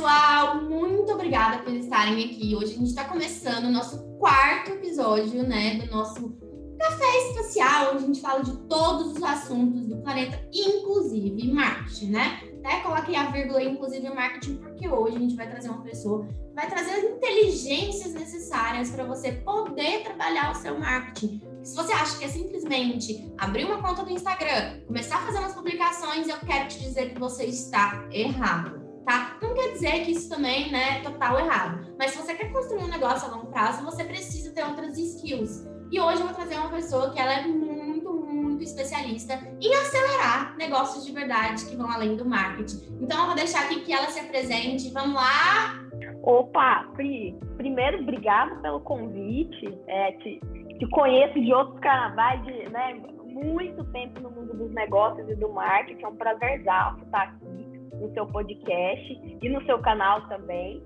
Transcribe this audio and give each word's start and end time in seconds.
pessoal, 0.00 0.62
muito 0.62 1.12
obrigada 1.12 1.58
por 1.62 1.74
estarem 1.74 2.24
aqui. 2.24 2.56
Hoje 2.56 2.72
a 2.72 2.78
gente 2.78 2.88
está 2.88 3.04
começando 3.04 3.66
o 3.66 3.70
nosso 3.70 3.98
quarto 4.18 4.70
episódio, 4.70 5.42
né, 5.42 5.74
do 5.74 5.90
nosso 5.90 6.38
café 6.78 7.28
espacial, 7.28 7.92
onde 7.92 8.04
a 8.04 8.06
gente 8.06 8.20
fala 8.22 8.42
de 8.42 8.56
todos 8.66 9.12
os 9.12 9.22
assuntos 9.22 9.86
do 9.86 9.98
planeta, 9.98 10.42
inclusive 10.54 11.52
marketing, 11.52 12.12
né? 12.12 12.40
Até 12.64 12.80
coloquei 12.80 13.14
a 13.14 13.30
vírgula 13.30 13.62
inclusive 13.62 14.08
marketing, 14.08 14.56
porque 14.56 14.88
hoje 14.88 15.16
a 15.16 15.20
gente 15.20 15.36
vai 15.36 15.50
trazer 15.50 15.68
uma 15.68 15.82
pessoa 15.82 16.26
vai 16.54 16.68
trazer 16.68 16.92
as 16.92 17.04
inteligências 17.04 18.14
necessárias 18.14 18.90
para 18.90 19.04
você 19.04 19.32
poder 19.32 20.02
trabalhar 20.02 20.50
o 20.50 20.54
seu 20.54 20.78
marketing. 20.78 21.42
Se 21.62 21.76
você 21.76 21.92
acha 21.92 22.18
que 22.18 22.24
é 22.24 22.28
simplesmente 22.28 23.32
abrir 23.38 23.66
uma 23.66 23.82
conta 23.82 24.02
do 24.02 24.10
Instagram, 24.10 24.80
começar 24.86 25.16
a 25.16 25.26
fazer 25.26 25.38
umas 25.38 25.54
publicações, 25.54 26.26
eu 26.26 26.38
quero 26.38 26.68
te 26.68 26.80
dizer 26.80 27.12
que 27.12 27.20
você 27.20 27.44
está 27.44 28.06
errado 28.10 28.79
tá? 29.04 29.36
Não 29.42 29.54
quer 29.54 29.72
dizer 29.72 30.04
que 30.04 30.12
isso 30.12 30.28
também, 30.28 30.70
né, 30.70 30.98
é 30.98 31.02
total 31.02 31.38
errado. 31.38 31.94
Mas 31.98 32.12
se 32.12 32.18
você 32.18 32.34
quer 32.34 32.52
construir 32.52 32.84
um 32.84 32.88
negócio 32.88 33.28
a 33.28 33.36
longo 33.36 33.46
prazo, 33.48 33.84
você 33.84 34.04
precisa 34.04 34.54
ter 34.54 34.64
outras 34.64 34.96
skills. 34.96 35.68
E 35.90 36.00
hoje 36.00 36.20
eu 36.20 36.26
vou 36.26 36.34
trazer 36.34 36.54
uma 36.54 36.70
pessoa 36.70 37.10
que 37.10 37.18
ela 37.18 37.32
é 37.32 37.46
muito, 37.46 38.12
muito 38.12 38.62
especialista 38.62 39.34
em 39.60 39.74
acelerar 39.74 40.56
negócios 40.56 41.04
de 41.04 41.12
verdade 41.12 41.66
que 41.66 41.74
vão 41.74 41.90
além 41.90 42.16
do 42.16 42.24
marketing. 42.24 42.96
Então 43.00 43.20
eu 43.20 43.26
vou 43.26 43.34
deixar 43.34 43.64
aqui 43.64 43.80
que 43.80 43.92
ela 43.92 44.06
se 44.06 44.20
apresente. 44.20 44.92
Vamos 44.92 45.14
lá? 45.14 45.80
Opa, 46.22 46.86
Pri, 46.94 47.36
primeiro, 47.56 48.02
obrigado 48.02 48.60
pelo 48.62 48.80
convite. 48.80 49.76
É, 49.88 50.12
te, 50.12 50.40
te 50.78 50.90
conheço 50.90 51.40
de 51.40 51.52
outros 51.52 51.80
carnavais, 51.80 52.40
de 52.44 52.68
né, 52.68 53.02
muito 53.24 53.82
tempo 53.86 54.20
no 54.20 54.30
mundo 54.30 54.56
dos 54.56 54.72
negócios 54.72 55.28
e 55.28 55.34
do 55.34 55.48
marketing. 55.52 56.04
É 56.04 56.08
um 56.08 56.16
prazerzaço 56.16 57.02
estar 57.02 57.22
aqui 57.22 57.69
no 58.00 58.12
seu 58.14 58.26
podcast 58.26 59.38
e 59.42 59.48
no 59.48 59.64
seu 59.64 59.78
canal 59.80 60.26
também. 60.28 60.82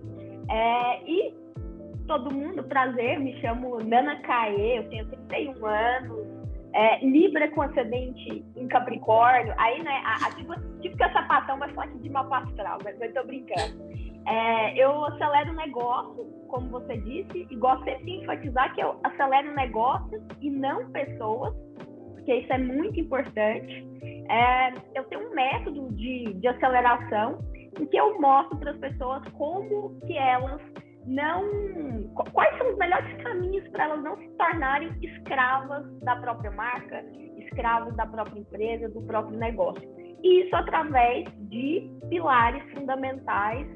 É, 0.51 1.11
e 1.11 1.35
todo 2.07 2.35
mundo, 2.35 2.63
prazer, 2.65 3.19
me 3.19 3.41
chamo 3.41 3.79
Nana 3.83 4.21
Caê, 4.23 4.79
eu 4.79 4.89
tenho 4.89 5.07
31 5.07 5.67
anos, 5.67 6.27
é, 6.75 7.05
Libra 7.05 7.49
com 7.53 7.63
ascendente 7.63 8.45
em 8.57 8.67
Capricórnio, 8.69 9.55
aí, 9.59 9.83
né, 9.83 10.03
a, 10.05 10.27
a, 10.27 10.31
tipo, 10.33 10.55
tipo 10.81 10.97
que 10.97 11.05
é 11.05 11.13
sapatão 11.13 11.59
vai 11.59 11.69
falar 11.71 11.87
aqui 11.87 11.99
de 11.99 12.11
mapa 12.11 12.39
astral, 12.39 12.79
mas 12.83 13.01
eu 13.01 13.15
tô 13.15 13.25
brincando. 13.25 13.83
É, 14.27 14.77
eu 14.77 15.05
acelero 15.05 15.53
o 15.53 15.57
negócio, 15.57 16.25
como 16.49 16.69
você 16.71 16.97
disse, 16.99 17.47
e 17.49 17.57
gosto 17.57 17.85
sempre 17.85 18.05
de 18.05 18.23
enfatizar 18.23 18.75
que 18.75 18.81
eu 18.83 18.99
acelero 19.05 19.55
negócios 19.55 20.23
e 20.41 20.51
não 20.51 20.91
pessoas, 20.91 21.55
porque 22.15 22.35
isso 22.35 22.53
é 22.53 22.59
muito 22.59 22.99
importante. 22.99 23.87
É, 24.29 24.73
eu 24.95 25.05
tenho 25.05 25.29
um 25.29 25.35
método 25.35 25.93
de, 25.95 26.35
de 26.35 26.49
aceleração 26.49 27.39
em 27.79 27.87
que 27.87 27.97
eu 27.97 28.21
mostro 28.21 28.57
para 28.59 28.71
as 28.71 28.79
pessoas 28.79 29.23
como 29.33 29.99
que 30.07 30.17
elas 30.17 30.61
não. 31.07 31.45
Quais 32.33 32.57
são 32.59 32.71
os 32.71 32.79
melhores 32.79 33.23
caminhos 33.23 33.69
para 33.69 33.85
elas 33.85 34.03
não 34.03 34.17
se 34.17 34.29
tornarem 34.31 34.91
escravas 35.03 35.85
da 36.01 36.17
própria 36.17 36.51
marca, 36.53 37.05
escravas 37.39 37.95
da 37.97 38.07
própria 38.07 38.41
empresa, 38.41 38.89
do 38.89 39.03
próprio 39.03 39.39
negócio. 39.39 39.83
E 40.23 40.43
isso 40.43 40.57
através 40.57 41.27
de 41.51 41.91
pilares 42.09 42.63
fundamentais 42.73 43.67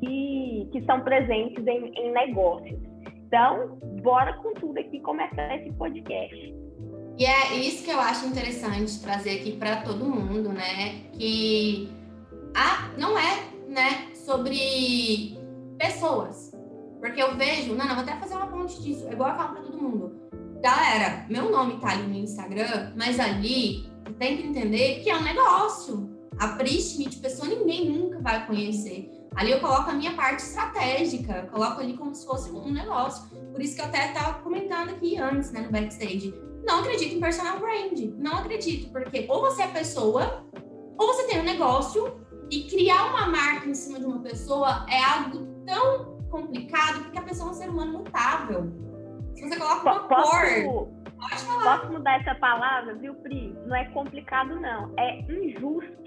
que, 0.00 0.68
que 0.72 0.84
são 0.84 1.00
presentes 1.00 1.66
em, 1.66 1.92
em 1.94 2.12
negócios. 2.12 2.78
Então, 3.26 3.78
bora 4.02 4.34
com 4.34 4.52
tudo 4.54 4.78
aqui 4.78 5.00
começar 5.00 5.56
esse 5.56 5.72
podcast. 5.76 6.63
E 7.16 7.24
é 7.24 7.54
isso 7.54 7.84
que 7.84 7.90
eu 7.90 8.00
acho 8.00 8.26
interessante 8.26 8.98
trazer 9.00 9.40
aqui 9.40 9.52
para 9.52 9.82
todo 9.82 10.04
mundo, 10.04 10.48
né? 10.48 11.04
Que 11.12 11.88
a, 12.54 12.90
não 12.98 13.16
é, 13.16 13.44
né, 13.68 14.08
sobre 14.14 15.38
pessoas. 15.78 16.52
Porque 16.98 17.22
eu 17.22 17.36
vejo, 17.36 17.74
não, 17.74 17.86
não, 17.86 17.94
vou 17.94 18.02
até 18.02 18.16
fazer 18.16 18.34
uma 18.34 18.46
ponte 18.46 18.82
disso, 18.82 19.06
é 19.06 19.12
igual 19.12 19.30
eu 19.30 19.36
falo 19.36 19.52
para 19.52 19.62
todo 19.62 19.80
mundo. 19.80 20.12
Galera, 20.60 21.26
meu 21.28 21.50
nome 21.50 21.78
tá 21.78 21.90
ali 21.90 22.04
no 22.04 22.16
Instagram, 22.16 22.92
mas 22.96 23.20
ali 23.20 23.88
tem 24.18 24.38
que 24.38 24.46
entender 24.48 25.00
que 25.02 25.10
é 25.10 25.16
um 25.16 25.22
negócio. 25.22 26.10
A 26.38 26.48
Pri 26.48 26.78
pessoa 27.22 27.48
ninguém 27.48 27.90
nunca 27.90 28.20
vai 28.20 28.44
conhecer. 28.46 29.08
Ali 29.36 29.52
eu 29.52 29.60
coloco 29.60 29.90
a 29.90 29.94
minha 29.94 30.14
parte 30.14 30.42
estratégica, 30.42 31.48
coloco 31.52 31.80
ali 31.80 31.96
como 31.96 32.14
se 32.14 32.24
fosse 32.24 32.50
um 32.50 32.72
negócio. 32.72 33.28
Por 33.52 33.60
isso 33.60 33.76
que 33.76 33.82
eu 33.82 33.84
até 33.84 34.08
estava 34.08 34.38
comentando 34.40 34.90
aqui 34.90 35.16
antes, 35.18 35.52
né, 35.52 35.60
no 35.60 35.70
backstage 35.70 36.34
não 36.64 36.80
acredito 36.80 37.14
em 37.14 37.20
personal 37.20 37.58
brand. 37.58 37.98
Não 38.16 38.38
acredito, 38.38 38.90
porque 38.90 39.26
ou 39.28 39.40
você 39.40 39.62
é 39.62 39.68
pessoa, 39.68 40.44
ou 40.98 41.06
você 41.06 41.26
tem 41.26 41.40
um 41.40 41.44
negócio, 41.44 42.20
e 42.50 42.64
criar 42.64 43.10
uma 43.10 43.26
marca 43.26 43.68
em 43.68 43.74
cima 43.74 43.98
de 43.98 44.06
uma 44.06 44.20
pessoa 44.20 44.86
é 44.88 45.02
algo 45.02 45.46
tão 45.66 46.18
complicado, 46.30 47.04
porque 47.04 47.18
a 47.18 47.22
pessoa 47.22 47.48
é 47.48 47.52
um 47.52 47.54
ser 47.54 47.70
humano 47.70 47.98
mutável. 47.98 48.72
Se 49.34 49.48
você 49.48 49.56
coloca 49.58 49.82
uma 49.82 50.08
posso, 50.08 50.30
cor. 50.30 50.88
Pode 51.18 51.44
falar. 51.44 51.78
Posso 51.78 51.92
mudar 51.92 52.20
essa 52.20 52.34
palavra, 52.36 52.94
viu, 52.96 53.14
Pri? 53.16 53.56
Não 53.66 53.76
é 53.76 53.84
complicado, 53.90 54.56
não. 54.60 54.92
É 54.98 55.20
injusto. 55.20 56.04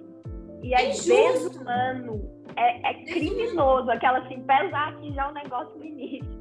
E 0.64 0.74
é, 0.74 0.90
é 0.90 0.92
desumano. 0.92 2.30
É, 2.56 2.92
é 2.92 3.04
criminoso. 3.04 3.90
Aquela 3.90 4.20
assim, 4.20 4.42
pesar 4.44 4.90
aqui 4.90 5.14
já 5.14 5.30
o 5.30 5.34
negócio 5.34 5.78
no 5.78 5.86
início. 5.86 6.38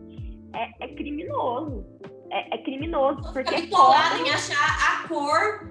É, 0.54 0.84
é 0.84 0.88
criminoso 0.94 1.84
é, 2.30 2.54
é 2.54 2.58
criminoso. 2.58 3.32
Porque 3.32 3.54
é 3.54 3.60
bitolado 3.60 4.18
em 4.18 4.30
achar 4.30 5.04
a 5.04 5.08
cor, 5.08 5.70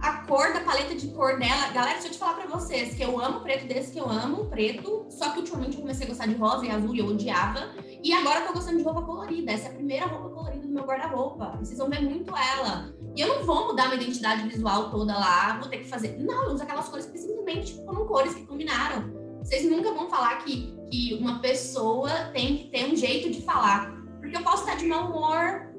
a 0.00 0.12
cor 0.26 0.52
da 0.52 0.60
paleta 0.60 0.94
de 0.94 1.08
cor 1.08 1.38
dela. 1.38 1.68
Galera, 1.72 1.94
deixa 1.94 2.08
eu 2.08 2.12
te 2.12 2.18
falar 2.18 2.34
pra 2.34 2.46
vocês 2.46 2.94
que 2.94 3.02
eu 3.02 3.20
amo 3.20 3.40
preto 3.40 3.66
desse 3.66 3.92
que 3.92 3.98
eu 3.98 4.08
amo, 4.08 4.46
preto. 4.46 5.06
Só 5.10 5.30
que 5.30 5.40
ultimamente 5.40 5.76
eu 5.76 5.82
comecei 5.82 6.06
a 6.06 6.08
gostar 6.08 6.26
de 6.26 6.34
rosa 6.34 6.66
e 6.66 6.70
azul 6.70 6.94
e 6.94 6.98
eu 6.98 7.06
odiava. 7.06 7.70
E 8.02 8.12
agora 8.12 8.40
eu 8.40 8.46
tô 8.46 8.52
gostando 8.54 8.78
de 8.78 8.84
roupa 8.84 9.02
colorida. 9.02 9.52
Essa 9.52 9.68
é 9.68 9.70
a 9.70 9.74
primeira 9.74 10.06
roupa 10.06 10.30
colorida 10.30 10.66
do 10.66 10.72
meu 10.72 10.84
guarda-roupa. 10.84 11.56
Vocês 11.58 11.78
vão 11.78 11.88
ver 11.88 12.00
muito 12.00 12.34
ela. 12.36 12.94
E 13.16 13.20
eu 13.20 13.28
não 13.28 13.44
vou 13.44 13.66
mudar 13.66 13.88
minha 13.88 14.00
identidade 14.00 14.48
visual 14.48 14.90
toda 14.90 15.12
lá, 15.12 15.58
vou 15.58 15.68
ter 15.68 15.78
que 15.78 15.88
fazer. 15.88 16.16
Não, 16.18 16.44
eu 16.44 16.54
uso 16.54 16.62
aquelas 16.62 16.88
cores 16.88 17.06
que 17.06 17.18
simplesmente 17.18 17.74
foram 17.84 18.06
cores 18.06 18.34
que 18.34 18.46
combinaram. 18.46 19.10
Vocês 19.42 19.68
nunca 19.68 19.92
vão 19.92 20.08
falar 20.08 20.36
que, 20.44 20.76
que 20.90 21.14
uma 21.14 21.40
pessoa 21.40 22.10
tem 22.32 22.56
que 22.56 22.64
ter 22.70 22.90
um 22.90 22.94
jeito 22.94 23.30
de 23.30 23.42
falar. 23.42 23.90
Porque 24.20 24.36
eu 24.36 24.42
posso 24.42 24.62
estar 24.62 24.76
de 24.76 24.86
mau 24.86 25.10
humor, 25.10 25.69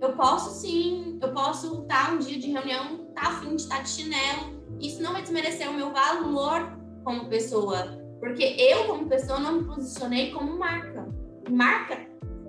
eu 0.00 0.12
posso 0.12 0.60
sim, 0.60 1.18
eu 1.20 1.32
posso 1.32 1.82
estar 1.82 2.12
um 2.12 2.18
dia 2.18 2.38
de 2.38 2.50
reunião, 2.50 3.06
estar 3.08 3.22
tá 3.22 3.28
afim 3.28 3.56
de 3.56 3.62
estar 3.62 3.82
de 3.82 3.88
chinelo. 3.88 4.58
Isso 4.80 5.02
não 5.02 5.12
vai 5.12 5.22
desmerecer 5.22 5.68
o 5.68 5.74
meu 5.74 5.92
valor 5.92 6.78
como 7.04 7.28
pessoa, 7.28 7.98
porque 8.20 8.56
eu, 8.58 8.86
como 8.86 9.08
pessoa, 9.08 9.40
não 9.40 9.52
me 9.52 9.64
posicionei 9.64 10.30
como 10.32 10.58
marca. 10.58 11.06
Marca, 11.48 11.98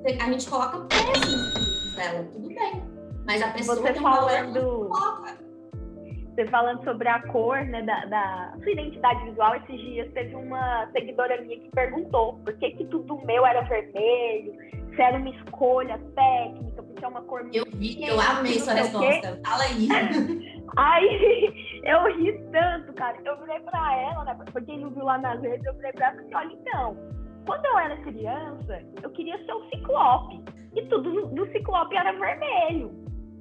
a 0.06 0.32
gente 0.32 0.50
coloca 0.50 0.80
preço 0.82 1.96
dela, 1.96 2.28
tudo 2.32 2.48
bem. 2.50 2.84
Mas 3.26 3.42
a 3.42 3.52
pessoa 3.52 3.78
Você 3.78 3.94
tem 3.94 4.02
falando... 4.02 4.60
um 4.60 4.90
valor 4.90 5.38
Você 6.34 6.46
falando 6.48 6.84
sobre 6.84 7.08
a 7.08 7.22
cor, 7.28 7.64
né, 7.66 7.81
da, 7.84 8.06
da, 8.06 8.54
sua 8.62 8.72
identidade 8.72 9.24
visual, 9.26 9.56
esses 9.56 9.80
dias 9.80 10.12
teve 10.14 10.36
uma 10.36 10.90
seguidora 10.92 11.42
minha 11.42 11.60
que 11.60 11.70
perguntou 11.72 12.40
por 12.44 12.54
que 12.58 12.72
que 12.72 12.86
tudo 12.86 13.24
meu 13.26 13.46
era 13.46 13.62
vermelho, 13.62 14.54
se 14.96 15.02
era 15.02 15.18
uma 15.18 15.30
escolha 15.30 16.00
técnica, 16.16 16.78
porque 17.00 17.06
é 17.06 17.08
uma 17.08 17.22
cor 17.22 17.50
Eu 17.54 17.66
vi, 17.74 18.06
eu 18.06 18.20
amei 18.20 18.60
sua 18.60 18.74
resposta. 18.74 19.40
Fala 19.46 19.64
aí. 19.64 19.88
aí 20.78 21.82
eu 21.84 22.18
ri 22.18 22.38
tanto, 22.52 22.94
cara. 22.94 23.18
Eu 23.24 23.40
virei 23.40 23.60
pra 23.62 23.96
ela, 23.98 24.26
né? 24.26 24.38
Pra 24.52 24.62
quem 24.62 24.80
não 24.80 24.90
viu 24.90 25.06
lá 25.06 25.18
nas 25.18 25.42
redes, 25.42 25.66
eu 25.66 25.74
virei 25.76 25.94
pra 25.94 26.08
ela 26.08 26.16
e 26.16 26.30
falei, 26.30 26.36
olha, 26.36 26.60
então, 26.60 26.98
quando 27.46 27.66
eu 27.66 27.80
era 27.80 27.98
criança, 27.98 28.82
eu 29.02 29.10
queria 29.12 29.38
ser 29.46 29.54
o 29.54 29.70
ciclope. 29.70 30.44
E 30.76 30.86
tudo 30.88 31.30
no 31.30 31.52
ciclope 31.52 31.96
era 31.96 32.12
vermelho. 32.12 32.92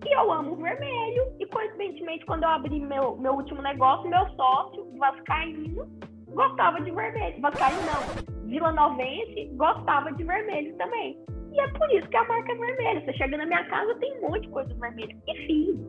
E 0.07 0.15
eu 0.15 0.33
amo 0.33 0.57
vermelho. 0.57 1.33
E 1.41 1.47
coincidentemente, 1.47 2.25
quando 2.27 2.45
eu 2.45 2.51
abri 2.51 2.79
meu, 2.81 3.17
meu 3.17 3.35
último 3.35 3.61
negócio, 3.61 4.09
meu 4.09 4.27
sócio, 4.31 4.87
Vascaíno, 4.99 5.87
gostava 6.29 6.81
de 6.81 6.91
vermelho. 6.93 7.41
Vascaíno 7.41 7.81
não. 7.83 8.39
Vila 8.49 8.73
Novense 8.73 9.51
gostava 9.57 10.11
de 10.13 10.25
vermelho 10.25 10.75
também. 10.79 11.19
E 11.53 11.61
é 11.61 11.69
por 11.69 11.91
isso 11.93 12.09
que 12.09 12.17
a 12.17 12.25
marca 12.25 12.53
é 12.53 12.55
vermelha. 12.55 13.05
Você 13.05 13.13
chega 13.15 13.37
na 13.37 13.47
minha 13.47 13.65
casa, 13.65 13.95
tem 13.97 14.19
um 14.19 14.29
monte 14.29 14.43
de 14.43 14.49
coisa 14.49 14.75
vermelha. 14.75 15.17
Enfim, 15.27 15.87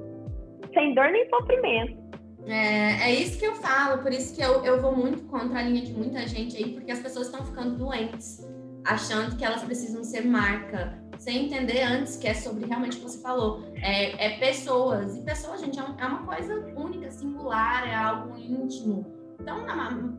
sem 0.74 0.94
dor 0.96 1.12
nem 1.12 1.30
sofrimento. 1.30 2.10
É, 2.46 3.10
é 3.10 3.16
isso 3.16 3.38
que 3.38 3.46
eu 3.46 3.56
falo, 3.56 4.02
por 4.02 4.12
isso 4.12 4.36
que 4.36 4.42
eu, 4.42 4.64
eu 4.64 4.82
vou 4.82 4.96
muito 4.96 5.24
contra 5.26 5.60
a 5.60 5.62
linha 5.62 5.82
de 5.84 5.94
muita 5.94 6.26
gente 6.28 6.58
aí, 6.58 6.74
porque 6.74 6.92
as 6.92 7.00
pessoas 7.00 7.28
estão 7.28 7.46
ficando 7.46 7.78
doentes, 7.78 8.48
achando 8.86 9.36
que 9.36 9.46
elas 9.46 9.64
precisam 9.64 10.04
ser 10.04 10.26
marca, 10.26 10.98
sem 11.18 11.46
entender 11.46 11.84
antes 11.84 12.16
que 12.16 12.28
é 12.28 12.34
sobre 12.34 12.66
realmente 12.66 12.98
o 12.98 13.02
que 13.02 13.10
você 13.10 13.22
falou. 13.22 13.72
É, 13.76 14.26
é 14.26 14.40
pessoas, 14.40 15.18
e 15.18 15.22
pessoas, 15.22 15.62
gente, 15.62 15.80
é, 15.80 15.84
um, 15.84 16.00
é 16.00 16.06
uma 16.06 16.26
coisa 16.26 16.56
única, 16.76 17.12
singular, 17.12 17.88
é 17.88 17.94
algo 17.94 18.36
íntimo. 18.38 19.06
Então, 19.40 19.66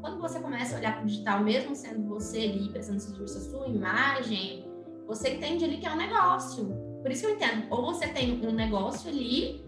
quando 0.00 0.20
você 0.20 0.40
começa 0.40 0.76
a 0.76 0.78
olhar 0.78 0.94
para 0.94 1.02
o 1.02 1.06
digital, 1.06 1.40
mesmo 1.42 1.74
sendo 1.74 2.06
você 2.08 2.38
ali 2.38 2.68
prestando 2.70 3.00
serviço 3.00 3.38
à 3.38 3.40
sua 3.40 3.66
imagem, 3.66 4.69
você 5.10 5.34
entende 5.34 5.64
ali 5.64 5.78
que 5.78 5.86
é 5.86 5.90
um 5.90 5.96
negócio. 5.96 6.66
Por 7.02 7.10
isso 7.10 7.26
que 7.26 7.32
eu 7.32 7.36
entendo. 7.36 7.66
Ou 7.68 7.84
você 7.84 8.06
tem 8.06 8.46
um 8.46 8.52
negócio 8.52 9.10
ali, 9.10 9.60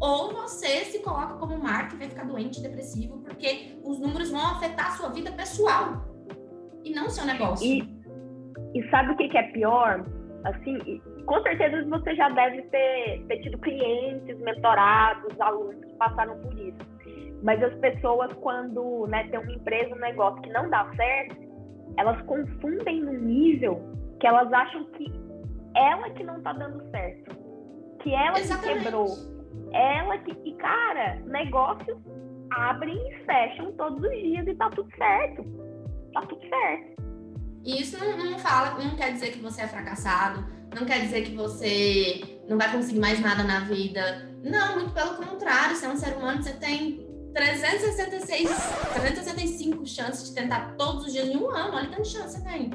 ou 0.00 0.32
você 0.32 0.86
se 0.86 1.02
coloca 1.02 1.34
como 1.34 1.58
marca 1.58 1.94
e 1.94 1.98
vai 1.98 2.08
ficar 2.08 2.24
doente, 2.24 2.62
depressivo, 2.62 3.18
porque 3.18 3.78
os 3.84 4.00
números 4.00 4.30
vão 4.30 4.40
afetar 4.40 4.86
a 4.86 4.90
sua 4.92 5.10
vida 5.10 5.30
pessoal. 5.32 6.02
e 6.82 6.94
não 6.94 7.10
seu 7.10 7.26
negócio. 7.26 7.66
E, 7.66 7.80
e 8.74 8.90
sabe 8.90 9.12
o 9.12 9.16
que, 9.16 9.28
que 9.28 9.36
é 9.36 9.42
pior? 9.50 10.06
Assim, 10.44 11.02
com 11.26 11.42
certeza 11.42 11.84
você 11.90 12.14
já 12.14 12.30
deve 12.30 12.62
ter, 12.62 13.24
ter 13.26 13.40
tido 13.42 13.58
clientes, 13.58 14.38
mentorados, 14.38 15.38
alunos 15.40 15.84
que 15.84 15.92
passaram 15.96 16.38
por 16.38 16.58
isso. 16.58 16.78
Mas 17.42 17.62
as 17.62 17.74
pessoas, 17.80 18.32
quando 18.40 19.06
né, 19.08 19.28
tem 19.28 19.40
uma 19.40 19.52
empresa, 19.52 19.94
um 19.94 19.98
negócio 19.98 20.40
que 20.40 20.50
não 20.50 20.70
dá 20.70 20.90
certo, 20.94 21.36
elas 21.98 22.20
confundem 22.22 23.02
no 23.02 23.12
nível 23.12 23.95
que 24.20 24.26
elas 24.26 24.52
acham 24.52 24.84
que 24.92 25.12
ela 25.74 26.10
que 26.10 26.24
não 26.24 26.40
tá 26.42 26.52
dando 26.54 26.82
certo. 26.90 27.36
Que 28.02 28.14
ela 28.14 28.38
Exatamente. 28.38 28.78
que 28.78 28.84
quebrou. 28.84 29.08
Ela 29.72 30.18
que. 30.18 30.32
E, 30.44 30.54
cara, 30.54 31.16
negócios 31.26 31.98
abrem 32.50 32.96
e 32.96 33.24
fecham 33.24 33.72
todos 33.72 34.02
os 34.02 34.10
dias 34.10 34.46
e 34.46 34.54
tá 34.54 34.70
tudo 34.70 34.88
certo. 34.96 35.44
Tá 36.12 36.22
tudo 36.22 36.40
certo. 36.48 36.96
E 37.64 37.80
isso 37.82 37.98
não, 37.98 38.16
não 38.16 38.38
fala, 38.38 38.82
não 38.82 38.96
quer 38.96 39.12
dizer 39.12 39.32
que 39.32 39.40
você 39.40 39.62
é 39.62 39.66
fracassado, 39.66 40.46
não 40.72 40.86
quer 40.86 41.00
dizer 41.00 41.22
que 41.22 41.34
você 41.34 42.40
não 42.48 42.56
vai 42.56 42.70
conseguir 42.70 43.00
mais 43.00 43.20
nada 43.20 43.42
na 43.42 43.60
vida. 43.60 44.30
Não, 44.44 44.76
muito 44.76 44.92
pelo 44.92 45.16
contrário, 45.16 45.74
você 45.74 45.86
é 45.86 45.88
um 45.88 45.96
ser 45.96 46.16
humano, 46.16 46.42
você 46.42 46.52
tem 46.52 47.04
366, 47.34 48.48
365 48.94 49.84
chances 49.84 50.28
de 50.28 50.34
tentar 50.34 50.76
todos 50.76 51.06
os 51.06 51.12
dias 51.12 51.26
em 51.26 51.36
um 51.36 51.50
ano. 51.50 51.76
Olha 51.76 51.88
quanta 51.88 52.04
chance 52.04 52.38
você 52.38 52.44
tem. 52.44 52.70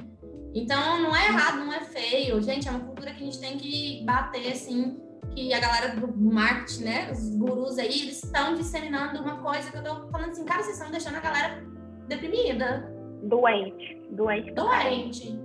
Então, 0.53 1.01
não 1.01 1.15
é 1.15 1.27
errado, 1.27 1.57
não 1.59 1.73
é 1.73 1.81
feio. 1.81 2.41
Gente, 2.41 2.67
é 2.67 2.71
uma 2.71 2.81
cultura 2.81 3.13
que 3.13 3.23
a 3.23 3.25
gente 3.25 3.39
tem 3.39 3.57
que 3.57 4.03
bater, 4.05 4.51
assim, 4.51 4.99
que 5.33 5.53
a 5.53 5.59
galera 5.59 5.95
do 5.95 6.13
marketing, 6.13 6.83
né, 6.83 7.11
os 7.11 7.35
gurus 7.35 7.77
aí, 7.77 8.01
eles 8.01 8.23
estão 8.23 8.55
disseminando 8.55 9.21
uma 9.21 9.37
coisa 9.37 9.71
que 9.71 9.77
eu 9.77 9.83
tô 9.83 10.07
falando 10.09 10.31
assim, 10.31 10.43
cara, 10.43 10.61
vocês 10.61 10.75
estão 10.75 10.91
deixando 10.91 11.15
a 11.15 11.21
galera 11.21 11.63
deprimida. 12.07 12.91
Doente. 13.23 14.01
Doente. 14.11 14.51
Doente. 14.51 15.39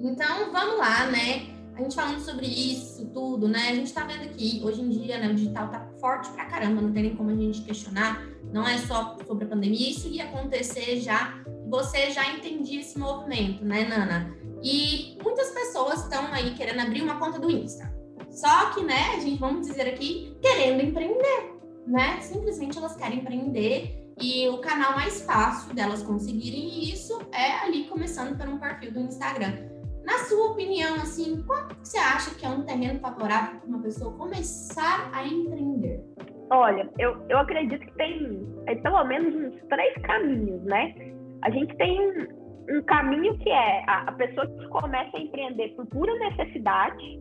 Então, 0.00 0.52
vamos 0.52 0.78
lá, 0.78 1.06
né? 1.06 1.54
A 1.76 1.82
gente 1.82 1.94
falando 1.94 2.20
sobre 2.20 2.46
isso, 2.46 3.06
tudo, 3.06 3.48
né? 3.48 3.68
A 3.70 3.74
gente 3.74 3.92
tá 3.92 4.04
vendo 4.04 4.22
aqui, 4.22 4.60
hoje 4.64 4.80
em 4.80 4.88
dia, 4.88 5.18
né, 5.18 5.28
o 5.28 5.34
digital 5.34 5.68
tá 5.68 5.88
forte 6.00 6.30
pra 6.30 6.44
caramba, 6.46 6.80
não 6.80 6.92
tem 6.92 7.02
nem 7.02 7.16
como 7.16 7.30
a 7.30 7.34
gente 7.34 7.62
questionar. 7.62 8.22
Não 8.52 8.66
é 8.66 8.78
só 8.78 9.16
sobre 9.26 9.44
a 9.44 9.48
pandemia, 9.48 9.90
isso 9.90 10.08
ia 10.08 10.24
acontecer 10.24 11.00
já. 11.00 11.34
Você 11.68 12.10
já 12.10 12.32
entendia 12.32 12.80
esse 12.80 12.98
movimento, 12.98 13.64
né, 13.64 13.84
Nana? 13.84 14.34
E 14.62 15.18
muitas 15.22 15.50
pessoas 15.50 16.04
estão 16.04 16.32
aí 16.32 16.54
querendo 16.54 16.80
abrir 16.80 17.02
uma 17.02 17.18
conta 17.18 17.38
do 17.38 17.50
Insta. 17.50 17.92
Só 18.30 18.70
que, 18.70 18.82
né, 18.82 19.14
a 19.14 19.20
gente, 19.20 19.38
vamos 19.38 19.66
dizer 19.66 19.88
aqui, 19.88 20.36
querendo 20.40 20.82
empreender, 20.82 21.54
né? 21.86 22.20
Simplesmente 22.20 22.78
elas 22.78 22.96
querem 22.96 23.20
empreender 23.20 24.04
e 24.20 24.48
o 24.48 24.58
canal 24.58 24.92
mais 24.92 25.22
fácil 25.22 25.74
delas 25.74 26.02
conseguirem 26.02 26.84
isso 26.84 27.20
é 27.32 27.64
ali 27.64 27.84
começando 27.84 28.36
por 28.36 28.48
um 28.48 28.58
perfil 28.58 28.92
do 28.92 29.00
Instagram. 29.00 29.74
Na 30.04 30.18
sua 30.18 30.52
opinião, 30.52 30.96
assim, 30.96 31.42
quanto 31.46 31.76
você 31.82 31.98
acha 31.98 32.34
que 32.34 32.44
é 32.44 32.48
um 32.48 32.62
terreno 32.62 33.00
favorável 33.00 33.58
para 33.58 33.68
uma 33.68 33.80
pessoa 33.80 34.12
começar 34.16 35.10
a 35.12 35.26
empreender? 35.26 36.04
Olha, 36.50 36.88
eu, 36.98 37.16
eu 37.28 37.38
acredito 37.38 37.80
que 37.80 37.94
tem 37.94 38.46
é, 38.66 38.74
pelo 38.76 39.02
menos 39.04 39.34
uns 39.34 39.68
três 39.68 39.94
caminhos, 40.02 40.62
né? 40.64 40.94
A 41.44 41.50
gente 41.50 41.76
tem 41.76 42.00
um, 42.00 42.78
um 42.78 42.82
caminho 42.82 43.36
que 43.38 43.50
é 43.50 43.84
a, 43.86 44.08
a, 44.08 44.12
pessoa 44.12 44.46
que 44.46 44.68
começa 44.68 45.16
a 45.16 45.20
empreender 45.20 45.68
por 45.76 45.86
pura 45.86 46.12
necessidade, 46.18 47.20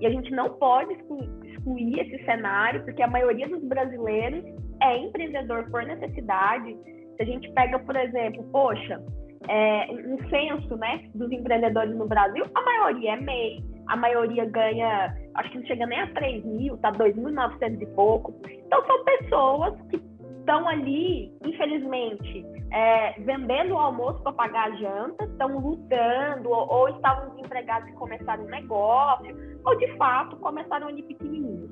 e 0.00 0.06
a 0.06 0.10
gente 0.10 0.30
não 0.32 0.50
pode 0.50 0.92
excluir 0.92 2.00
esse 2.00 2.24
cenário, 2.24 2.84
porque 2.84 3.02
a 3.02 3.06
maioria 3.06 3.48
dos 3.48 3.62
brasileiros 3.64 4.44
é 4.82 4.98
empreendedor 4.98 5.70
por 5.70 5.84
necessidade. 5.84 6.76
Se 7.16 7.22
a 7.22 7.24
gente 7.24 7.50
pega, 7.52 7.78
por 7.78 7.96
exemplo, 7.96 8.42
poxa, 8.50 9.00
é, 9.48 9.86
um 9.90 10.18
censo 10.28 10.76
né, 10.76 11.08
dos 11.14 11.30
empreendedores 11.30 11.94
no 11.96 12.06
Brasil, 12.06 12.44
a 12.54 12.62
maioria 12.62 13.12
é 13.12 13.20
MEI, 13.20 13.64
a 13.88 13.96
maioria 13.96 14.44
ganha, 14.44 15.14
acho 15.34 15.50
que 15.50 15.58
não 15.58 15.66
chega 15.66 15.86
nem 15.86 16.00
a 16.00 16.06
3 16.08 16.44
mil, 16.44 16.76
tá 16.78 16.92
2.900 16.92 17.80
e 17.80 17.86
pouco. 17.94 18.34
Então 18.66 18.84
são 18.86 19.04
pessoas 19.04 19.80
que 19.88 20.02
estão 20.40 20.68
ali, 20.68 21.32
infelizmente, 21.44 22.44
é, 22.72 23.20
vendendo 23.20 23.74
o 23.74 23.78
almoço 23.78 24.22
para 24.22 24.32
pagar 24.32 24.72
a 24.72 24.76
janta, 24.76 25.24
estão 25.24 25.58
lutando, 25.58 26.50
ou, 26.50 26.68
ou, 26.68 26.88
estavam 26.88 27.30
desempregados 27.30 27.88
e 27.88 27.92
começaram 27.92 28.44
um 28.44 28.48
negócio, 28.48 29.60
ou 29.64 29.76
de 29.78 29.96
fato 29.96 30.36
começaram 30.36 30.88
ali 30.88 31.02
pequenininhos. 31.02 31.70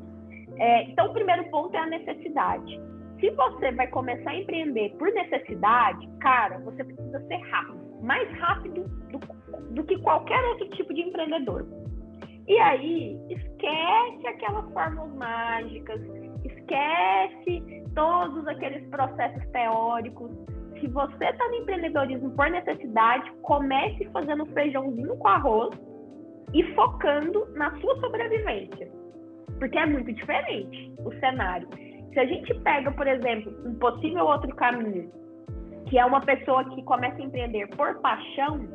É, 0.58 0.84
então, 0.84 1.06
o 1.06 1.12
primeiro 1.12 1.44
ponto 1.50 1.74
é 1.74 1.80
a 1.80 1.86
necessidade 1.86 2.80
se 3.20 3.30
você 3.30 3.70
vai 3.72 3.86
começar 3.88 4.30
a 4.30 4.36
empreender 4.36 4.96
por 4.98 5.12
necessidade, 5.12 6.08
cara, 6.20 6.58
você 6.60 6.82
precisa 6.82 7.20
ser 7.26 7.36
rápido, 7.50 8.02
mais 8.02 8.28
rápido 8.38 8.84
do, 9.12 9.74
do 9.74 9.84
que 9.84 9.98
qualquer 9.98 10.42
outro 10.46 10.68
tipo 10.70 10.92
de 10.94 11.02
empreendedor. 11.02 11.66
E 12.48 12.58
aí, 12.58 13.18
esquece 13.28 14.26
aquelas 14.26 14.72
fórmulas 14.72 15.14
mágicas, 15.14 16.00
esquece 16.44 17.84
todos 17.94 18.46
aqueles 18.48 18.88
processos 18.88 19.46
teóricos. 19.52 20.30
Se 20.80 20.88
você 20.88 21.24
está 21.24 21.46
no 21.48 21.56
empreendedorismo 21.56 22.30
por 22.30 22.50
necessidade, 22.50 23.30
comece 23.42 24.04
fazendo 24.12 24.46
feijãozinho 24.46 25.14
com 25.16 25.28
arroz 25.28 25.78
e 26.54 26.64
focando 26.74 27.46
na 27.54 27.70
sua 27.80 28.00
sobrevivência. 28.00 28.90
Porque 29.58 29.78
é 29.78 29.86
muito 29.86 30.10
diferente 30.12 30.92
o 31.04 31.12
cenário. 31.20 31.68
Se 32.12 32.18
a 32.18 32.24
gente 32.24 32.54
pega, 32.60 32.90
por 32.92 33.06
exemplo, 33.06 33.52
um 33.66 33.74
possível 33.74 34.24
outro 34.24 34.54
caminho, 34.56 35.10
que 35.86 35.98
é 35.98 36.04
uma 36.04 36.20
pessoa 36.20 36.64
que 36.64 36.82
começa 36.84 37.16
a 37.16 37.24
empreender 37.24 37.68
por 37.76 37.94
paixão, 38.00 38.66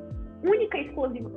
única 0.43 0.77
e 0.77 0.91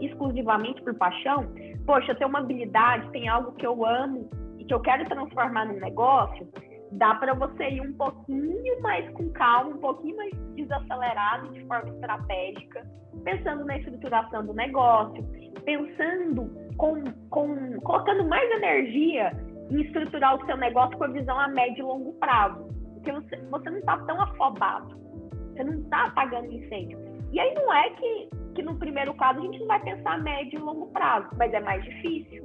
exclusivamente 0.05 0.83
por 0.83 0.95
paixão, 0.95 1.47
poxa, 1.87 2.13
eu 2.13 2.17
tenho 2.17 2.29
uma 2.29 2.41
habilidade, 2.41 3.11
tem 3.11 3.27
algo 3.29 3.53
que 3.53 3.67
eu 3.67 3.87
amo 3.87 4.29
e 4.59 4.65
que 4.65 4.75
eu 4.75 4.81
quero 4.81 5.05
transformar 5.07 5.65
num 5.65 5.81
negócio, 5.81 6.47
dá 6.93 7.15
para 7.17 7.35
você 7.35 7.69
ir 7.69 7.81
um 7.81 7.93
pouquinho 7.95 8.83
mais 8.83 9.09
com 9.13 9.31
calma, 9.33 9.71
um 9.71 9.79
pouquinho 9.79 10.17
mais 10.17 10.33
desacelerado 10.55 11.49
de 11.53 11.65
forma 11.67 11.91
estratégica, 11.91 12.87
pensando 13.25 13.65
na 13.65 13.79
estruturação 13.79 14.47
do 14.47 14.55
negócio, 14.55 15.25
pensando 15.65 16.51
com, 16.77 17.03
com 17.31 17.81
colocando 17.81 18.27
mais 18.27 18.51
energia 18.53 19.33
em 19.71 19.83
estruturar 19.83 20.37
o 20.37 20.47
seu 20.47 20.57
negócio 20.57 20.97
com 20.97 21.05
a 21.05 21.09
visão 21.09 21.39
a 21.39 21.49
médio 21.49 21.81
e 21.81 21.83
longo 21.83 22.13
prazo. 22.15 22.67
Porque 22.95 23.13
você, 23.13 23.37
você 23.51 23.71
não 23.71 23.79
está 23.79 23.99
tão 23.99 24.21
afobado, 24.21 24.97
você 25.53 25.65
não 25.65 25.75
está 25.81 26.07
apagando 26.07 26.53
incêndio. 26.53 26.99
E 27.33 27.39
aí 27.39 27.55
não 27.55 27.73
é 27.73 27.91
que, 27.91 28.29
que 28.55 28.63
no 28.63 28.79
primeiro 28.79 29.15
caso 29.15 29.41
a 29.41 29.43
gente 29.43 29.61
não 29.61 29.67
vai 29.67 29.81
pensar 29.81 30.15
a 30.15 30.19
médio 30.19 30.59
e 30.59 30.63
longo 30.63 30.87
prazo, 30.89 31.29
mas 31.37 31.53
é 31.53 31.61
mais 31.61 31.85
difícil. 31.85 32.43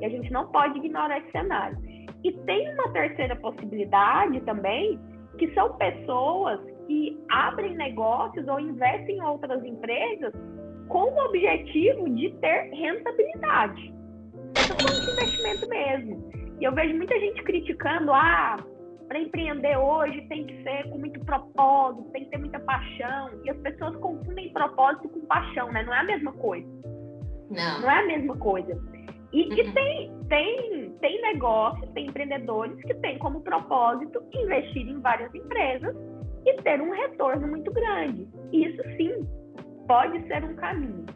E 0.00 0.04
a 0.04 0.08
gente 0.08 0.32
não 0.32 0.46
pode 0.46 0.78
ignorar 0.78 1.18
esse 1.18 1.30
cenário. 1.32 1.76
E 2.24 2.32
tem 2.32 2.72
uma 2.74 2.92
terceira 2.92 3.36
possibilidade 3.36 4.40
também, 4.42 4.98
que 5.38 5.52
são 5.54 5.76
pessoas 5.76 6.60
que 6.86 7.18
abrem 7.30 7.76
negócios 7.76 8.46
ou 8.48 8.60
investem 8.60 9.18
em 9.18 9.22
outras 9.22 9.64
empresas 9.64 10.32
com 10.88 11.04
o 11.04 11.26
objetivo 11.26 12.10
de 12.10 12.30
ter 12.40 12.70
rentabilidade. 12.72 13.94
É 14.56 14.92
um 14.92 15.12
investimento 15.12 15.68
mesmo. 15.68 16.30
E 16.60 16.64
eu 16.64 16.74
vejo 16.74 16.94
muita 16.96 17.18
gente 17.18 17.42
criticando, 17.44 18.12
ah, 18.12 18.56
para 19.08 19.18
empreender 19.18 19.76
hoje 19.76 20.20
tem 20.28 20.46
que 20.46 20.62
ser 20.62 20.88
com 20.90 20.98
muito 20.98 21.18
propósito, 21.24 22.10
tem 22.12 22.24
que 22.24 22.30
ter 22.30 22.38
muita 22.38 22.60
paixão. 22.60 23.30
E 23.44 23.50
as 23.50 23.56
pessoas 23.58 23.96
confundem 23.96 24.52
propósito 24.52 25.08
com 25.08 25.20
paixão, 25.26 25.70
né? 25.72 25.82
Não 25.84 25.94
é 25.94 26.00
a 26.00 26.04
mesma 26.04 26.32
coisa. 26.32 26.68
Não. 27.50 27.80
Não 27.80 27.90
é 27.90 27.98
a 27.98 28.06
mesma 28.06 28.36
coisa. 28.36 28.80
E, 29.32 29.42
uhum. 29.42 29.52
e 29.52 29.72
tem, 29.72 30.12
tem, 30.28 30.90
tem 31.00 31.22
negócios, 31.22 31.88
tem 31.92 32.06
empreendedores 32.06 32.80
que 32.82 32.94
têm 32.94 33.18
como 33.18 33.40
propósito 33.42 34.22
investir 34.32 34.88
em 34.88 35.00
várias 35.00 35.32
empresas 35.34 35.94
e 36.44 36.62
ter 36.62 36.80
um 36.80 36.90
retorno 36.90 37.46
muito 37.46 37.72
grande. 37.72 38.28
Isso 38.52 38.82
sim 38.96 39.26
pode 39.86 40.26
ser 40.26 40.44
um 40.44 40.54
caminho. 40.56 41.06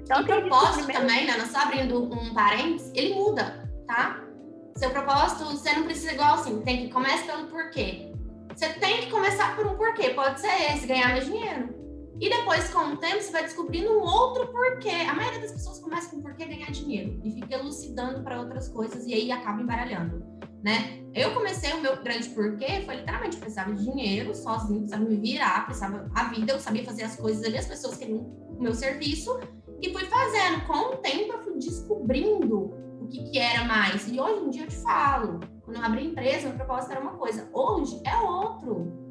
Então, 0.00 0.20
e 0.20 0.24
propósito 0.24 0.84
primeiro... 0.84 1.00
também, 1.00 1.26
né? 1.26 1.32
Só 1.46 1.62
abrindo 1.62 2.04
um 2.04 2.34
parênteses, 2.34 2.92
ele 2.94 3.14
muda, 3.14 3.68
tá? 3.86 4.22
Seu 4.76 4.90
propósito, 4.90 5.44
você 5.44 5.72
não 5.74 5.84
precisa 5.84 6.12
igual 6.12 6.34
assim, 6.34 6.60
tem 6.62 6.86
que 6.86 6.92
começar 6.92 7.32
pelo 7.32 7.48
porquê. 7.48 8.12
Você 8.54 8.68
tem 8.80 9.02
que 9.02 9.10
começar 9.10 9.56
por 9.56 9.66
um 9.66 9.76
porquê, 9.76 10.10
pode 10.10 10.40
ser 10.40 10.72
esse, 10.72 10.86
ganhar 10.86 11.10
mais 11.10 11.24
dinheiro. 11.24 11.74
E 12.22 12.30
depois, 12.30 12.70
com 12.70 12.92
o 12.92 12.96
tempo, 12.98 13.20
você 13.20 13.32
vai 13.32 13.42
descobrindo 13.42 13.90
um 13.90 14.00
outro 14.00 14.46
porquê. 14.46 14.90
A 15.10 15.12
maioria 15.12 15.40
das 15.40 15.50
pessoas 15.50 15.80
começa 15.80 16.08
com 16.08 16.22
porquê 16.22 16.44
ganhar 16.44 16.70
dinheiro 16.70 17.20
e 17.24 17.32
fica 17.32 17.56
elucidando 17.56 18.22
para 18.22 18.40
outras 18.40 18.68
coisas 18.68 19.04
e 19.04 19.12
aí 19.12 19.32
acaba 19.32 19.60
embaralhando, 19.60 20.24
né? 20.62 21.02
Eu 21.12 21.34
comecei 21.34 21.72
o 21.72 21.80
meu 21.80 22.00
grande 22.00 22.28
porquê, 22.28 22.82
foi 22.86 22.94
literalmente, 22.94 23.38
precisava 23.38 23.74
de 23.74 23.82
dinheiro 23.82 24.36
sozinho, 24.36 24.82
precisava 24.82 25.04
me 25.04 25.16
virar, 25.16 25.64
precisava 25.64 26.08
a 26.14 26.24
vida, 26.28 26.52
eu 26.52 26.60
sabia 26.60 26.84
fazer 26.84 27.02
as 27.02 27.16
coisas 27.16 27.44
ali, 27.44 27.58
as 27.58 27.66
pessoas 27.66 27.96
queriam 27.96 28.18
o 28.18 28.62
meu 28.62 28.72
serviço 28.72 29.40
e 29.80 29.92
fui 29.92 30.04
fazendo. 30.04 30.64
Com 30.68 30.94
o 30.94 30.96
tempo, 30.98 31.32
eu 31.32 31.42
fui 31.42 31.54
descobrindo 31.58 32.82
que, 33.10 33.30
que 33.30 33.38
era 33.38 33.64
mais. 33.64 34.06
E 34.06 34.20
hoje 34.20 34.44
em 34.44 34.50
dia 34.50 34.62
eu 34.62 34.68
te 34.68 34.76
falo, 34.76 35.40
quando 35.64 35.76
eu 35.76 35.82
abri 35.82 36.06
empresa, 36.06 36.48
meu 36.48 36.56
propósito 36.56 36.92
era 36.92 37.00
uma 37.00 37.14
coisa, 37.14 37.48
hoje 37.52 38.00
é 38.06 38.16
outro. 38.16 39.02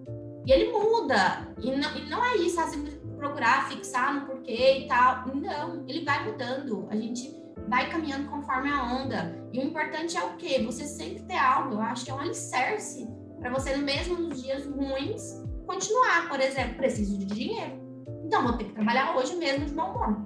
E 0.46 0.52
ele 0.52 0.72
muda. 0.72 1.54
E 1.60 1.72
não, 1.76 1.96
e 1.96 2.10
não 2.10 2.24
é 2.24 2.38
isso, 2.38 2.60
assim, 2.60 3.01
procurar 3.22 3.70
fixar 3.70 4.16
no 4.16 4.26
porquê 4.26 4.80
e 4.80 4.88
tal. 4.88 5.28
Não, 5.28 5.86
ele 5.88 6.04
vai 6.04 6.26
mudando. 6.26 6.88
A 6.90 6.96
gente 6.96 7.32
vai 7.68 7.88
caminhando 7.90 8.28
conforme 8.30 8.70
a 8.70 8.84
onda. 8.84 9.48
E 9.54 9.60
o 9.60 9.64
importante 9.64 10.18
é 10.18 10.24
o 10.24 10.36
quê? 10.38 10.62
Você 10.66 10.84
sempre 10.86 11.24
ter 11.24 11.38
algo. 11.38 11.76
Eu 11.76 11.82
acho 11.82 12.04
que 12.04 12.12
é 12.12 12.14
um 12.16 12.20
alicerce 12.20 13.08
para 13.40 13.52
você, 13.52 13.78
mesmo 13.78 14.18
nos 14.20 14.42
dias 14.42 14.66
ruins, 14.66 15.46
continuar. 15.68 16.28
Por 16.28 16.40
exemplo, 16.40 16.78
preciso 16.78 17.20
de 17.20 17.26
dinheiro. 17.28 17.80
Então, 18.26 18.44
vou 18.44 18.58
ter 18.58 18.66
que 18.66 18.74
trabalhar 18.74 19.16
hoje 19.16 19.36
mesmo 19.36 19.66
de 19.66 19.76
mau 19.76 19.92
humor. 19.92 20.18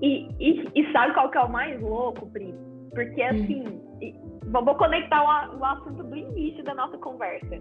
E, 0.00 0.28
e, 0.38 0.70
e, 0.74 0.92
sabe 0.92 1.12
qual 1.14 1.30
que 1.30 1.38
é 1.38 1.42
o 1.42 1.50
mais 1.50 1.80
louco, 1.80 2.26
Pri? 2.30 2.54
Porque, 2.92 3.22
hum. 3.22 3.28
assim, 3.30 3.64
hum. 3.66 4.40
vou 4.52 4.74
conectar 4.76 5.22
o, 5.22 5.58
o 5.58 5.64
assunto 5.64 6.04
do 6.04 6.14
início 6.14 6.62
da 6.62 6.74
nossa 6.74 6.96
conversa. 6.98 7.56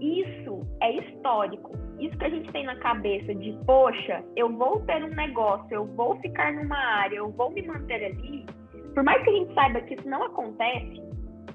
Isso 0.00 0.62
é 0.80 0.92
histórico. 0.96 1.87
Isso 1.98 2.16
que 2.16 2.24
a 2.24 2.30
gente 2.30 2.50
tem 2.52 2.64
na 2.64 2.76
cabeça 2.76 3.34
de, 3.34 3.52
poxa, 3.66 4.24
eu 4.36 4.52
vou 4.56 4.80
ter 4.80 5.02
um 5.02 5.14
negócio, 5.14 5.66
eu 5.70 5.84
vou 5.84 6.16
ficar 6.20 6.52
numa 6.52 6.76
área, 6.76 7.16
eu 7.16 7.30
vou 7.32 7.50
me 7.50 7.62
manter 7.62 8.04
ali. 8.04 8.46
Por 8.94 9.02
mais 9.02 9.22
que 9.22 9.30
a 9.30 9.32
gente 9.32 9.54
saiba 9.54 9.80
que 9.80 9.94
isso 9.94 10.08
não 10.08 10.22
acontece 10.22 11.02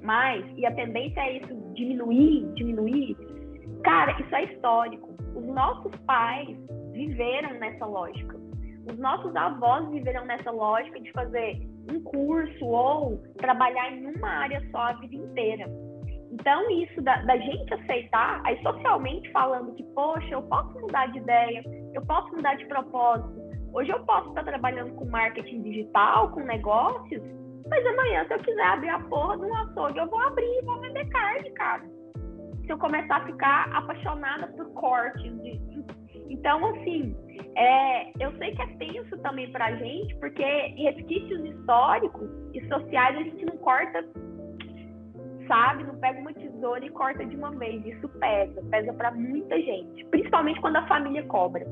mais, 0.02 0.46
e 0.58 0.66
a 0.66 0.72
tendência 0.74 1.22
é 1.22 1.38
isso 1.38 1.56
diminuir, 1.74 2.46
diminuir, 2.56 3.18
cara, 3.84 4.20
isso 4.20 4.36
é 4.36 4.44
histórico. 4.46 5.10
Os 5.36 5.46
nossos 5.46 5.96
pais 6.06 6.58
viveram 6.92 7.54
nessa 7.60 7.86
lógica. 7.86 8.36
Os 8.92 8.98
nossos 9.00 9.34
avós 9.36 9.90
viveram 9.90 10.26
nessa 10.26 10.52
lógica 10.52 11.00
de 11.00 11.12
fazer 11.14 11.62
um 11.90 12.02
curso 12.02 12.66
ou 12.66 13.18
trabalhar 13.38 13.92
em 13.94 14.06
uma 14.08 14.30
área 14.30 14.62
só 14.72 14.78
a 14.78 14.94
vida 14.94 15.16
inteira. 15.16 15.66
Então, 16.34 16.68
isso 16.72 17.00
da, 17.04 17.22
da, 17.22 17.38
gente 17.38 17.72
aceitar, 17.76 18.42
aí 18.44 18.60
socialmente 18.64 19.32
falando 19.32 19.72
que, 19.76 19.84
poxa, 19.94 20.34
eu 20.34 20.42
posso 20.42 20.80
mudar 20.80 21.06
de 21.12 21.20
ideia, 21.20 21.64
eu 21.94 22.02
posso 22.08 22.36
mudar 22.36 22.56
de 22.56 22.66
propósito. 22.66 23.32
Hoje 23.72 23.92
eu 23.92 24.00
posso 24.04 24.30
estar 24.30 24.44
trabalhando 24.44 24.96
com 24.96 25.06
marketing 25.06 25.62
digital, 25.62 26.32
com 26.32 26.40
negócios, 26.40 27.22
mas 27.70 27.86
amanhã, 27.86 28.26
se 28.26 28.34
eu 28.34 28.40
quiser 28.40 28.66
abrir 28.66 28.90
a 28.90 29.00
porra 29.02 29.38
de 29.38 29.46
um 29.46 29.56
açougue, 29.56 30.00
eu 30.00 30.10
vou 30.10 30.20
abrir 30.22 30.44
e 30.44 30.66
vou 30.66 30.82
vender 30.82 31.08
carne, 31.10 31.52
cara. 31.52 31.84
Se 32.66 32.72
eu 32.72 32.78
começar 32.80 33.18
a 33.18 33.26
ficar 33.26 33.70
apaixonada 33.72 34.48
por 34.48 34.74
cortes. 34.74 35.42
De... 35.42 35.62
Então, 36.30 36.66
assim, 36.66 37.16
é, 37.56 38.10
eu 38.20 38.36
sei 38.40 38.56
que 38.56 38.62
é 38.62 38.68
tenso 38.78 39.18
também 39.20 39.52
pra 39.52 39.76
gente, 39.76 40.16
porque 40.16 40.44
resquícios 40.44 41.46
históricos 41.46 42.28
e 42.56 42.68
sociais 42.68 43.18
a 43.18 43.24
gente 43.24 43.46
não 43.46 43.58
corta 43.58 44.04
sabe, 45.48 45.84
não 45.84 45.96
pega 45.96 46.20
uma 46.20 46.34
tesoura 46.34 46.86
e 46.86 46.90
corta 46.90 47.26
de 47.26 47.36
uma 47.36 47.52
vez. 47.52 47.86
Isso 47.86 48.08
pesa, 48.10 48.62
pesa 48.70 48.94
para 48.94 49.12
muita 49.12 49.60
gente, 49.60 50.06
principalmente 50.06 50.60
quando 50.62 50.78
a 50.78 50.88
família 50.88 51.24
cobra. 51.24 51.66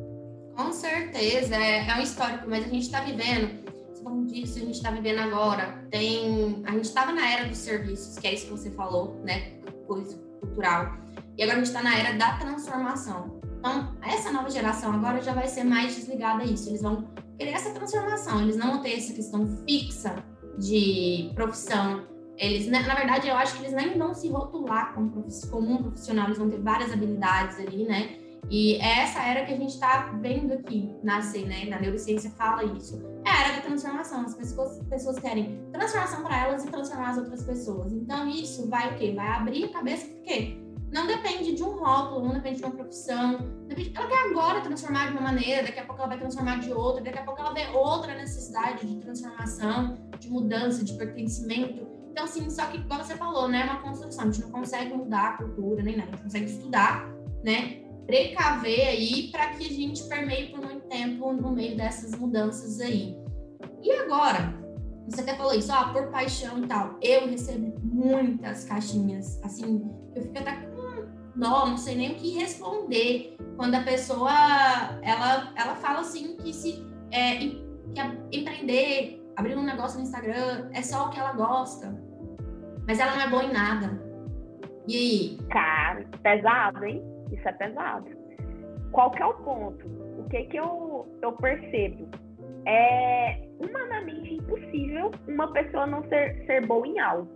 Com 0.56 0.72
certeza, 0.72 1.56
é, 1.56 1.88
é 1.88 1.96
um 1.96 2.02
histórico, 2.02 2.46
mas 2.50 2.66
a 2.66 2.70
gente 2.70 2.84
está 2.84 3.02
vivendo, 3.02 3.64
como 4.04 4.26
a 4.26 4.28
gente 4.28 4.72
está 4.72 4.92
vivendo 4.92 5.20
agora. 5.20 5.86
Tem, 5.90 6.62
a 6.66 6.72
gente 6.72 6.86
estava 6.86 7.12
na 7.12 7.30
era 7.30 7.48
dos 7.48 7.58
serviços, 7.58 8.18
que 8.20 8.28
é 8.28 8.34
isso 8.34 8.46
que 8.46 8.52
você 8.52 8.72
falou, 8.72 9.20
né, 9.24 9.54
coisa 9.88 10.18
cultural. 10.40 10.98
E 11.38 11.44
agora 11.44 11.60
a 11.60 11.64
gente 11.64 11.68
está 11.68 11.82
na 11.82 11.98
era 11.98 12.18
da 12.18 12.38
transformação. 12.38 13.40
Então, 13.60 13.96
essa 14.02 14.32
nova 14.32 14.50
geração 14.50 14.92
agora 14.92 15.22
já 15.22 15.34
vai 15.34 15.48
ser 15.48 15.64
mais 15.64 15.96
desligada 15.96 16.42
a 16.42 16.46
isso. 16.46 16.70
Eles 16.70 16.82
vão 16.82 17.08
querer 17.38 17.52
essa 17.52 17.72
transformação, 17.72 18.42
eles 18.42 18.58
não 18.58 18.74
vão 18.74 18.82
ter 18.82 18.98
essa 18.98 19.14
questão 19.14 19.48
fixa 19.66 20.16
de 20.58 21.32
profissão, 21.34 22.04
eles, 22.42 22.68
na, 22.68 22.82
verdade, 22.96 23.28
eu 23.28 23.36
acho 23.36 23.56
que 23.56 23.62
eles 23.62 23.74
nem 23.74 23.96
vão 23.96 24.16
se 24.16 24.28
rotular 24.28 24.96
como, 24.96 25.12
como 25.52 25.72
um 25.72 25.84
profissional, 25.84 26.26
eles 26.26 26.40
vão 26.40 26.50
ter 26.50 26.60
várias 26.60 26.92
habilidades 26.92 27.60
ali, 27.60 27.86
né? 27.86 28.18
E 28.50 28.78
é 28.78 29.04
essa 29.04 29.22
era 29.22 29.46
que 29.46 29.54
a 29.54 29.56
gente 29.56 29.76
está 29.76 30.12
vendo 30.20 30.52
aqui 30.54 30.92
nascer, 31.04 31.46
né? 31.46 31.66
Na 31.66 31.80
neurociência 31.80 32.32
fala 32.32 32.64
isso. 32.64 33.00
É 33.24 33.30
a 33.30 33.44
era 33.44 33.56
da 33.58 33.62
transformação. 33.62 34.22
As 34.22 34.34
pessoas, 34.34 34.80
pessoas 34.90 35.20
querem 35.20 35.62
transformação 35.72 36.24
para 36.24 36.48
elas 36.48 36.66
e 36.66 36.72
transformar 36.72 37.12
as 37.12 37.18
outras 37.20 37.44
pessoas. 37.44 37.94
Então, 37.94 38.28
isso 38.28 38.68
vai 38.68 38.92
o 38.92 38.98
quê? 38.98 39.14
Vai 39.16 39.28
abrir 39.28 39.66
a 39.66 39.70
cabeça, 39.70 40.08
porque 40.08 40.58
não 40.92 41.06
depende 41.06 41.54
de 41.54 41.64
um 41.64 41.78
rótulo, 41.78 42.26
não 42.26 42.34
depende 42.34 42.58
de 42.58 42.66
uma 42.66 42.74
profissão. 42.74 43.38
Depende... 43.68 43.94
Ela 43.96 44.08
quer 44.08 44.30
agora 44.32 44.62
transformar 44.62 45.06
de 45.06 45.12
uma 45.12 45.22
maneira, 45.22 45.62
daqui 45.62 45.80
a 45.80 45.86
pouco 45.86 46.02
ela 46.02 46.10
vai 46.10 46.18
transformar 46.18 46.60
de 46.60 46.74
outra, 46.74 47.04
daqui 47.04 47.20
a 47.20 47.24
pouco 47.24 47.40
ela 47.40 47.54
vê 47.54 47.68
outra 47.68 48.16
necessidade 48.16 48.88
de 48.88 49.00
transformação, 49.00 50.10
de 50.20 50.28
mudança, 50.28 50.84
de 50.84 50.94
pertencimento. 50.94 51.91
Então, 52.12 52.26
assim, 52.26 52.50
só 52.50 52.66
que, 52.66 52.84
como 52.84 53.04
você 53.04 53.16
falou, 53.16 53.48
né, 53.48 53.62
é 53.62 53.64
uma 53.64 53.82
construção, 53.82 54.26
a 54.26 54.32
gente 54.32 54.42
não 54.42 54.52
consegue 54.52 54.94
mudar 54.94 55.30
a 55.30 55.38
cultura 55.38 55.82
nem 55.82 55.96
nada, 55.96 56.10
a 56.10 56.12
gente 56.12 56.24
consegue 56.24 56.46
estudar, 56.46 57.10
né, 57.42 57.82
precaver 58.06 58.88
aí 58.88 59.30
para 59.32 59.52
que 59.52 59.66
a 59.66 59.70
gente 59.70 60.04
permeie 60.04 60.50
por 60.50 60.60
muito 60.60 60.86
tempo 60.88 61.32
no 61.32 61.52
meio 61.52 61.78
dessas 61.78 62.12
mudanças 62.20 62.82
aí. 62.82 63.18
E 63.82 63.92
agora, 63.94 64.54
você 65.10 65.22
até 65.22 65.36
falou 65.36 65.54
isso, 65.54 65.72
ó, 65.72 65.94
por 65.94 66.12
paixão 66.12 66.62
e 66.62 66.68
tal. 66.68 66.98
Eu 67.02 67.30
recebo 67.30 67.80
muitas 67.82 68.66
caixinhas, 68.66 69.40
assim, 69.42 69.90
eu 70.14 70.22
fico 70.22 70.38
até 70.38 70.52
com 70.52 70.82
dó, 71.34 71.66
não 71.66 71.78
sei 71.78 71.96
nem 71.96 72.12
o 72.12 72.16
que 72.16 72.38
responder 72.38 73.38
quando 73.56 73.76
a 73.76 73.84
pessoa, 73.84 74.32
ela, 75.02 75.54
ela 75.56 75.76
fala 75.76 76.02
assim 76.02 76.36
que 76.36 76.54
se 76.54 76.86
é, 77.12 77.38
que 77.38 77.64
empreender 78.32 79.21
abrir 79.42 79.58
um 79.58 79.64
negócio 79.64 79.98
no 79.98 80.06
Instagram 80.06 80.70
é 80.72 80.82
só 80.84 81.08
o 81.08 81.10
que 81.10 81.20
ela 81.20 81.34
gosta. 81.34 82.00
Mas 82.88 83.00
ela 83.00 83.16
não 83.16 83.22
é 83.22 83.30
boa 83.30 83.44
em 83.44 83.52
nada. 83.52 84.00
E 84.88 84.96
aí? 84.96 85.38
Cara, 85.50 86.06
pesado, 86.22 86.86
hein? 86.86 87.04
Isso 87.32 87.48
é 87.48 87.52
pesado. 87.54 88.06
Qual 88.92 89.10
que 89.12 89.22
é 89.22 89.26
o 89.26 89.34
ponto? 89.34 89.88
O 90.20 90.30
que 90.30 90.44
que 90.44 90.58
eu, 90.58 91.08
eu 91.24 91.32
percebo? 91.34 92.08
É 92.68 93.42
humanamente 93.60 94.36
impossível 94.36 95.12
uma 95.28 95.52
pessoa 95.52 95.88
não 95.88 96.04
ser, 96.08 96.46
ser 96.46 96.68
boa 96.68 96.86
em 96.86 97.00
algo. 97.00 97.28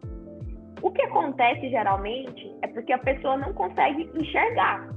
O 0.82 0.92
que 0.92 1.02
acontece 1.02 1.70
geralmente 1.70 2.56
é 2.62 2.68
porque 2.68 2.94
a 2.94 3.00
pessoa 3.00 3.38
não 3.38 3.52
consegue 3.54 4.10
enxergar. 4.14 4.90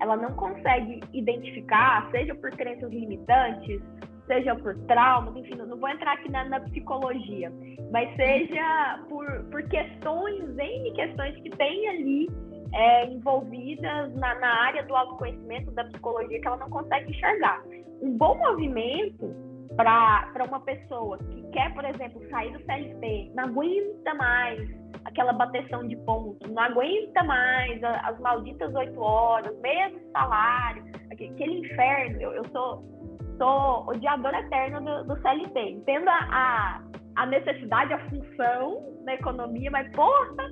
Ela 0.00 0.16
não 0.16 0.32
consegue 0.34 1.00
identificar, 1.12 2.08
seja 2.12 2.34
por 2.36 2.50
crenças 2.52 2.90
limitantes, 2.92 3.82
seja 4.30 4.54
por 4.54 4.76
traumas, 4.86 5.34
enfim, 5.34 5.56
não 5.56 5.76
vou 5.76 5.88
entrar 5.88 6.12
aqui 6.12 6.30
na, 6.30 6.44
na 6.44 6.60
psicologia, 6.60 7.52
mas 7.90 8.14
seja 8.14 9.00
por, 9.08 9.26
por 9.50 9.60
questões, 9.64 10.56
N 10.56 10.92
questões 10.92 11.34
que 11.42 11.50
tem 11.50 11.88
ali 11.88 12.30
é, 12.72 13.06
envolvidas 13.06 14.14
na, 14.14 14.36
na 14.36 14.62
área 14.66 14.84
do 14.84 14.94
autoconhecimento, 14.94 15.72
da 15.72 15.82
psicologia, 15.84 16.40
que 16.40 16.46
ela 16.46 16.58
não 16.58 16.70
consegue 16.70 17.10
enxergar. 17.10 17.60
Um 18.00 18.16
bom 18.16 18.36
movimento 18.36 19.34
para 19.76 20.44
uma 20.46 20.60
pessoa 20.60 21.18
que 21.18 21.42
quer, 21.50 21.74
por 21.74 21.84
exemplo, 21.84 22.22
sair 22.30 22.52
do 22.52 22.64
CLT, 22.64 23.32
não 23.34 23.44
aguenta 23.44 24.14
mais 24.14 24.60
aquela 25.04 25.32
bateção 25.32 25.88
de 25.88 25.96
pontos, 25.96 26.48
não 26.48 26.62
aguenta 26.62 27.24
mais 27.24 27.82
as 27.82 28.18
malditas 28.20 28.72
oito 28.74 29.00
horas, 29.00 29.58
mesmo 29.60 30.00
salário, 30.12 30.84
aquele 31.10 31.60
inferno. 31.60 32.20
Eu, 32.20 32.32
eu 32.32 32.44
sou 32.50 32.99
sou 33.40 33.88
odiadora 33.88 34.38
eterna 34.40 34.80
do, 34.82 35.04
do 35.04 35.22
CLT. 35.22 35.58
Entendo 35.58 36.08
a, 36.08 36.18
a, 36.30 36.80
a, 37.16 37.26
necessidade, 37.26 37.94
a 37.94 38.10
função 38.10 38.84
da 39.06 39.14
economia, 39.14 39.70
mas 39.70 39.90
porra! 39.92 40.50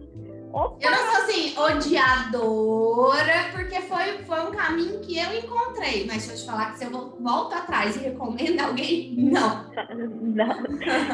Opa. 0.51 0.79
Eu 0.81 0.91
não 0.91 0.99
sou 0.99 1.23
assim, 1.25 1.59
odiadora, 1.59 3.53
porque 3.53 3.83
foi, 3.83 4.25
foi 4.25 4.41
um 4.49 4.51
caminho 4.51 4.99
que 5.03 5.19
eu 5.19 5.35
encontrei. 5.39 6.07
Mas 6.07 6.27
deixa 6.27 6.33
eu 6.33 6.37
te 6.37 6.47
falar 6.47 6.73
que 6.73 6.79
se 6.79 6.85
eu 6.87 6.91
volto 7.21 7.55
atrás 7.55 7.95
e 7.97 8.09
recomendo 8.09 8.59
alguém, 8.59 9.15
não. 9.15 9.71
não. 10.23 10.63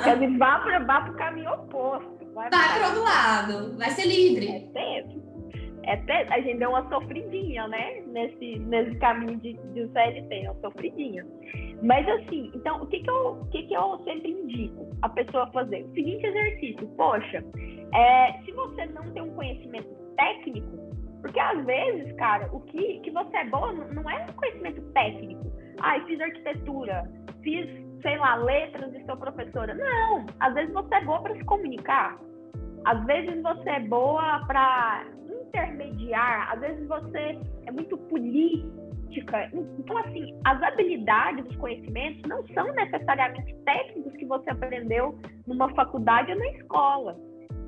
Quer 0.05 0.15
dizer, 0.21 0.39
vá 0.39 0.61
para 0.61 1.11
o 1.11 1.17
caminho 1.17 1.51
oposto. 1.51 2.15
Vai, 2.33 2.49
vai 2.49 2.79
para 2.79 2.87
outro 2.87 3.03
lado, 3.03 3.77
vai 3.77 3.91
ser 3.91 4.07
livre. 4.07 4.47
É 4.49 4.61
sempre 4.61 5.25
é 5.87 6.35
a 6.35 6.41
gente 6.41 6.59
deu 6.59 6.71
uma 6.71 6.89
sofridinha, 6.89 7.69
né? 7.69 8.03
Nesse, 8.07 8.59
nesse 8.59 8.97
caminho 8.99 9.39
de, 9.41 9.53
de 9.53 9.87
CLT, 9.93 10.49
uma 10.49 10.61
sofridinha. 10.61 11.27
Mas 11.85 12.09
assim, 12.09 12.51
então, 12.55 12.83
o 12.83 12.87
que 12.87 13.01
que 13.01 13.11
eu, 13.11 13.33
o 13.33 13.47
que 13.51 13.63
que 13.65 13.75
eu 13.75 14.01
sempre 14.05 14.31
indico 14.31 14.89
a 15.03 15.09
pessoa 15.11 15.47
fazer? 15.53 15.85
O 15.85 15.93
seguinte 15.93 16.25
exercício, 16.25 16.89
poxa, 16.97 17.45
é, 17.95 18.33
se 18.43 18.53
você 18.53 18.87
não 18.87 19.03
tem 19.13 19.23
um 19.23 19.35
conhecimento 19.35 19.95
técnico, 20.17 20.79
porque 21.21 21.39
às 21.39 21.63
vezes, 21.67 22.11
cara, 22.17 22.49
o 22.53 22.61
que, 22.61 23.01
que 23.01 23.11
você 23.11 23.37
é 23.37 23.45
boa 23.47 23.71
não 23.73 24.09
é 24.11 24.27
um 24.29 24.33
conhecimento 24.33 24.81
técnico. 24.93 25.53
Ah, 25.81 25.99
eu 25.99 26.07
fiz 26.07 26.21
arquitetura, 26.21 27.11
fiz, 27.43 27.69
sei 28.01 28.17
lá, 28.17 28.37
letras 28.37 28.95
e 28.95 29.05
sou 29.05 29.17
professora. 29.19 29.75
Não, 29.75 30.25
às 30.41 30.55
vezes 30.55 30.73
você 30.73 30.95
é 30.95 31.05
boa 31.05 31.21
para 31.21 31.35
se 31.35 31.45
comunicar. 31.45 32.19
Às 32.87 33.05
vezes 33.05 33.43
você 33.43 33.71
é 33.71 33.81
boa 33.81 34.43
para 34.47 35.05
intermediar, 35.47 36.53
às 36.53 36.61
vezes 36.61 36.87
você 36.89 37.39
é 37.67 37.73
muito 37.73 37.97
Então, 39.79 39.97
assim, 39.99 40.39
as 40.45 40.63
habilidades, 40.63 41.47
os 41.47 41.57
conhecimentos 41.57 42.23
não 42.29 42.47
são 42.49 42.73
necessariamente 42.75 43.55
técnicos 43.65 44.13
que 44.17 44.27
você 44.27 44.51
aprendeu 44.51 45.19
numa 45.47 45.69
faculdade 45.75 46.33
ou 46.33 46.39
na 46.39 46.47
escola. 46.49 47.17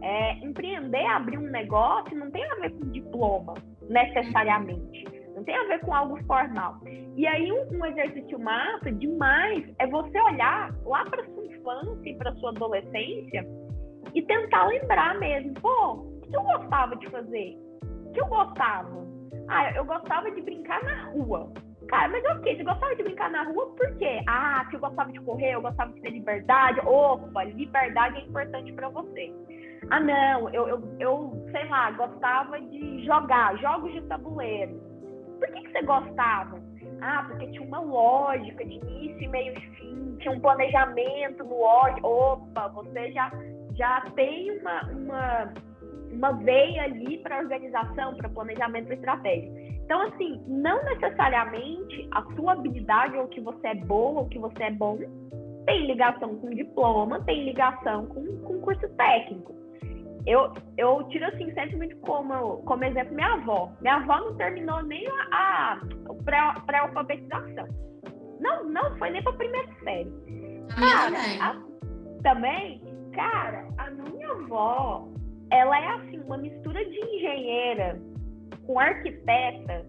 É, 0.02 0.32
empreender, 0.44 1.06
abrir 1.06 1.38
um 1.38 1.50
negócio, 1.50 2.16
não 2.16 2.30
tem 2.30 2.44
a 2.44 2.54
ver 2.56 2.70
com 2.72 2.90
diploma, 2.90 3.54
necessariamente. 3.88 5.04
Não 5.34 5.44
tem 5.44 5.56
a 5.56 5.64
ver 5.64 5.80
com 5.80 5.94
algo 5.94 6.22
formal. 6.24 6.76
E 7.16 7.26
aí 7.26 7.50
um, 7.50 7.78
um 7.78 7.86
exercício 7.86 8.38
massa 8.38 8.92
demais 8.92 9.64
é 9.78 9.86
você 9.86 10.20
olhar 10.20 10.74
lá 10.84 11.04
para 11.04 11.24
sua 11.24 11.46
infância 11.46 12.10
e 12.10 12.16
para 12.16 12.34
sua 12.36 12.50
adolescência 12.50 13.46
e 14.14 14.22
tentar 14.22 14.66
lembrar 14.66 15.18
mesmo, 15.18 15.52
pô, 15.54 15.92
o 15.92 16.20
que 16.22 16.36
eu 16.36 16.42
gostava 16.42 16.96
de 16.96 17.10
fazer? 17.10 17.58
O 18.06 18.12
que 18.12 18.20
eu 18.20 18.26
gostava? 18.26 19.15
Ah, 19.48 19.70
eu 19.74 19.84
gostava 19.84 20.30
de 20.30 20.42
brincar 20.42 20.82
na 20.84 21.04
rua. 21.10 21.52
Cara, 21.88 22.08
mas 22.08 22.24
ok, 22.24 22.56
você 22.56 22.64
gostava 22.64 22.96
de 22.96 23.02
brincar 23.04 23.30
na 23.30 23.44
rua 23.44 23.66
por 23.76 23.96
quê? 23.96 24.20
Ah, 24.26 24.66
que 24.68 24.76
eu 24.76 24.80
gostava 24.80 25.12
de 25.12 25.20
correr, 25.20 25.54
eu 25.54 25.62
gostava 25.62 25.92
de 25.92 26.00
ter 26.00 26.10
liberdade. 26.10 26.80
Opa, 26.80 27.44
liberdade 27.44 28.18
é 28.18 28.22
importante 28.22 28.72
para 28.72 28.88
você. 28.88 29.32
Ah, 29.90 30.00
não, 30.00 30.50
eu, 30.50 30.68
eu, 30.68 30.96
eu, 30.98 31.48
sei 31.52 31.68
lá, 31.68 31.92
gostava 31.92 32.60
de 32.60 33.04
jogar, 33.04 33.56
jogos 33.58 33.92
de 33.92 34.02
tabuleiro. 34.02 34.80
Por 35.38 35.48
que, 35.48 35.60
que 35.60 35.72
você 35.72 35.82
gostava? 35.82 36.60
Ah, 37.00 37.24
porque 37.28 37.46
tinha 37.48 37.62
uma 37.62 37.80
lógica 37.80 38.64
de 38.64 38.74
início, 38.74 39.30
meio 39.30 39.56
e 39.56 39.60
fim, 39.76 40.16
tinha 40.18 40.32
um 40.32 40.40
planejamento 40.40 41.44
no 41.44 41.60
ódio. 41.60 42.04
Opa, 42.04 42.68
você 42.68 43.12
já, 43.12 43.30
já 43.74 44.00
tem 44.16 44.58
uma, 44.58 44.82
uma, 44.90 45.52
uma 46.16 46.32
veia 46.32 46.84
ali 46.84 47.18
para 47.18 47.38
organização, 47.38 48.14
para 48.16 48.28
planejamento, 48.28 48.86
para 48.86 48.94
estratégia. 48.94 49.52
Então, 49.84 50.00
assim, 50.02 50.42
não 50.46 50.82
necessariamente 50.84 52.08
a 52.12 52.22
sua 52.34 52.54
habilidade 52.54 53.16
ou 53.16 53.24
o 53.24 53.28
que 53.28 53.40
você 53.40 53.68
é 53.68 53.74
bom 53.74 54.16
ou 54.16 54.22
o 54.22 54.28
que 54.28 54.38
você 54.38 54.64
é 54.64 54.70
bom 54.70 54.98
tem 55.66 55.86
ligação 55.86 56.36
com 56.36 56.50
diploma, 56.50 57.20
tem 57.24 57.44
ligação 57.44 58.06
com, 58.06 58.24
com 58.38 58.60
curso 58.60 58.88
técnico. 58.96 59.54
Eu, 60.24 60.52
eu 60.76 61.04
tiro, 61.08 61.24
assim, 61.26 61.52
sempre 61.52 61.76
muito 61.76 61.96
como, 61.98 62.58
como 62.62 62.84
exemplo 62.84 63.14
minha 63.14 63.34
avó. 63.34 63.70
Minha 63.80 63.96
avó 63.96 64.18
não 64.20 64.36
terminou 64.36 64.82
nem 64.82 65.06
a, 65.08 65.72
a 65.72 65.80
pré-alfabetização. 66.66 67.66
Não, 68.40 68.64
não 68.64 68.96
foi 68.98 69.10
nem 69.10 69.22
para 69.22 69.32
primeira 69.34 69.68
série. 69.84 70.12
Cara, 70.78 71.12
também. 71.12 71.40
A, 71.40 72.22
também, 72.22 72.82
cara, 73.12 73.68
a 73.78 73.90
minha 73.90 74.30
avó, 74.30 75.08
ela 75.50 75.78
é, 75.78 75.88
assim, 75.96 76.18
uma 76.20 76.38
mistura 76.38 76.84
de 76.84 76.98
engenheira 76.98 78.00
com 78.66 78.78
arquiteta 78.78 79.84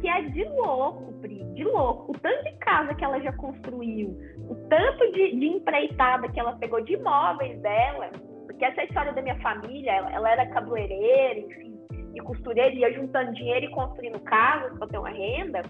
que 0.00 0.08
é 0.08 0.22
de 0.22 0.44
louco, 0.44 1.12
Pri, 1.20 1.42
de 1.54 1.64
louco. 1.64 2.12
O 2.12 2.18
tanto 2.20 2.44
de 2.44 2.52
casa 2.58 2.94
que 2.94 3.04
ela 3.04 3.20
já 3.20 3.32
construiu, 3.32 4.16
o 4.48 4.54
tanto 4.68 5.12
de, 5.12 5.36
de 5.36 5.46
empreitada 5.46 6.28
que 6.28 6.38
ela 6.38 6.56
pegou 6.56 6.80
de 6.80 6.94
imóveis 6.94 7.60
dela, 7.60 8.10
porque 8.46 8.64
essa 8.64 8.80
é 8.80 8.84
história 8.84 9.12
da 9.12 9.22
minha 9.22 9.38
família, 9.40 9.90
ela, 9.90 10.12
ela 10.12 10.30
era 10.30 10.46
cabeleireira, 10.46 11.40
enfim, 11.40 11.68
e 12.14 12.20
costureira, 12.20 12.74
ia 12.74 12.92
juntando 12.92 13.32
dinheiro 13.34 13.66
e 13.66 13.70
construindo 13.70 14.18
casas 14.20 14.76
para 14.78 14.88
ter 14.88 14.98
uma 14.98 15.10
renda. 15.10 15.62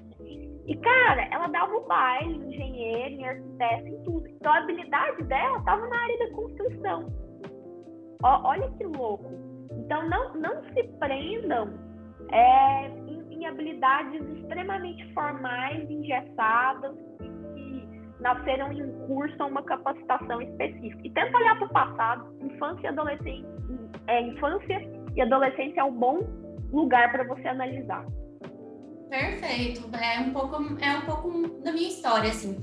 E, 0.67 0.77
cara, 0.77 1.27
ela 1.31 1.47
dava 1.49 1.75
o 1.75 1.87
baile, 1.87 2.37
engenheiro, 2.47 3.15
em 3.15 3.27
arquiteto, 3.27 3.89
em 3.89 4.03
tudo. 4.03 4.29
Então, 4.29 4.53
a 4.53 4.59
habilidade 4.59 5.25
dela 5.25 5.59
estava 5.59 5.87
na 5.87 6.03
área 6.03 6.19
da 6.19 6.35
construção. 6.35 7.28
Ó, 8.23 8.49
olha 8.49 8.71
que 8.73 8.85
louco. 8.85 9.31
Então, 9.73 10.09
não, 10.09 10.35
não 10.35 10.63
se 10.75 10.83
prendam 10.99 11.73
é, 12.33 12.89
em, 12.89 13.25
em, 13.31 13.47
habilidades 13.47 14.21
extremamente 14.39 15.13
formais, 15.15 15.89
engessadas, 15.89 16.95
que 17.55 17.89
nasceram 18.21 18.73
em 18.73 18.83
um 18.83 19.07
curso 19.07 19.37
ou 19.41 19.49
uma 19.49 19.63
capacitação 19.63 20.43
específica. 20.43 21.01
E 21.05 21.11
tenta 21.11 21.37
olhar 21.37 21.57
para 21.59 21.67
o 21.67 21.71
passado, 21.71 22.35
infância 22.41 22.87
e 22.87 22.89
adolescência, 22.89 23.49
é, 24.09 24.23
infância 24.23 24.81
e 25.15 25.23
adolescência 25.23 25.81
é 25.81 25.85
um 25.85 25.95
bom 25.95 26.21
lugar 26.73 27.11
para 27.13 27.25
você 27.25 27.49
analisar. 27.49 28.05
Perfeito, 29.09 29.89
é 29.97 30.21
um 30.21 30.33
pouco 30.33 30.57
é 30.83 30.99
um 30.99 31.07
pouco 31.07 31.63
da 31.63 31.73
minha 31.73 31.89
história 31.89 32.29
assim, 32.29 32.59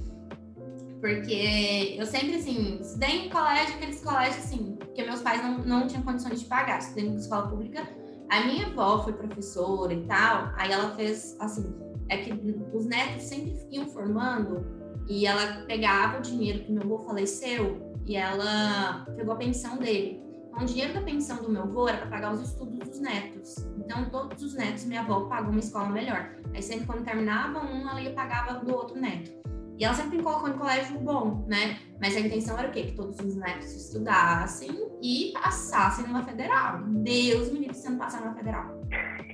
porque 0.99 1.95
eu 1.97 2.05
sempre 2.05 2.35
assim 2.35 2.79
estudei 2.81 3.25
em 3.25 3.29
colégio, 3.29 3.75
aqueles 3.75 4.03
colégios 4.03 4.45
assim, 4.45 4.75
porque 4.77 5.03
meus 5.03 5.21
pais 5.21 5.43
não, 5.43 5.59
não 5.59 5.87
tinham 5.87 6.03
condições 6.03 6.39
de 6.39 6.45
pagar, 6.45 6.79
estudei 6.79 7.05
em 7.05 7.15
escola 7.15 7.47
pública 7.47 7.87
a 8.29 8.41
minha 8.45 8.67
avó 8.67 9.03
foi 9.03 9.13
professora 9.13 9.93
e 9.93 10.05
tal, 10.05 10.51
aí 10.55 10.71
ela 10.71 10.95
fez 10.95 11.37
assim, 11.39 11.73
é 12.09 12.17
que 12.17 12.33
os 12.73 12.85
netos 12.85 13.23
sempre 13.23 13.55
iam 13.71 13.85
formando 13.87 14.65
e 15.07 15.27
ela 15.27 15.63
pegava 15.65 16.17
o 16.17 16.21
dinheiro 16.21 16.63
que 16.63 16.71
meu 16.71 16.83
avô 16.83 16.97
faleceu 16.99 17.93
e 18.05 18.15
ela 18.15 19.05
pegou 19.15 19.33
a 19.33 19.37
pensão 19.37 19.77
dele. 19.77 20.23
Então, 20.47 20.63
o 20.63 20.65
dinheiro 20.65 20.93
da 20.93 21.01
pensão 21.01 21.43
do 21.43 21.49
meu 21.49 21.63
avô 21.63 21.87
era 21.87 21.97
para 21.97 22.07
pagar 22.07 22.33
os 22.33 22.41
estudos 22.41 22.79
dos 22.79 22.99
netos. 22.99 23.57
Então, 23.77 24.09
todos 24.09 24.41
os 24.41 24.53
netos, 24.53 24.85
minha 24.85 25.01
avó 25.01 25.25
pagou 25.25 25.51
uma 25.51 25.59
escola 25.59 25.89
melhor. 25.89 26.31
Aí, 26.53 26.61
sempre 26.61 26.85
quando 26.85 27.03
terminava 27.03 27.59
um, 27.59 27.89
ela 27.89 28.01
ia 28.01 28.13
pagava 28.13 28.63
do 28.63 28.73
outro 28.73 28.99
neto. 28.99 29.31
E 29.77 29.83
ela 29.83 29.93
sempre 29.93 30.17
me 30.17 30.23
colocou 30.23 30.49
em 30.49 30.53
colégio 30.53 30.97
bom, 30.99 31.45
né? 31.47 31.77
Mas 31.99 32.15
a 32.15 32.21
intenção 32.21 32.57
era 32.57 32.69
o 32.69 32.71
quê? 32.71 32.83
Que 32.83 32.91
todos 32.93 33.19
os 33.19 33.35
netos 33.35 33.73
estudassem 33.75 34.69
e 35.01 35.31
passassem 35.33 36.07
numa 36.07 36.23
federal. 36.23 36.81
Deus 36.83 37.51
me 37.51 37.59
livre 37.59 37.75
se 37.75 37.89
não 37.89 37.97
passar 37.97 38.21
numa 38.21 38.33
federal. 38.33 38.81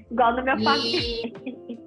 Igual 0.10 0.36
no 0.36 0.44
meu 0.44 0.64
pai. 0.64 0.80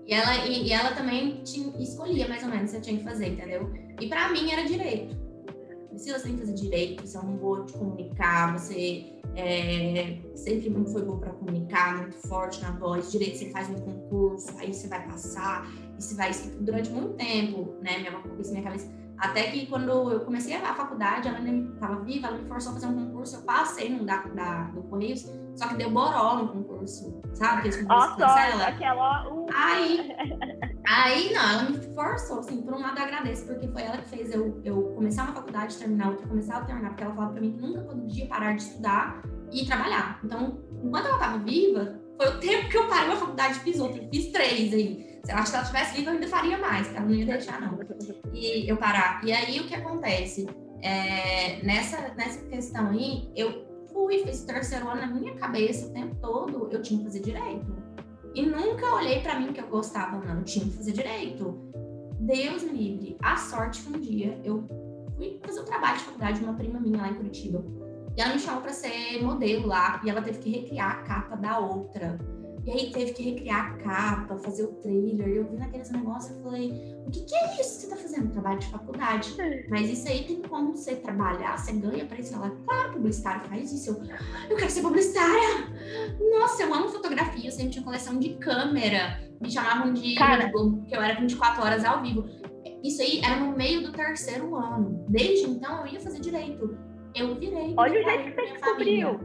E, 0.06 0.12
ela, 0.12 0.46
e, 0.46 0.68
e, 0.68 0.72
ela 0.72 0.92
também 0.92 1.42
tinha, 1.42 1.72
escolhia 1.82 2.28
mais 2.28 2.42
ou 2.42 2.50
menos 2.50 2.70
o 2.70 2.72
que 2.72 2.76
eu 2.76 2.82
tinha 2.82 2.98
que 2.98 3.04
fazer, 3.04 3.28
entendeu? 3.28 3.72
E 4.00 4.08
para 4.08 4.28
mim 4.30 4.50
era 4.50 4.62
direito. 4.62 5.16
Se 5.96 6.12
você 6.12 6.24
tem 6.24 6.34
que 6.34 6.40
fazer 6.40 6.54
direito, 6.54 7.06
você 7.06 7.16
é 7.16 7.20
um 7.20 7.36
bom 7.36 7.64
de 7.64 7.72
comunicar, 7.72 8.58
você 8.58 9.14
é, 9.36 10.18
sempre 10.34 10.70
foi 10.92 11.02
bom 11.02 11.18
para 11.18 11.32
comunicar, 11.32 11.98
muito 11.98 12.16
forte 12.28 12.60
na 12.62 12.72
voz. 12.72 13.10
Direito, 13.10 13.38
você 13.38 13.50
faz 13.50 13.68
um 13.70 13.74
concurso, 13.74 14.48
aí 14.58 14.72
você 14.72 14.88
vai 14.88 15.06
passar, 15.06 15.66
e 15.98 16.02
você 16.02 16.14
vai 16.14 16.30
durante 16.60 16.90
muito 16.90 17.14
tempo, 17.14 17.76
né? 17.82 17.98
Minha, 17.98 18.20
isso 18.40 18.52
minha 18.52 18.62
cabeça 18.62 19.04
até 19.18 19.44
que 19.44 19.66
quando 19.66 20.10
eu 20.10 20.20
comecei 20.20 20.54
a 20.54 20.74
faculdade, 20.74 21.28
ela 21.28 21.38
ainda 21.38 21.72
estava 21.72 22.00
viva, 22.00 22.26
ela 22.26 22.38
me 22.38 22.48
forçou 22.48 22.72
a 22.72 22.74
fazer 22.74 22.86
um 22.86 23.06
concurso, 23.06 23.36
eu 23.36 23.42
passei 23.42 23.88
no 23.88 24.04
da, 24.04 24.22
da, 24.22 24.64
do 24.64 24.82
Correios, 24.82 25.30
só 25.54 25.68
que 25.68 25.76
deu 25.76 25.90
boró 25.90 26.36
no 26.36 26.48
concurso, 26.48 27.22
sabe? 27.32 27.58
Aqueles 27.60 27.76
concursos 27.76 28.16
oh, 28.18 28.62
aquela... 28.62 29.32
Uh. 29.32 29.46
Aí, 29.54 30.10
aí, 30.86 31.32
não, 31.32 31.50
ela 31.50 31.70
me 31.70 31.94
forçou, 31.94 32.40
assim, 32.40 32.60
por 32.62 32.74
um 32.74 32.80
lado 32.80 32.98
eu 32.98 33.04
agradeço, 33.04 33.46
porque 33.46 33.68
foi 33.68 33.82
ela 33.82 33.98
que 33.98 34.08
fez 34.08 34.34
eu, 34.34 34.60
eu 34.64 34.82
começar 34.94 35.24
uma 35.24 35.32
faculdade, 35.32 35.76
terminar 35.76 36.10
outra, 36.10 36.26
começar 36.26 36.58
a 36.58 36.64
terminar, 36.64 36.88
porque 36.90 37.04
ela 37.04 37.14
falava 37.14 37.32
pra 37.32 37.40
mim 37.40 37.52
que 37.52 37.62
nunca 37.62 37.82
podia 37.82 38.26
parar 38.26 38.56
de 38.56 38.62
estudar 38.62 39.22
e 39.52 39.64
trabalhar. 39.64 40.20
Então, 40.24 40.58
enquanto 40.82 41.06
ela 41.06 41.16
estava 41.16 41.38
viva, 41.38 42.00
foi 42.16 42.28
o 42.28 42.40
tempo 42.40 42.68
que 42.68 42.76
eu 42.76 42.88
parei 42.88 43.08
uma 43.08 43.16
faculdade 43.16 43.58
e 43.58 43.60
fiz 43.60 43.78
outra, 43.78 44.02
fiz 44.10 44.32
três 44.32 44.74
aí. 44.74 45.13
Acho 45.32 45.50
que 45.50 45.56
ela 45.56 45.66
tivesse 45.66 45.96
viva, 45.96 46.10
eu 46.10 46.14
ainda 46.14 46.28
faria 46.28 46.58
mais, 46.58 46.88
ela 46.94 47.06
não 47.06 47.14
ia 47.14 47.26
deixar, 47.26 47.60
não. 47.60 47.78
E 48.32 48.68
eu 48.68 48.76
parar. 48.76 49.24
E 49.24 49.32
aí, 49.32 49.60
o 49.60 49.66
que 49.66 49.74
acontece? 49.74 50.46
É, 50.82 51.62
nessa, 51.64 52.12
nessa 52.14 52.44
questão 52.46 52.88
aí, 52.88 53.30
eu 53.34 53.64
fui, 53.92 54.18
fiz 54.18 54.42
terceiro 54.44 54.88
ano 54.88 55.00
na 55.00 55.06
minha 55.06 55.34
cabeça 55.34 55.86
o 55.86 55.92
tempo 55.92 56.14
todo, 56.16 56.68
eu 56.70 56.82
tinha 56.82 56.98
que 56.98 57.06
fazer 57.06 57.20
direito. 57.20 57.74
E 58.34 58.44
nunca 58.44 58.94
olhei 58.94 59.20
para 59.20 59.38
mim 59.38 59.52
que 59.52 59.60
eu 59.60 59.68
gostava, 59.68 60.18
não, 60.18 60.42
tinha 60.42 60.64
que 60.64 60.72
fazer 60.72 60.92
direito. 60.92 61.72
Deus 62.18 62.62
me 62.64 62.72
livre. 62.72 63.16
A 63.22 63.36
sorte 63.36 63.82
que 63.82 63.88
um 63.88 64.00
dia 64.00 64.40
eu 64.44 64.66
fui 65.16 65.40
fazer 65.44 65.60
o 65.60 65.64
trabalho 65.64 65.98
de 65.98 66.04
faculdade 66.04 66.38
de 66.38 66.44
uma 66.44 66.54
prima 66.54 66.80
minha 66.80 66.98
lá 66.98 67.08
em 67.08 67.14
Curitiba. 67.14 67.64
E 68.16 68.20
ela 68.20 68.34
me 68.34 68.40
chamou 68.40 68.60
para 68.60 68.72
ser 68.72 69.22
modelo 69.22 69.66
lá, 69.66 70.00
e 70.04 70.10
ela 70.10 70.22
teve 70.22 70.38
que 70.38 70.50
recriar 70.50 70.90
a 70.90 71.02
capa 71.02 71.36
da 71.36 71.58
outra. 71.58 72.18
E 72.66 72.70
aí 72.70 72.90
teve 72.90 73.12
que 73.12 73.22
recriar 73.22 73.72
a 73.72 73.76
capa, 73.76 74.38
fazer 74.38 74.64
o 74.64 74.72
trailer. 74.76 75.28
E 75.28 75.36
eu 75.36 75.50
vi 75.50 75.56
naqueles 75.56 75.90
negócios 75.90 76.38
e 76.38 76.42
falei, 76.42 76.96
o 77.06 77.10
que, 77.10 77.20
que, 77.20 77.34
é 77.34 77.60
isso 77.60 77.80
que 77.80 77.86
você 77.86 77.88
tá 77.88 77.96
fazendo? 77.96 78.32
Trabalho 78.32 78.58
de 78.58 78.68
faculdade. 78.68 79.36
Mas 79.68 79.90
isso 79.90 80.08
aí 80.08 80.24
tem 80.24 80.40
como 80.40 80.74
você 80.74 80.96
trabalhar, 80.96 81.58
você 81.58 81.72
ganha 81.72 82.06
pra 82.06 82.18
isso. 82.18 82.34
Ela, 82.34 82.50
claro, 82.64 82.92
publicitário 82.92 83.46
faz 83.48 83.70
isso. 83.70 83.90
Eu, 83.90 84.02
eu 84.50 84.56
quero 84.56 84.70
ser 84.70 84.80
publicitária. 84.80 85.68
Nossa, 86.38 86.62
eu 86.62 86.72
amo 86.72 86.88
fotografia, 86.88 87.48
eu 87.48 87.52
sempre 87.52 87.72
tinha 87.72 87.84
coleção 87.84 88.18
de 88.18 88.30
câmera. 88.36 89.20
Me 89.40 89.50
chamavam 89.50 89.92
de 89.92 90.14
Cara. 90.14 90.50
porque 90.50 90.96
eu 90.96 91.02
era 91.02 91.20
24 91.20 91.62
horas 91.62 91.84
ao 91.84 92.00
vivo. 92.00 92.24
Isso 92.82 93.02
aí 93.02 93.20
era 93.22 93.36
no 93.40 93.54
meio 93.54 93.82
do 93.82 93.92
terceiro 93.92 94.54
ano. 94.56 95.04
Desde 95.08 95.50
então 95.50 95.80
eu 95.80 95.92
ia 95.92 96.00
fazer 96.00 96.20
direito. 96.20 96.78
Eu 97.14 97.34
virei. 97.38 97.74
Olha 97.76 98.00
o 98.00 98.04
jeito 98.04 98.24
que 98.24 98.40
você 98.40 98.52
descobriu. 98.52 99.20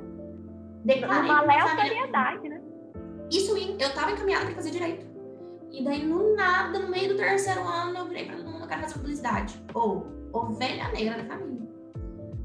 Declarei 0.84 1.30
uma 1.30 1.40
aleatoriedade, 1.40 2.50
né? 2.50 2.59
Isso 3.32 3.56
eu 3.56 3.94
tava 3.94 4.12
encaminhada 4.12 4.46
para 4.46 4.56
fazer 4.56 4.72
direito. 4.72 5.06
E 5.72 5.84
daí, 5.84 6.04
no 6.04 6.36
nada, 6.36 6.80
no 6.80 6.90
meio 6.90 7.10
do 7.10 7.16
terceiro 7.16 7.62
ano, 7.62 7.98
eu 7.98 8.08
virei 8.08 8.26
pra 8.26 8.38
todo 8.38 8.50
mundo, 8.50 8.64
eu 8.64 8.68
quero 8.68 8.82
fazer 8.82 8.94
publicidade. 8.96 9.64
Ou 9.74 10.08
ovelha 10.34 10.90
negra 10.92 11.22
da 11.22 11.26
família. 11.26 11.70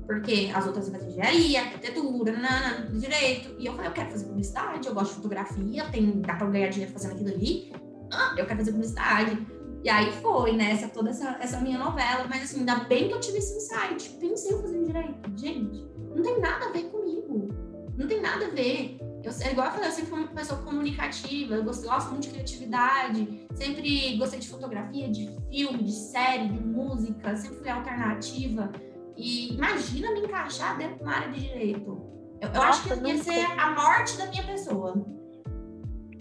Porque 0.06 0.50
as 0.54 0.66
outras 0.66 0.88
faziam 0.90 1.10
engenharia, 1.10 1.62
arquitetura, 1.62 2.32
nanana, 2.32 2.86
direito. 2.92 3.56
E 3.58 3.66
eu 3.66 3.72
falei, 3.72 3.88
eu 3.88 3.94
quero 3.94 4.10
fazer 4.10 4.26
publicidade, 4.26 4.86
eu 4.86 4.94
gosto 4.94 5.10
de 5.10 5.16
fotografia, 5.16 5.84
tem, 5.90 6.20
dá 6.20 6.34
pra 6.34 6.46
ganhar 6.48 6.68
dinheiro 6.68 6.92
fazendo 6.92 7.12
aquilo 7.12 7.30
ali. 7.30 7.72
Ah, 8.12 8.34
eu 8.36 8.44
quero 8.44 8.58
fazer 8.58 8.72
publicidade. 8.72 9.46
E 9.82 9.88
aí 9.88 10.12
foi, 10.12 10.52
né, 10.52 10.72
essa, 10.72 10.88
toda 10.88 11.10
essa, 11.10 11.36
essa 11.40 11.60
minha 11.60 11.78
novela. 11.78 12.26
Mas 12.28 12.44
assim, 12.44 12.60
ainda 12.60 12.76
bem 12.84 13.08
que 13.08 13.14
eu 13.14 13.20
tive 13.20 13.38
esse 13.38 13.56
insight. 13.56 14.10
Pensei 14.20 14.52
em 14.52 14.60
fazer 14.60 14.84
direito. 14.84 15.30
Gente, 15.36 15.86
não 16.14 16.22
tem 16.22 16.40
nada 16.40 16.66
a 16.66 16.72
ver 16.72 16.84
comigo. 16.84 17.48
Não 17.96 18.06
tem 18.06 18.20
nada 18.20 18.46
a 18.46 18.50
ver. 18.50 18.98
Eu, 19.24 19.50
igual 19.50 19.68
eu 19.68 19.72
falei, 19.72 19.88
eu 19.88 19.92
sempre 19.92 20.10
fui 20.10 20.18
uma 20.18 20.28
pessoa 20.28 20.60
comunicativa, 20.62 21.54
eu 21.54 21.64
gosto, 21.64 21.88
gosto 21.88 22.10
muito 22.10 22.24
de 22.24 22.30
criatividade, 22.30 23.46
sempre 23.54 24.18
gostei 24.18 24.38
de 24.38 24.48
fotografia, 24.48 25.08
de 25.08 25.30
filme, 25.50 25.82
de 25.82 25.92
série, 25.92 26.48
de 26.48 26.60
música, 26.60 27.34
sempre 27.34 27.56
fui 27.56 27.68
alternativa. 27.70 28.70
E 29.16 29.54
imagina 29.54 30.10
me 30.12 30.20
encaixar 30.20 30.76
dentro 30.76 30.96
de 30.96 31.02
uma 31.02 31.14
área 31.14 31.30
de 31.30 31.40
direito. 31.40 32.14
Eu, 32.38 32.50
eu 32.52 32.62
acho 32.62 32.82
que 32.82 33.08
ia 33.08 33.16
ser 33.16 33.46
a 33.58 33.70
morte 33.70 34.18
da 34.18 34.26
minha 34.26 34.42
pessoa. 34.42 34.94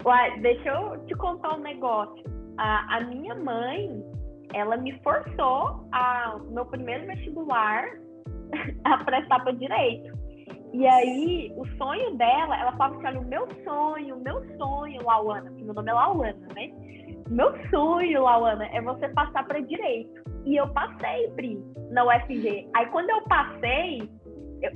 Uai, 0.02 0.40
deixa 0.40 0.68
eu 0.70 1.04
te 1.04 1.14
contar 1.14 1.58
um 1.58 1.60
negócio. 1.60 2.24
A, 2.56 2.96
a 2.96 3.00
minha 3.04 3.34
mãe, 3.34 4.02
ela 4.54 4.78
me 4.78 4.98
forçou 5.02 5.86
a 5.92 6.38
meu 6.50 6.64
primeiro 6.66 7.06
vestibular 7.06 7.84
a 8.84 9.04
prestar 9.04 9.40
para 9.40 9.52
direito. 9.52 10.23
E 10.74 10.84
aí, 10.88 11.52
o 11.56 11.64
sonho 11.78 12.16
dela, 12.16 12.58
ela 12.58 12.72
falava 12.72 12.96
assim: 12.96 13.06
olha, 13.06 13.20
o 13.20 13.24
meu 13.24 13.48
sonho, 13.62 14.16
o 14.16 14.20
meu 14.20 14.44
sonho, 14.56 15.04
Lauana, 15.04 15.48
que 15.52 15.62
meu 15.62 15.72
nome 15.72 15.88
é 15.88 15.94
Lauana, 15.94 16.48
né? 16.52 16.72
Meu 17.28 17.54
sonho, 17.70 18.22
Lauana, 18.22 18.66
é 18.72 18.82
você 18.82 19.08
passar 19.10 19.46
para 19.46 19.60
direito. 19.60 20.20
E 20.44 20.56
eu 20.56 20.66
passei, 20.70 21.30
Pri, 21.36 21.64
na 21.92 22.04
UFG. 22.04 22.68
Aí, 22.74 22.86
quando 22.86 23.08
eu 23.08 23.22
passei, 23.22 24.10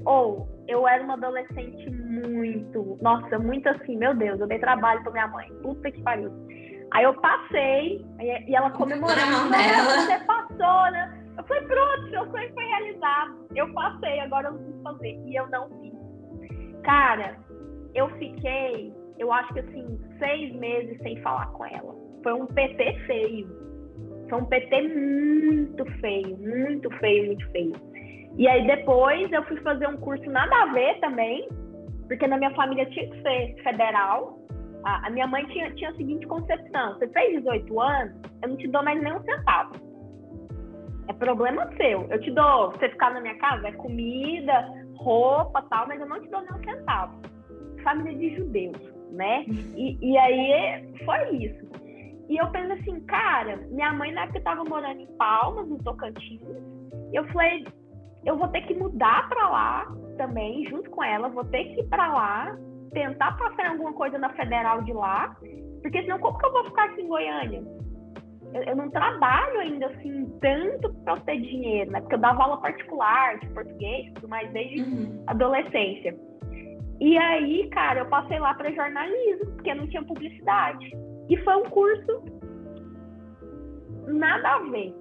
ou 0.05 0.49
eu, 0.69 0.79
eu 0.83 0.89
era 0.89 1.03
uma 1.03 1.15
adolescente 1.15 1.91
muito, 1.91 2.97
nossa, 3.03 3.37
muito 3.37 3.69
assim, 3.69 3.97
meu 3.97 4.15
Deus, 4.15 4.39
eu 4.39 4.47
dei 4.47 4.61
trabalho 4.61 5.03
pra 5.03 5.11
minha 5.11 5.27
mãe. 5.27 5.49
Puta 5.63 5.91
que 5.91 6.01
pariu. 6.03 6.31
Aí 6.93 7.03
eu 7.03 7.15
passei, 7.15 8.07
e 8.21 8.55
ela 8.55 8.71
comemorando, 8.71 9.49
você 9.49 10.19
passou, 10.25 10.93
né? 10.93 11.19
Eu 11.39 11.45
falei, 11.45 11.63
pronto, 11.67 12.11
seu 12.11 12.31
sonho 12.31 12.53
foi 12.53 12.65
realizado. 12.65 13.47
Eu 13.55 13.73
passei, 13.73 14.19
agora 14.21 14.49
eu 14.49 14.53
não 14.53 14.59
preciso 14.59 14.83
fazer. 14.83 15.23
E 15.25 15.37
eu 15.37 15.49
não 15.51 15.69
fiz. 15.81 15.88
Cara, 16.89 17.37
eu 17.95 18.09
fiquei, 18.17 18.91
eu 19.19 19.31
acho 19.31 19.53
que 19.53 19.61
assim, 19.61 20.01
seis 20.19 20.55
meses 20.55 20.97
sem 21.03 21.21
falar 21.21 21.49
com 21.49 21.67
ela. 21.67 21.95
Foi 22.23 22.33
um 22.33 22.47
PT 22.47 22.95
feio. 23.07 23.47
Foi 24.31 24.41
um 24.41 24.47
PT 24.47 24.89
muito 24.89 25.85
feio, 26.01 26.39
muito 26.39 26.91
feio, 26.97 27.27
muito 27.27 27.51
feio. 27.51 27.75
E 28.39 28.49
aí 28.49 28.67
depois 28.67 29.31
eu 29.33 29.45
fui 29.45 29.61
fazer 29.61 29.87
um 29.87 29.99
curso 29.99 30.31
nada 30.31 30.63
a 30.63 30.73
ver 30.73 30.99
também, 31.01 31.47
porque 32.07 32.27
na 32.27 32.39
minha 32.39 32.55
família 32.55 32.87
tinha 32.87 33.11
que 33.11 33.21
ser 33.21 33.63
federal. 33.63 34.39
A, 34.83 35.11
minha 35.11 35.27
mãe 35.27 35.45
tinha, 35.49 35.71
tinha 35.73 35.91
a 35.91 35.95
seguinte 35.95 36.27
concepção: 36.27 36.95
você 36.95 37.07
fez 37.09 37.43
18 37.43 37.81
anos, 37.81 38.15
eu 38.43 38.49
não 38.49 38.57
te 38.57 38.67
dou 38.67 38.83
mais 38.83 39.03
nem 39.03 39.13
um 39.13 39.23
centavo. 39.25 39.75
É 41.07 41.13
problema 41.13 41.71
seu. 41.77 42.07
Eu 42.09 42.19
te 42.19 42.31
dou, 42.31 42.71
você 42.71 42.89
ficar 42.89 43.13
na 43.13 43.21
minha 43.21 43.37
casa, 43.37 43.69
é 43.69 43.73
comida, 43.73 44.88
roupa 45.09 45.63
tal, 45.71 45.89
mas 45.89 45.99
eu 46.01 46.07
não 46.07 46.21
te 46.21 46.29
dou 46.29 46.43
nem 46.43 46.53
um 46.53 46.65
centavo. 46.65 47.15
Família 47.83 48.19
de 48.19 48.37
judeus, 48.37 48.77
né? 49.13 49.45
E, 49.75 49.97
e 50.03 50.19
aí 50.19 50.95
foi 51.05 51.37
isso. 51.37 51.67
E 52.29 52.37
eu 52.37 52.47
pensei 52.51 52.73
assim, 52.73 53.01
cara, 53.07 53.57
minha 53.71 53.91
mãe 53.95 54.13
na 54.13 54.25
época 54.25 54.41
tava 54.43 54.63
morando 54.65 55.01
em 55.01 55.07
Palmas, 55.17 55.67
no 55.67 55.83
Tocantins, 55.83 56.43
e 57.11 57.17
eu 57.17 57.27
falei, 57.29 57.67
eu 58.27 58.37
vou 58.37 58.49
ter 58.49 58.61
que 58.67 58.75
mudar 58.75 59.27
para 59.31 59.49
lá 59.49 59.97
também, 60.19 60.69
junto 60.69 60.91
com 60.91 61.03
ela, 61.03 61.31
vou 61.31 61.45
ter 61.45 61.65
que 61.65 61.81
ir 61.81 61.89
para 61.89 62.13
lá, 62.13 62.59
tentar 62.93 63.33
passar 63.39 63.71
alguma 63.71 63.95
coisa 63.95 64.19
na 64.19 64.29
federal 64.31 64.83
de 64.83 64.93
lá, 64.93 65.35
porque 65.81 66.03
senão 66.03 66.19
como 66.19 66.37
que 66.37 66.45
eu 66.45 66.53
vou 66.53 66.65
ficar 66.65 66.85
aqui 66.85 67.01
em 67.01 67.09
Goiânia? 67.09 67.63
Eu, 68.55 68.63
eu 68.63 68.77
não 68.77 68.91
trabalho 68.91 69.61
ainda 69.61 69.87
assim 69.87 70.27
tanto 70.41 70.93
para 71.05 71.21
ter 71.21 71.41
dinheiro, 71.41 71.91
né? 71.91 72.01
Porque 72.01 72.15
eu 72.15 72.21
dava 72.21 72.43
aula 72.43 72.61
particular 72.61 73.39
de 73.39 73.47
português, 73.49 74.13
tudo 74.15 74.29
mais 74.29 74.51
desde 74.53 74.81
uhum. 74.81 75.25
adolescência. 75.27 76.17
E 77.01 77.17
aí, 77.17 77.69
cara, 77.71 78.01
eu 78.01 78.07
passei 78.07 78.39
lá 78.39 78.55
para 78.55 78.73
jornalismo, 78.73 79.47
porque 79.53 79.75
não 79.75 79.87
tinha 79.87 80.03
publicidade. 80.03 80.91
E 81.29 81.37
foi 81.39 81.57
um 81.57 81.71
curso 81.71 82.25
nada 84.07 84.55
a 84.55 84.59
ver. 84.71 84.95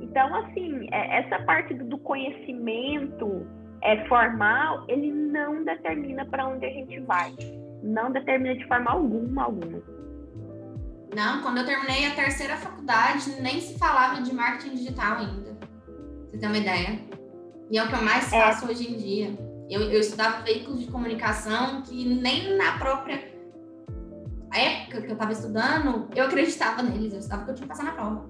Então, 0.00 0.34
assim, 0.36 0.86
é, 0.90 1.18
essa 1.18 1.40
parte 1.44 1.74
do 1.74 1.98
conhecimento 1.98 3.46
é, 3.82 4.04
formal, 4.06 4.84
ele 4.88 5.12
não 5.12 5.64
determina 5.64 6.24
para 6.24 6.46
onde 6.46 6.64
a 6.64 6.70
gente 6.70 6.98
vai. 7.00 7.34
Não 7.82 8.10
determina 8.10 8.56
de 8.56 8.66
forma 8.66 8.90
alguma, 8.90 9.44
alguma. 9.44 9.82
Não, 11.14 11.42
quando 11.42 11.58
eu 11.58 11.64
terminei 11.64 12.06
a 12.06 12.14
terceira 12.14 12.56
faculdade, 12.56 13.40
nem 13.40 13.60
se 13.60 13.78
falava 13.78 14.20
de 14.20 14.34
marketing 14.34 14.74
digital 14.74 15.18
ainda. 15.18 15.56
Você 16.30 16.38
tem 16.38 16.48
uma 16.48 16.58
ideia? 16.58 16.98
E 17.70 17.78
é 17.78 17.84
o 17.84 17.88
que 17.88 17.94
eu 17.94 18.02
mais 18.02 18.32
é. 18.32 18.40
faço 18.40 18.66
hoje 18.66 18.92
em 18.92 18.96
dia. 18.96 19.38
Eu, 19.70 19.82
eu 19.82 20.00
estudava 20.00 20.42
veículos 20.42 20.80
de 20.80 20.90
comunicação 20.90 21.82
que 21.82 22.04
nem 22.04 22.56
na 22.56 22.78
própria 22.78 23.32
época 24.52 25.00
que 25.00 25.08
eu 25.08 25.12
estava 25.12 25.32
estudando, 25.32 26.08
eu 26.14 26.24
acreditava 26.24 26.82
neles, 26.82 27.12
eu 27.12 27.18
estava 27.18 27.44
que 27.44 27.50
eu 27.50 27.54
tinha 27.54 27.66
que 27.66 27.68
passar 27.68 27.84
na 27.84 27.92
prova. 27.92 28.28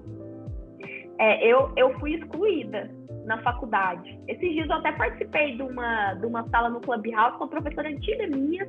É, 1.19 1.47
eu, 1.47 1.71
eu 1.75 1.97
fui 1.99 2.15
excluída 2.15 2.89
na 3.25 3.41
faculdade. 3.41 4.19
Esses 4.27 4.51
dias 4.51 4.69
eu 4.69 4.75
até 4.75 4.91
participei 4.91 5.55
de 5.55 5.63
uma, 5.63 6.13
de 6.15 6.25
uma 6.25 6.47
sala 6.49 6.69
no 6.69 6.81
Clubhouse 6.81 7.37
com 7.37 7.45
uma 7.45 7.49
professora 7.49 7.89
antiga 7.89 8.27
minha, 8.27 8.67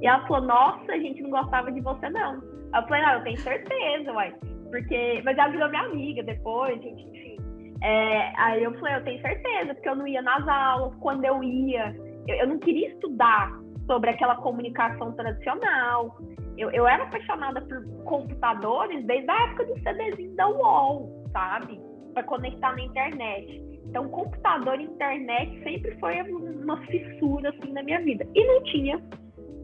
e 0.00 0.06
ela 0.06 0.26
falou, 0.26 0.46
nossa, 0.46 0.92
a 0.92 0.98
gente 0.98 1.22
não 1.22 1.30
gostava 1.30 1.72
de 1.72 1.80
você, 1.80 2.08
não. 2.10 2.34
Eu 2.74 2.82
falei, 2.86 3.02
não, 3.02 3.12
eu 3.14 3.22
tenho 3.24 3.38
certeza, 3.38 4.12
uai. 4.12 4.34
Porque. 4.70 5.22
Mas 5.24 5.38
ela 5.38 5.48
virou 5.48 5.68
minha 5.68 5.82
amiga 5.82 6.22
depois, 6.22 6.80
gente, 6.82 7.02
enfim. 7.02 7.36
É, 7.82 8.32
aí 8.36 8.62
eu 8.62 8.74
falei, 8.78 8.96
eu 8.96 9.04
tenho 9.04 9.20
certeza, 9.20 9.74
porque 9.74 9.88
eu 9.88 9.96
não 9.96 10.06
ia 10.06 10.20
nas 10.22 10.46
aulas, 10.46 10.94
quando 11.00 11.24
eu 11.24 11.42
ia, 11.42 11.94
eu, 12.26 12.36
eu 12.36 12.48
não 12.48 12.58
queria 12.58 12.88
estudar 12.88 13.52
sobre 13.86 14.10
aquela 14.10 14.36
comunicação 14.36 15.12
tradicional. 15.12 16.16
Eu, 16.56 16.70
eu 16.72 16.86
era 16.86 17.04
apaixonada 17.04 17.60
por 17.62 18.04
computadores 18.04 19.04
desde 19.06 19.30
a 19.30 19.42
época 19.44 19.64
do 19.64 19.78
CDzinho 19.80 20.36
da 20.36 20.48
UOL, 20.48 21.24
sabe? 21.32 21.80
Para 22.12 22.24
conectar 22.24 22.72
na 22.72 22.82
internet. 22.82 23.62
Então, 23.86 24.08
computador 24.08 24.78
e 24.78 24.84
internet 24.84 25.62
sempre 25.62 25.98
foi 25.98 26.20
uma 26.20 26.78
fissura 26.86 27.48
assim 27.48 27.72
na 27.72 27.82
minha 27.82 28.00
vida. 28.02 28.26
E 28.34 28.44
não 28.44 28.62
tinha 28.64 29.00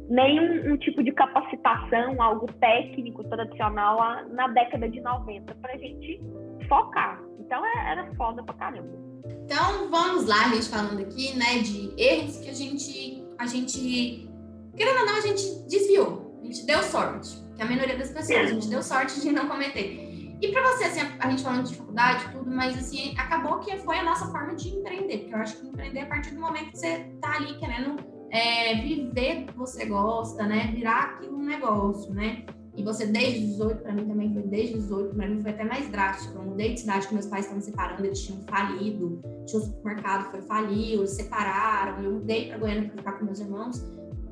nenhum 0.08 0.72
um 0.72 0.76
tipo 0.76 1.02
de 1.02 1.12
capacitação, 1.12 2.20
algo 2.20 2.46
técnico 2.54 3.24
tradicional 3.24 3.98
lá 3.98 4.24
na 4.30 4.48
década 4.48 4.88
de 4.88 5.00
90 5.00 5.54
para 5.56 5.72
a 5.72 5.76
gente 5.76 6.20
focar. 6.68 7.22
Então 7.38 7.64
é, 7.64 7.92
era 7.92 8.14
foda 8.14 8.42
pra 8.42 8.54
caramba. 8.54 9.04
Então 9.44 9.90
vamos 9.90 10.26
lá, 10.26 10.46
a 10.46 10.54
gente 10.54 10.68
falando 10.68 11.00
aqui, 11.00 11.36
né, 11.36 11.58
de 11.58 11.94
erros 11.96 12.38
que 12.38 12.50
a 12.50 12.54
gente, 12.54 13.24
a 13.38 13.46
gente, 13.46 14.28
querendo 14.76 15.00
ou 15.00 15.06
não, 15.06 15.16
a 15.16 15.20
gente 15.20 15.42
desviou, 15.68 16.38
a 16.42 16.44
gente 16.46 16.66
deu 16.66 16.82
sorte, 16.82 17.36
que 17.56 17.62
a 17.62 17.66
maioria 17.66 17.96
das 17.96 18.10
pessoas, 18.10 18.38
a 18.38 18.46
gente 18.46 18.68
deu 18.68 18.82
sorte 18.82 19.20
de 19.20 19.32
não 19.32 19.48
cometer. 19.48 20.04
E 20.40 20.52
para 20.52 20.62
você, 20.62 20.84
assim, 20.84 21.00
a 21.18 21.30
gente 21.30 21.42
falando 21.42 21.68
de 21.68 21.76
faculdade, 21.76 22.28
tudo, 22.32 22.50
mas 22.50 22.76
assim, 22.76 23.14
acabou 23.16 23.60
que 23.60 23.76
foi 23.78 23.98
a 23.98 24.02
nossa 24.02 24.26
forma 24.26 24.54
de 24.54 24.68
empreender, 24.68 25.18
porque 25.18 25.34
eu 25.34 25.38
acho 25.38 25.56
que 25.58 25.66
empreender 25.68 26.00
é 26.00 26.02
a 26.02 26.06
partir 26.06 26.34
do 26.34 26.40
momento 26.40 26.72
que 26.72 26.78
você 26.78 26.98
tá 27.20 27.36
ali 27.36 27.58
querendo 27.58 27.96
é, 28.34 28.74
viver 28.74 29.42
o 29.42 29.46
que 29.46 29.56
você 29.56 29.86
gosta, 29.86 30.44
né? 30.44 30.72
Virar 30.74 31.14
aquilo 31.14 31.38
um 31.38 31.44
negócio, 31.44 32.12
né? 32.12 32.44
E 32.76 32.82
você 32.82 33.06
desde 33.06 33.44
os 33.44 33.50
18, 33.52 33.82
para 33.82 33.92
mim 33.92 34.08
também 34.08 34.32
foi 34.32 34.42
desde 34.42 34.74
os 34.74 34.82
18, 34.82 35.14
para 35.14 35.28
mim 35.28 35.40
foi 35.40 35.52
até 35.52 35.62
mais 35.62 35.88
drástico. 35.88 36.36
Eu 36.36 36.42
mudei 36.42 36.74
de 36.74 36.80
cidade 36.80 37.06
que 37.06 37.14
meus 37.14 37.26
pais 37.26 37.44
estavam 37.44 37.62
separando, 37.62 38.04
eles 38.04 38.20
tinham 38.20 38.42
falido, 38.42 39.22
tinha 39.46 39.62
um 39.62 39.64
supermercado, 39.64 40.32
foi 40.32 40.42
faliu, 40.42 40.98
eles 40.98 41.10
separaram. 41.10 42.02
Eu 42.02 42.12
mudei 42.14 42.48
para 42.48 42.58
Goiânia 42.58 42.88
para 42.88 42.98
ficar 42.98 43.12
com 43.12 43.24
meus 43.24 43.38
irmãos. 43.38 43.80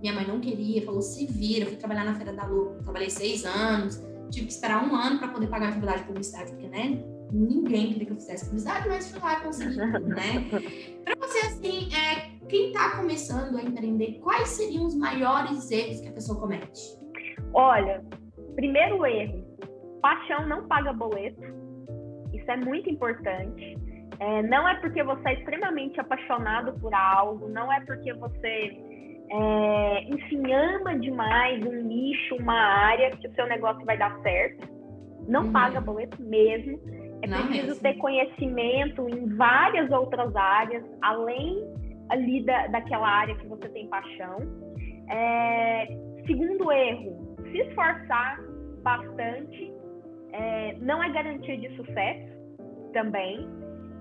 Minha 0.00 0.14
mãe 0.14 0.26
não 0.26 0.40
queria, 0.40 0.84
falou: 0.84 1.00
se 1.00 1.24
vira. 1.26 1.64
Eu 1.64 1.68
fui 1.68 1.76
trabalhar 1.76 2.04
na 2.04 2.16
Feira 2.16 2.32
da 2.32 2.44
Lua, 2.44 2.76
trabalhei 2.82 3.08
seis 3.08 3.44
anos, 3.44 4.02
tive 4.32 4.46
que 4.46 4.52
esperar 4.52 4.84
um 4.84 4.96
ano 4.96 5.20
para 5.20 5.28
poder 5.28 5.46
pagar 5.46 5.68
a 5.68 5.72
faculdade 5.74 6.00
de 6.00 6.08
publicidade, 6.08 6.50
porque, 6.50 6.66
né? 6.66 7.04
Ninguém 7.32 7.92
queria 7.92 8.06
que 8.06 8.12
eu 8.12 8.16
fizesse 8.16 8.44
publicidade, 8.44 8.88
mas 8.88 9.10
fui 9.10 9.20
lá 9.20 9.38
e 9.38 9.42
consegui 9.42 9.76
né? 10.04 11.02
Para 11.04 11.14
você, 11.16 11.38
assim, 11.46 11.88
é, 11.94 12.46
quem 12.48 12.68
está 12.68 12.96
começando 12.96 13.56
a 13.56 13.62
empreender, 13.62 14.20
quais 14.20 14.50
seriam 14.50 14.86
os 14.86 14.94
maiores 14.94 15.70
erros 15.70 16.00
que 16.00 16.08
a 16.08 16.12
pessoa 16.12 16.38
comete? 16.38 16.80
Olha, 17.54 18.04
primeiro 18.54 19.06
erro, 19.06 19.42
paixão 20.02 20.46
não 20.46 20.68
paga 20.68 20.92
boleto. 20.92 21.42
Isso 22.34 22.50
é 22.50 22.56
muito 22.58 22.90
importante. 22.90 23.78
É, 24.20 24.42
não 24.42 24.68
é 24.68 24.74
porque 24.80 25.02
você 25.02 25.30
é 25.30 25.34
extremamente 25.34 25.98
apaixonado 25.98 26.78
por 26.80 26.92
algo, 26.94 27.48
não 27.48 27.72
é 27.72 27.80
porque 27.80 28.12
você 28.12 28.76
é, 29.30 30.04
enfim, 30.10 30.52
ama 30.52 30.98
demais 30.98 31.64
um 31.64 31.82
nicho, 31.82 32.36
uma 32.36 32.54
área 32.54 33.10
que 33.12 33.26
o 33.26 33.34
seu 33.34 33.46
negócio 33.46 33.82
vai 33.86 33.96
dar 33.96 34.20
certo. 34.20 34.68
Não 35.26 35.46
uhum. 35.46 35.52
paga 35.52 35.80
boleto 35.80 36.20
mesmo. 36.22 36.78
É 37.22 37.26
não 37.26 37.46
preciso 37.46 37.66
mesmo. 37.66 37.82
ter 37.82 37.94
conhecimento 37.94 39.08
em 39.08 39.36
várias 39.36 39.90
outras 39.90 40.34
áreas, 40.34 40.84
além 41.00 41.64
ali 42.10 42.44
da, 42.44 42.66
daquela 42.66 43.08
área 43.08 43.34
que 43.36 43.46
você 43.46 43.68
tem 43.68 43.88
paixão. 43.88 44.38
É, 45.08 45.86
segundo 46.26 46.70
erro, 46.72 47.36
se 47.50 47.58
esforçar 47.58 48.40
bastante 48.82 49.72
é, 50.32 50.76
não 50.80 51.02
é 51.02 51.10
garantia 51.10 51.56
de 51.56 51.74
sucesso 51.76 52.32
também. 52.92 53.48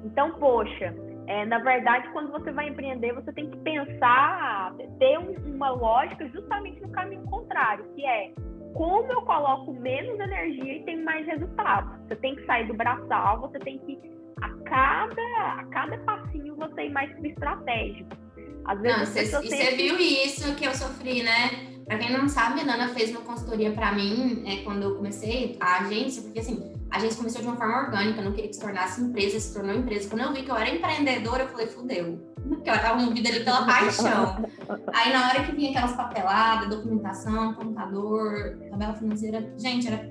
Então, 0.03 0.31
poxa, 0.39 0.93
É, 1.27 1.45
na 1.45 1.60
verdade, 1.60 2.10
quando 2.12 2.31
você 2.31 2.51
vai 2.51 2.67
empreender, 2.67 3.13
você 3.13 3.31
tem 3.31 3.49
que 3.49 3.57
pensar, 3.60 4.73
ter 4.99 5.17
um, 5.19 5.55
uma 5.55 5.69
lógica 5.69 6.27
justamente 6.29 6.81
no 6.81 6.89
caminho 6.89 7.23
contrário, 7.23 7.86
que 7.95 8.05
é 8.05 8.34
como 8.73 9.12
eu 9.12 9.21
coloco 9.23 9.73
menos 9.73 10.19
energia 10.19 10.77
e 10.77 10.84
tenho 10.86 11.03
mais 11.03 11.25
resultado. 11.25 12.07
Você 12.07 12.15
tem 12.17 12.36
que 12.36 12.45
sair 12.45 12.67
do 12.67 12.73
braçal, 12.73 13.41
você 13.41 13.60
tem 13.60 13.79
que 13.79 13.99
a 14.41 14.49
cada, 14.63 15.62
a 15.62 15.65
cada 15.71 15.97
passinho 15.99 16.55
você 16.55 16.84
ir 16.86 16.91
mais 16.91 17.12
estratégico. 17.23 18.20
Às 18.65 18.82
vezes 18.82 18.97
não, 18.97 19.06
você, 19.06 19.24
e 19.24 19.50
você 19.50 19.76
viu 19.76 19.97
isso 19.97 20.56
que 20.56 20.65
eu 20.65 20.74
sofri, 20.74 21.24
né? 21.24 21.71
Pra 21.86 21.97
quem 21.97 22.12
não 22.12 22.30
sabe, 22.30 22.62
a 22.62 22.63
Nana 22.63 22.89
fez 22.89 23.10
uma 23.10 23.21
consultoria 23.21 23.71
para 23.71 23.91
mim 23.91 24.43
é, 24.45 24.63
quando 24.63 24.84
eu 24.84 24.95
comecei 24.95 25.58
a 25.60 25.80
agência, 25.80 26.21
porque 26.21 26.39
assim, 26.39 26.71
a 26.89 26.97
agência 26.97 27.17
começou 27.17 27.41
de 27.41 27.47
uma 27.47 27.58
forma 27.58 27.86
orgânica, 27.86 28.21
não 28.21 28.32
queria 28.32 28.50
que 28.50 28.56
se 28.56 28.62
tornasse 28.62 29.02
empresa, 29.02 29.39
se 29.39 29.54
tornou 29.54 29.76
empresa. 29.76 30.10
Quando 30.10 30.21
eu 30.21 30.34
vi 30.34 30.43
que 30.43 30.52
eu 30.52 30.56
era 30.56 30.69
empreendedora, 30.69 31.43
eu 31.43 31.50
falei, 31.50 31.67
fudeu. 31.67 32.19
Porque 32.47 32.69
eu 32.69 32.80
tava 32.80 33.00
movida 33.00 33.30
ali 33.30 33.43
pela 33.43 33.65
paixão. 33.65 34.45
Aí 34.93 35.12
na 35.12 35.30
hora 35.30 35.43
que 35.43 35.56
vinha 35.56 35.71
aquelas 35.71 35.95
papeladas, 35.95 36.69
documentação, 36.69 37.54
computador, 37.56 38.58
tabela 38.69 38.93
financeira, 38.93 39.54
gente, 39.58 39.88
era 39.88 40.10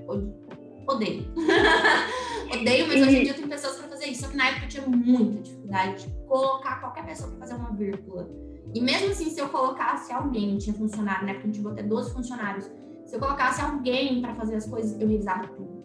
odeio. 0.87 1.25
odeio, 2.59 2.87
mas 2.87 3.01
hoje 3.01 3.17
em 3.17 3.23
dia 3.23 3.33
tem 3.33 3.47
pessoas 3.47 3.77
para 3.77 3.87
fazer 3.89 4.05
isso. 4.07 4.21
Só 4.21 4.27
que 4.29 4.37
na 4.37 4.49
época 4.49 4.65
eu 4.65 4.69
tinha 4.69 4.87
muita 4.87 5.41
dificuldade 5.41 6.05
de 6.05 6.13
colocar 6.27 6.79
qualquer 6.79 7.05
pessoa 7.05 7.29
para 7.29 7.39
fazer 7.39 7.55
uma 7.55 7.71
vírgula. 7.71 8.29
E 8.73 8.81
mesmo 8.81 9.11
assim, 9.11 9.29
se 9.29 9.39
eu 9.39 9.49
colocasse 9.49 10.11
alguém, 10.13 10.57
tinha 10.57 10.73
funcionário, 10.75 11.25
né? 11.25 11.33
Porque 11.33 11.49
a 11.49 11.51
gente 11.51 11.75
ter 11.75 11.83
12 11.83 12.13
funcionários. 12.13 12.69
Se 13.05 13.15
eu 13.15 13.19
colocasse 13.19 13.61
alguém 13.61 14.21
para 14.21 14.33
fazer 14.35 14.55
as 14.55 14.65
coisas, 14.65 14.99
eu 14.99 15.07
revisava 15.07 15.47
tudo. 15.47 15.83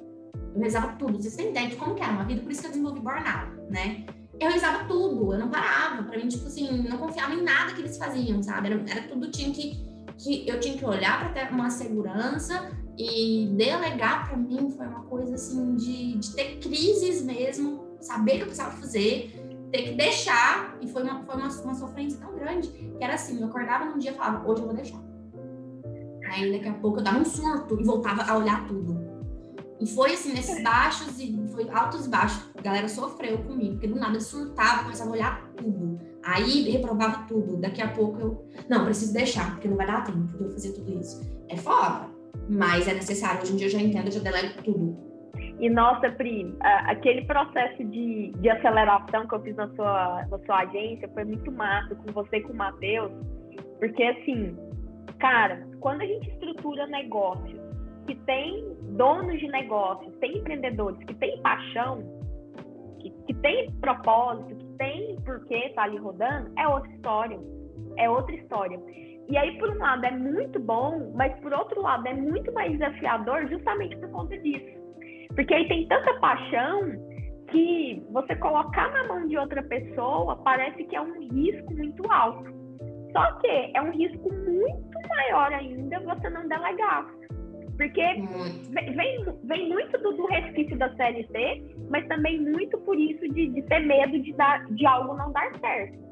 Eu 0.55 0.61
revisava 0.61 0.93
tudo. 0.97 1.21
Vocês 1.21 1.35
têm 1.35 1.51
ideia 1.51 1.69
de 1.69 1.77
como 1.77 1.95
que 1.95 2.03
era 2.03 2.13
uma 2.13 2.25
vida? 2.25 2.43
Por 2.43 2.53
isso 2.53 2.61
que 2.61 2.67
eu 2.67 2.71
desenvolvi 2.71 3.01
burnout, 3.01 3.51
né? 3.71 4.07
Eu 4.39 4.49
revisava 4.49 4.85
tudo, 4.85 5.33
eu 5.33 5.39
não 5.39 5.49
parava. 5.49 6.03
Para 6.05 6.19
mim, 6.19 6.29
tipo 6.29 6.47
assim, 6.47 6.83
não 6.83 6.99
confiava 6.99 7.35
em 7.35 7.43
nada 7.43 7.73
que 7.73 7.81
eles 7.81 7.97
faziam, 7.97 8.43
sabe? 8.43 8.69
Era, 8.69 8.85
era 8.89 9.09
tudo, 9.09 9.31
tinha 9.31 9.51
que, 9.51 9.83
que. 10.19 10.49
Eu 10.49 10.61
tinha 10.61 10.77
que 10.77 10.85
olhar 10.85 11.19
para 11.19 11.29
ter 11.31 11.53
uma 11.53 11.71
segurança 11.71 12.71
e 12.99 13.49
delegar 13.57 14.29
para 14.29 14.37
mim 14.37 14.71
foi 14.71 14.87
uma 14.87 15.03
coisa 15.03 15.35
assim 15.35 15.75
de, 15.77 16.17
de 16.19 16.35
ter 16.35 16.59
crises 16.59 17.23
mesmo, 17.23 17.97
saber 18.01 18.33
o 18.33 18.37
que 18.37 18.43
eu 18.43 18.47
precisava 18.47 18.77
fazer 18.77 19.47
ter 19.71 19.83
que 19.83 19.93
deixar, 19.93 20.77
e 20.81 20.89
foi 20.89 21.03
uma, 21.03 21.23
foi 21.25 21.35
uma, 21.35 21.49
uma 21.49 21.75
sofrência 21.75 22.19
tão 22.21 22.35
grande, 22.35 22.69
que 22.69 22.97
era 23.01 23.15
assim, 23.15 23.41
eu 23.41 23.49
acordava 23.49 23.85
num 23.85 23.99
dia 23.99 24.13
e 24.13 24.15
falava, 24.15 24.49
hoje 24.49 24.63
eu 24.63 24.67
vou 24.67 24.75
deixar. 24.75 25.03
Aí 26.31 26.53
daqui 26.53 26.69
a 26.69 26.75
pouco 26.75 26.99
eu 26.99 27.05
dava 27.05 27.19
um 27.19 27.25
surto 27.25 27.81
e 27.81 27.85
voltava 27.85 28.23
a 28.23 28.37
olhar 28.37 28.67
tudo. 28.67 29.07
E 29.79 29.87
foi 29.87 30.15
assim, 30.15 30.33
nesses 30.33 30.63
baixos 30.63 31.19
e 31.21 31.37
foi 31.53 31.69
altos 31.71 32.07
e 32.07 32.09
baixos. 32.09 32.43
A 32.57 32.63
galera 32.63 32.89
sofreu 32.89 33.39
comigo, 33.39 33.73
porque 33.73 33.87
do 33.87 33.97
nada 33.97 34.17
eu 34.17 34.21
surtava, 34.21 34.85
começava 34.85 35.11
a 35.11 35.13
olhar 35.13 35.51
tudo. 35.57 36.01
Aí 36.25 36.71
reprovava 36.71 37.27
tudo. 37.29 37.59
Daqui 37.59 37.83
a 37.83 37.89
pouco 37.89 38.19
eu, 38.19 38.47
não, 38.69 38.85
preciso 38.85 39.13
deixar, 39.13 39.53
porque 39.53 39.69
não 39.69 39.77
vai 39.77 39.87
dar 39.87 40.03
tempo 40.03 40.27
de 40.39 40.45
eu 40.45 40.51
fazer 40.51 40.73
tudo 40.73 40.99
isso. 40.99 41.21
É 41.49 41.57
foda, 41.57 42.09
mas 42.49 42.89
é 42.89 42.95
necessário. 42.95 43.43
Hoje 43.43 43.53
em 43.53 43.57
dia 43.57 43.67
eu 43.67 43.71
já 43.71 43.81
entendo, 43.81 44.11
já 44.11 44.21
delego 44.21 44.63
tudo. 44.63 45.07
E 45.59 45.71
nossa, 45.71 46.11
Pri, 46.11 46.55
aquele 46.61 47.25
processo 47.25 47.83
de, 47.85 48.33
de 48.33 48.51
aceleração 48.51 49.27
que 49.27 49.35
eu 49.35 49.43
fiz 49.43 49.57
na 49.57 49.69
sua, 49.75 50.27
na 50.31 50.39
sua 50.41 50.59
agência 50.61 51.09
foi 51.15 51.25
muito 51.25 51.51
massa 51.51 51.95
com 51.95 52.13
você 52.13 52.37
e 52.37 52.43
com 52.43 52.53
o 52.53 52.57
Matheus, 52.57 53.11
porque 53.79 54.03
assim, 54.03 54.55
cara, 55.19 55.67
quando 55.81 56.03
a 56.03 56.07
gente 56.07 56.29
estrutura 56.29 56.87
negócios 56.89 57.59
que 58.07 58.15
tem 58.27 58.77
donos 58.97 59.39
de 59.39 59.49
negócios, 59.49 60.15
tem 60.19 60.39
empreendedores 60.39 60.99
que 61.05 61.15
têm 61.15 61.41
paixão, 61.43 61.99
que, 63.01 63.11
que 63.27 63.35
tem 63.35 63.71
propósito, 63.81 64.55
que 64.55 64.67
tem 64.79 65.17
porquê 65.25 65.73
tá 65.75 65.85
ali 65.85 65.97
rodando, 65.97 66.51
é 66.57 66.69
outra 66.69 66.91
história. 66.93 67.39
É 67.99 68.09
outra 68.09 68.35
história. 68.35 68.81
E 69.29 69.37
aí, 69.37 69.59
por 69.59 69.71
um 69.71 69.79
lado, 69.79 70.05
é 70.07 70.11
muito 70.11 70.61
bom, 70.61 71.12
mas 71.15 71.35
por 71.41 71.53
outro 71.53 71.83
lado, 71.83 72.07
é 72.07 72.15
muito 72.15 72.53
mais 72.53 72.73
desafiador 72.73 73.47
justamente 73.49 73.97
por 73.97 74.09
conta 74.11 74.39
disso. 74.39 74.77
Porque 75.35 75.53
aí 75.53 75.67
tem 75.69 75.87
tanta 75.89 76.15
paixão 76.21 76.81
que 77.51 78.05
você 78.11 78.35
colocar 78.37 78.91
na 78.91 79.05
mão 79.09 79.27
de 79.27 79.37
outra 79.37 79.62
pessoa 79.62 80.37
parece 80.37 80.85
que 80.85 80.97
é 80.97 81.01
um 81.01 81.21
risco 81.21 81.75
muito 81.75 82.11
alto. 82.11 82.55
Só 83.12 83.33
que 83.41 83.71
é 83.75 83.83
um 83.83 83.91
risco 83.91 84.33
muito 84.33 85.09
maior 85.09 85.53
ainda 85.53 86.01
você 86.01 86.29
não 86.31 86.47
delegar. 86.49 87.07
Porque 87.77 88.03
vem, 88.71 89.25
vem 89.45 89.69
muito 89.69 89.99
do, 89.99 90.12
do 90.12 90.27
resquício 90.27 90.79
da 90.79 90.95
CLT, 90.97 91.77
mas 91.91 92.07
também 92.09 92.41
muito 92.41 92.79
por 92.79 92.99
isso 92.99 93.29
de, 93.29 93.49
de 93.49 93.62
ter 93.62 93.81
medo 93.81 94.19
de, 94.19 94.33
dar, 94.35 94.65
de 94.67 94.87
algo 94.87 95.15
não 95.15 95.31
dar 95.33 95.51
certo. 95.61 96.06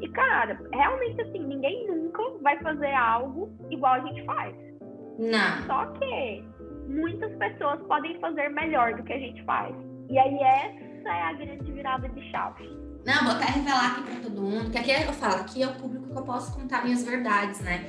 E, 0.00 0.08
cara, 0.08 0.58
realmente 0.72 1.20
assim, 1.20 1.38
ninguém 1.38 1.86
nunca 1.86 2.22
vai 2.42 2.58
fazer 2.60 2.92
algo 2.94 3.50
igual 3.70 3.94
a 3.94 4.00
gente 4.00 4.24
faz. 4.24 4.54
Não. 5.18 5.66
Só 5.66 5.86
que 5.92 6.44
muitas 6.88 7.34
pessoas 7.36 7.80
podem 7.82 8.18
fazer 8.20 8.48
melhor 8.50 8.94
do 8.94 9.02
que 9.02 9.12
a 9.12 9.18
gente 9.18 9.42
faz. 9.44 9.74
E 10.08 10.18
aí 10.18 10.38
essa 10.38 11.08
é 11.08 11.22
a 11.22 11.32
grande 11.32 11.72
virada 11.72 12.08
de 12.08 12.30
chave. 12.30 12.86
Não, 13.06 13.24
vou 13.24 13.34
até 13.34 13.44
revelar 13.44 13.92
aqui 13.92 14.02
para 14.02 14.20
todo 14.20 14.42
mundo, 14.42 14.70
que 14.70 14.78
aqui 14.78 14.90
eu 14.90 15.12
falo, 15.12 15.36
aqui 15.36 15.62
é 15.62 15.66
o 15.68 15.74
público 15.74 16.08
que 16.08 16.18
eu 16.18 16.24
posso 16.24 16.52
contar 16.58 16.82
minhas 16.82 17.04
verdades, 17.04 17.60
né? 17.60 17.86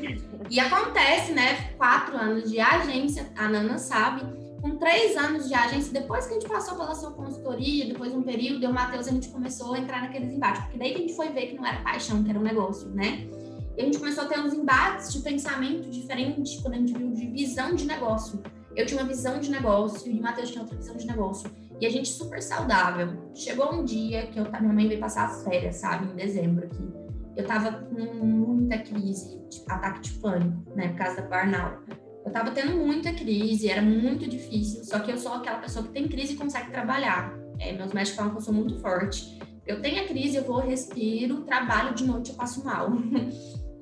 E 0.47 0.59
acontece, 0.59 1.33
né? 1.33 1.71
Quatro 1.75 2.15
anos 2.15 2.51
de 2.51 2.59
agência, 2.59 3.27
a 3.35 3.47
Nana 3.47 3.79
sabe, 3.79 4.21
com 4.61 4.77
três 4.77 5.15
anos 5.15 5.47
de 5.47 5.53
agência, 5.53 5.93
depois 5.93 6.25
que 6.25 6.33
a 6.33 6.39
gente 6.39 6.49
passou 6.49 6.77
pela 6.77 6.93
sua 6.95 7.11
consultoria, 7.11 7.85
depois 7.85 8.11
de 8.11 8.17
um 8.17 8.23
período, 8.23 8.63
eu 8.63 8.73
Matheus, 8.73 9.07
a 9.07 9.11
gente 9.11 9.29
começou 9.29 9.73
a 9.73 9.79
entrar 9.79 10.01
naqueles 10.01 10.31
embates, 10.31 10.61
porque 10.63 10.77
daí 10.77 10.91
que 10.91 10.97
a 10.97 11.01
gente 11.01 11.15
foi 11.15 11.29
ver 11.29 11.47
que 11.47 11.55
não 11.55 11.65
era 11.65 11.81
paixão, 11.81 12.23
que 12.23 12.29
era 12.29 12.39
um 12.39 12.43
negócio, 12.43 12.89
né? 12.89 13.27
E 13.75 13.81
a 13.81 13.85
gente 13.85 13.99
começou 13.99 14.23
a 14.23 14.27
ter 14.27 14.39
uns 14.39 14.53
embates 14.53 15.13
de 15.13 15.19
pensamento 15.19 15.89
diferente 15.89 16.61
quando 16.61 16.73
a 16.73 16.77
gente 16.77 16.93
viu 16.93 17.11
de 17.11 17.27
visão 17.27 17.75
de 17.75 17.85
negócio 17.85 18.41
eu 18.77 18.85
tinha 18.85 19.01
uma 19.01 19.07
visão 19.07 19.39
de 19.39 19.49
negócio 19.49 20.09
e 20.09 20.19
o 20.19 20.21
Matheus 20.21 20.51
tinha 20.51 20.61
outra 20.61 20.77
visão 20.77 20.95
de 20.95 21.07
negócio. 21.07 21.49
E 21.81 21.85
a 21.85 21.89
gente 21.89 22.09
super 22.09 22.39
saudável. 22.41 23.09
Chegou 23.33 23.73
um 23.73 23.83
dia 23.83 24.27
que 24.27 24.39
eu, 24.39 24.45
minha 24.61 24.71
mãe 24.71 24.87
veio 24.87 24.99
passar 24.99 25.25
as 25.25 25.43
férias, 25.43 25.77
sabe, 25.77 26.11
em 26.11 26.15
dezembro 26.15 26.63
aqui. 26.63 26.87
Eu 27.35 27.43
tava 27.43 27.71
com 27.71 28.23
muita 28.23 28.77
crise, 28.77 29.41
tipo, 29.49 29.71
ataque 29.71 30.01
de 30.01 30.11
pânico, 30.19 30.75
né, 30.75 30.89
por 30.89 30.97
causa 30.97 31.21
da 31.21 31.27
burnout. 31.27 32.06
Eu 32.27 32.33
tava 32.33 32.51
tendo 32.51 32.75
muita 32.75 33.13
crise, 33.13 33.69
era 33.69 33.81
muito 33.81 34.27
difícil, 34.27 34.83
só 34.83 34.99
que 34.99 35.09
eu 35.09 35.17
sou 35.17 35.35
aquela 35.35 35.59
pessoa 35.59 35.85
que 35.85 35.93
tem 35.93 36.09
crise 36.09 36.33
e 36.33 36.35
consegue 36.35 36.69
trabalhar. 36.69 37.33
É, 37.57 37.71
meus 37.71 37.93
médicos 37.93 38.17
falam 38.17 38.31
que 38.31 38.37
eu 38.37 38.41
sou 38.41 38.53
muito 38.53 38.77
forte. 38.81 39.39
Eu 39.65 39.81
tenho 39.81 40.03
a 40.03 40.05
crise, 40.05 40.35
eu 40.35 40.43
vou, 40.43 40.59
respiro, 40.59 41.43
trabalho 41.43 41.95
de 41.95 42.05
noite, 42.05 42.31
eu 42.31 42.35
passo 42.35 42.63
mal. 42.63 42.89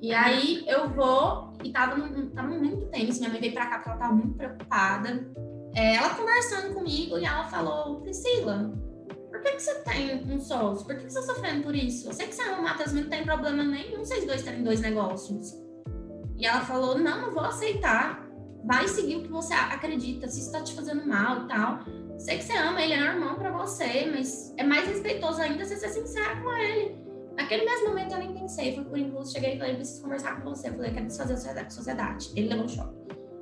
E 0.02 0.12
aí 0.12 0.62
eu 0.68 0.90
vou 0.90 1.54
e 1.64 1.72
tava, 1.72 1.96
tava 2.34 2.48
muito 2.48 2.86
tenso. 2.90 3.18
Minha 3.18 3.30
mãe 3.30 3.40
veio 3.40 3.54
pra 3.54 3.66
cá 3.66 3.76
porque 3.76 3.88
ela 3.88 3.98
tava 3.98 4.12
muito 4.12 4.34
preocupada. 4.34 5.26
É, 5.74 5.96
ela 5.96 6.10
conversando 6.10 6.74
comigo 6.74 7.18
e 7.18 7.24
ela 7.24 7.44
falou: 7.44 8.02
Priscila, 8.02 8.72
por 9.30 9.40
que, 9.40 9.52
que 9.52 9.62
você 9.62 9.74
tem 9.76 10.22
um 10.30 10.38
sócio? 10.38 10.86
Por 10.86 10.96
que, 10.96 11.06
que 11.06 11.12
você 11.12 11.18
tá 11.26 11.34
sofrendo 11.34 11.62
por 11.62 11.74
isso? 11.74 12.08
Eu 12.08 12.12
sei 12.12 12.26
que 12.26 12.34
você 12.34 12.42
ama 12.42 12.58
o 12.58 12.62
Matheus, 12.62 12.92
mas 12.92 13.04
não 13.04 13.10
tem 13.10 13.24
problema 13.24 13.64
nenhum 13.64 14.04
vocês 14.04 14.26
dois 14.26 14.42
terem 14.42 14.62
dois 14.62 14.82
negócios. 14.82 15.54
E 16.36 16.44
ela 16.44 16.60
falou: 16.60 16.98
Não, 16.98 17.22
não 17.22 17.32
vou 17.32 17.44
aceitar. 17.44 18.25
Vai 18.66 18.88
seguir 18.88 19.16
o 19.16 19.22
que 19.22 19.28
você 19.28 19.54
acredita, 19.54 20.26
se 20.28 20.40
isso 20.40 20.50
tá 20.50 20.60
te 20.60 20.74
fazendo 20.74 21.06
mal 21.06 21.44
e 21.44 21.48
tal. 21.48 21.78
Sei 22.18 22.38
que 22.38 22.44
você 22.44 22.56
ama 22.56 22.82
ele, 22.82 22.94
é 22.94 23.12
normal 23.12 23.36
para 23.36 23.50
você, 23.52 24.10
mas 24.12 24.52
é 24.56 24.64
mais 24.64 24.88
respeitoso 24.88 25.40
ainda 25.40 25.64
você 25.64 25.76
ser 25.76 25.88
sincera 25.88 26.40
com 26.40 26.52
ele. 26.52 26.96
Naquele 27.36 27.64
mesmo 27.64 27.88
momento 27.88 28.12
eu 28.12 28.18
nem 28.18 28.32
pensei, 28.32 28.74
foi 28.74 28.84
por 28.84 28.98
impulso, 28.98 29.32
cheguei 29.32 29.54
e 29.54 29.58
falei, 29.58 29.74
preciso 29.74 30.02
conversar 30.02 30.40
com 30.40 30.50
você. 30.50 30.68
Eu 30.68 30.74
falei, 30.74 30.90
quero 30.90 31.06
desfazer 31.06 31.34
a 31.34 31.70
sociedade. 31.70 32.30
Ele 32.34 32.48
levou 32.48 32.64
um 32.64 32.68
choque. 32.68 32.96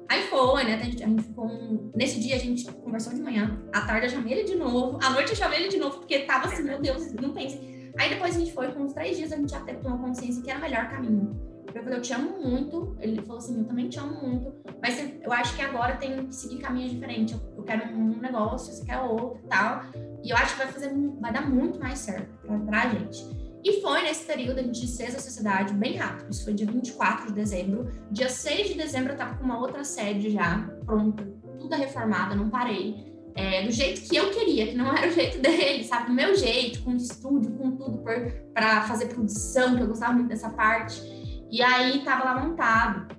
Aí 0.09 0.23
foi, 0.25 0.65
né? 0.65 0.75
A 0.75 0.85
gente, 0.85 1.03
a 1.03 1.07
gente 1.07 1.23
ficou. 1.23 1.47
Um... 1.47 1.91
Nesse 1.95 2.21
dia 2.21 2.37
a 2.37 2.39
gente 2.39 2.71
conversou 2.73 3.15
de 3.15 3.23
manhã. 3.23 3.63
À 3.73 3.83
tarde 3.83 4.07
eu 4.07 4.11
chamei 4.11 4.35
ele 4.35 4.45
de 4.45 4.57
novo. 4.57 4.99
À 5.03 5.11
noite 5.11 5.31
eu 5.31 5.37
chamei 5.37 5.61
ele 5.61 5.69
de 5.69 5.79
novo, 5.79 5.99
porque 5.99 6.21
tava 6.21 6.49
assim, 6.49 6.63
meu 6.63 6.81
Deus, 6.81 7.13
não 7.15 7.33
pense. 7.33 7.59
Aí 7.99 8.11
depois 8.11 8.37
a 8.37 8.39
gente 8.39 8.53
foi, 8.53 8.71
com 8.73 8.83
uns 8.83 8.93
três 8.93 9.17
dias 9.17 9.33
a 9.33 9.37
gente 9.37 9.51
já 9.51 9.61
teve 9.61 9.87
uma 9.87 9.97
consciência 9.97 10.43
que 10.43 10.51
era 10.51 10.59
o 10.59 10.63
melhor 10.63 10.91
caminho. 10.91 11.54
Eu 11.75 11.83
falei, 11.83 11.99
eu 11.99 12.03
te 12.03 12.13
amo 12.13 12.41
muito. 12.41 12.97
Ele 13.01 13.21
falou 13.23 13.39
assim, 13.39 13.59
eu 13.59 13.65
também 13.65 13.89
te 13.89 13.99
amo 13.99 14.15
muito. 14.23 14.55
Mas 14.81 14.99
eu 15.23 15.33
acho 15.33 15.57
que 15.57 15.63
agora 15.63 15.97
tem 15.97 16.27
que 16.27 16.35
seguir 16.35 16.59
caminhos 16.59 16.93
diferentes. 16.93 17.37
Eu, 17.57 17.63
quero 17.65 17.93
um 17.93 18.21
negócio, 18.21 18.73
você 18.73 18.85
quer 18.85 18.99
outro 19.01 19.41
e 19.45 19.49
tal. 19.49 19.83
E 20.23 20.31
eu 20.31 20.37
acho 20.37 20.53
que 20.53 20.59
vai 20.63 20.73
fazer, 20.73 20.93
vai 21.21 21.33
dar 21.33 21.49
muito 21.49 21.79
mais 21.81 21.99
certo 21.99 22.33
pra, 22.47 22.59
pra 22.59 22.89
gente. 22.91 23.45
E 23.65 23.81
foi 23.81 24.03
nesse 24.03 24.25
período 24.27 24.59
a 24.59 24.63
gente 24.63 24.81
desfez 24.81 25.15
a 25.17 25.19
sociedade 25.19 25.73
bem 25.73 25.97
rápido. 25.97 26.31
Isso 26.31 26.45
foi 26.45 26.53
dia 26.53 26.67
24 26.67 27.29
de 27.29 27.33
dezembro. 27.33 27.91
Dia 28.11 28.29
6 28.29 28.69
de 28.69 28.75
dezembro 28.75 29.15
eu 29.15 29.17
tava 29.17 29.37
com 29.37 29.45
uma 29.45 29.59
outra 29.59 29.83
sede 29.83 30.31
já, 30.31 30.69
pronta, 30.85 31.27
toda 31.59 31.75
reformada, 31.75 32.35
não 32.35 32.51
parei. 32.51 33.13
É, 33.35 33.65
do 33.65 33.73
jeito 33.73 34.03
que 34.03 34.15
eu 34.15 34.31
queria, 34.31 34.69
que 34.69 34.77
não 34.77 34.95
era 34.95 35.09
o 35.09 35.11
jeito 35.11 35.41
dele, 35.41 35.83
sabe? 35.83 36.07
Do 36.07 36.13
meu 36.13 36.37
jeito, 36.37 36.83
com 36.85 36.95
estúdio, 36.95 37.51
com 37.53 37.73
tudo 37.73 38.05
para 38.53 38.83
fazer 38.83 39.07
produção, 39.07 39.75
que 39.75 39.83
eu 39.83 39.89
gostava 39.89 40.13
muito 40.13 40.29
dessa 40.29 40.51
parte. 40.51 41.24
E 41.55 41.63
aí 41.63 42.01
tava 42.01 42.25
lá 42.25 42.45
montado. 42.45 43.15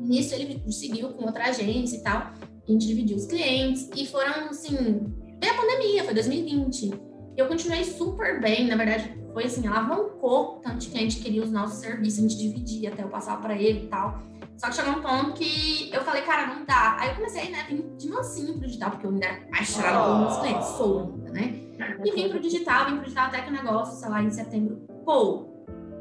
Nisso 0.00 0.34
ele 0.34 0.60
seguiu 0.72 1.10
com 1.10 1.24
outra 1.24 1.44
agência 1.50 1.98
e 1.98 2.02
tal. 2.02 2.32
A 2.68 2.72
gente 2.72 2.84
dividiu 2.84 3.16
os 3.16 3.26
clientes 3.26 3.88
e 3.94 4.04
foram 4.04 4.48
assim, 4.48 5.06
bem 5.38 5.50
a 5.50 5.54
pandemia, 5.54 6.02
foi 6.02 6.12
2020. 6.12 7.00
Eu 7.36 7.46
continuei 7.46 7.84
super 7.84 8.40
bem, 8.40 8.66
na 8.66 8.74
verdade, 8.74 9.16
foi 9.32 9.44
assim, 9.44 9.68
alavancou 9.68 10.60
tanto 10.64 10.78
de 10.78 10.88
cliente 10.88 11.20
queria 11.20 11.44
os 11.44 11.52
nossos 11.52 11.78
serviços, 11.78 12.18
a 12.18 12.22
gente 12.22 12.36
dividia 12.36 12.92
até 12.92 13.04
eu 13.04 13.08
passar 13.08 13.40
para 13.40 13.54
ele 13.54 13.84
e 13.84 13.86
tal. 13.86 14.20
Só 14.56 14.66
que 14.66 14.74
chegou 14.74 14.94
um 14.94 15.02
ponto 15.02 15.34
que 15.34 15.88
eu 15.94 16.02
falei, 16.02 16.22
cara, 16.22 16.52
não 16.52 16.64
dá. 16.64 16.96
Aí 16.98 17.10
eu 17.10 17.14
comecei, 17.14 17.52
né, 17.52 17.66
vim 17.68 17.96
de 17.96 18.08
mansinho 18.08 18.54
pro 18.54 18.66
digital, 18.66 18.90
porque 18.90 19.06
eu 19.06 19.12
ainda 19.12 19.26
era 19.26 19.44
apaixonada 19.44 20.18
meus 20.18 20.38
clientes, 20.38 20.66
sou 20.70 21.02
ainda, 21.02 21.30
né? 21.30 21.60
E 22.04 22.10
vim 22.10 22.28
pro 22.30 22.40
digital, 22.40 22.86
vim 22.86 22.96
pro 22.96 23.04
digital 23.04 23.26
até 23.26 23.42
que 23.42 23.48
o 23.48 23.52
negócio, 23.52 23.96
sei 24.00 24.08
lá, 24.08 24.20
em 24.20 24.30
setembro, 24.30 24.76
pô, 25.04 25.55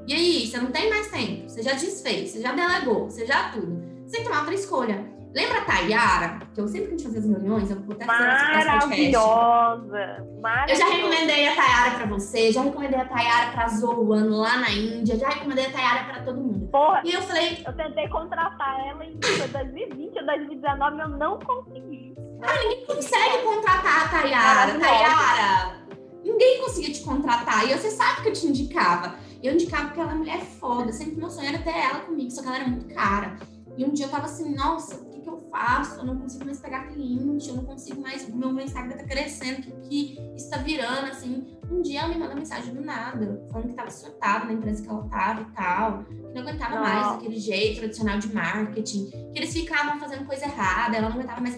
e 0.08 0.14
aí, 0.14 0.48
você 0.48 0.58
não 0.58 0.72
tem 0.72 0.90
mais 0.90 1.10
tempo, 1.10 1.50
você 1.50 1.64
já 1.64 1.74
desfez, 1.74 2.32
você 2.32 2.42
já 2.42 2.52
delegou, 2.52 3.10
você 3.10 3.26
já 3.26 3.50
tudo. 3.50 3.84
Você 4.06 4.18
tem 4.18 4.22
que 4.22 4.30
tomar 4.30 4.40
outra 4.42 4.54
escolha. 4.54 5.16
Lembra 5.36 5.58
a 5.58 5.66
Tayara? 5.66 6.40
Que 6.54 6.62
eu 6.62 6.68
sempre 6.68 6.88
que 6.88 6.94
a 6.94 6.98
gente 6.98 7.04
fazia 7.04 7.20
as 7.20 7.26
reuniões, 7.26 7.70
eu 7.70 7.82
vou 7.82 7.94
até 7.94 8.06
Maravilhosa! 8.06 8.66
Maravilhosa! 10.42 10.72
Eu 10.72 10.76
já 10.78 10.86
recomendei 10.86 11.48
a 11.50 11.56
Tayara 11.56 11.92
pra 11.98 12.06
você, 12.06 12.52
já 12.54 12.62
recomendei 12.62 12.98
a 12.98 13.06
Tayara 13.06 13.52
pra 13.52 13.68
Zoan 13.68 14.30
lá 14.30 14.60
na 14.60 14.72
Índia, 14.72 15.18
já 15.18 15.28
recomendei 15.28 15.66
a 15.66 15.72
Tayara 15.72 16.06
pra 16.06 16.24
todo 16.24 16.40
mundo. 16.40 16.70
Porra, 16.72 17.02
e 17.04 17.12
eu 17.12 17.22
falei. 17.24 17.62
Eu 17.68 17.74
tentei 17.76 18.08
contratar 18.08 18.88
ela 18.88 19.04
em 19.04 19.18
2020 19.18 20.20
ou 20.20 20.26
2019, 20.26 21.02
eu 21.02 21.10
não 21.10 21.38
consegui. 21.40 22.16
Ah, 22.42 22.58
ninguém 22.64 22.86
consegue 22.86 23.38
contratar 23.44 24.06
a 24.06 24.08
Tayara. 24.08 24.80
Tayara, 24.80 25.76
ninguém 26.24 26.62
conseguia 26.62 26.94
te 26.94 27.04
contratar. 27.04 27.70
E 27.70 27.74
você 27.74 27.92
sabe 27.92 28.22
que 28.22 28.30
eu 28.30 28.34
te 28.34 28.48
indicava. 28.48 29.16
Eu 29.46 29.54
indicava 29.54 29.86
porque 29.86 30.00
ela 30.00 30.12
é 30.12 30.16
mulher 30.16 30.42
foda. 30.42 30.92
Sempre 30.92 31.16
meu 31.16 31.30
sonho 31.30 31.50
era 31.50 31.60
ter 31.60 31.78
ela 31.78 32.00
comigo, 32.02 32.32
só 32.32 32.42
que 32.42 32.48
ela 32.48 32.58
era 32.58 32.68
muito 32.68 32.94
cara. 32.94 33.38
E 33.78 33.84
um 33.84 33.92
dia 33.92 34.06
eu 34.06 34.10
tava 34.10 34.26
assim, 34.26 34.56
nossa, 34.56 34.96
que 35.26 35.30
eu 35.30 35.50
faço? 35.52 36.00
Eu 36.00 36.06
não 36.06 36.18
consigo 36.18 36.46
mais 36.46 36.60
pegar 36.60 36.88
cliente, 36.88 37.50
eu 37.50 37.56
não 37.56 37.66
consigo 37.66 38.00
mais. 38.00 38.30
O 38.30 38.36
meu 38.36 38.58
Instagram 38.60 38.96
tá 38.96 39.04
crescendo, 39.04 39.68
o 39.70 39.82
que, 39.82 40.16
que 40.16 40.36
está 40.36 40.58
virando, 40.58 41.08
assim. 41.08 41.58
Um 41.70 41.82
dia 41.82 42.02
ela 42.02 42.10
me 42.10 42.20
manda 42.20 42.36
mensagem 42.36 42.74
do 42.74 42.82
nada, 42.82 43.44
falando 43.52 43.70
que 43.70 43.74
tava 43.74 43.90
surtada 43.90 44.46
na 44.46 44.54
empresa 44.54 44.84
que 44.84 44.90
ela 44.90 45.04
tava 45.10 45.42
e 45.42 45.46
tal, 45.46 46.04
que 46.04 46.14
não 46.14 46.42
aguentava 46.44 46.76
não. 46.76 46.82
mais 46.84 47.08
aquele 47.16 47.40
jeito 47.40 47.80
tradicional 47.80 48.20
de 48.20 48.32
marketing, 48.32 49.10
que 49.10 49.40
eles 49.40 49.52
ficavam 49.52 50.00
fazendo 50.00 50.26
coisa 50.26 50.46
errada, 50.46 50.96
ela 50.96 51.10
não 51.10 51.16
aguentava 51.16 51.42
mais 51.42 51.58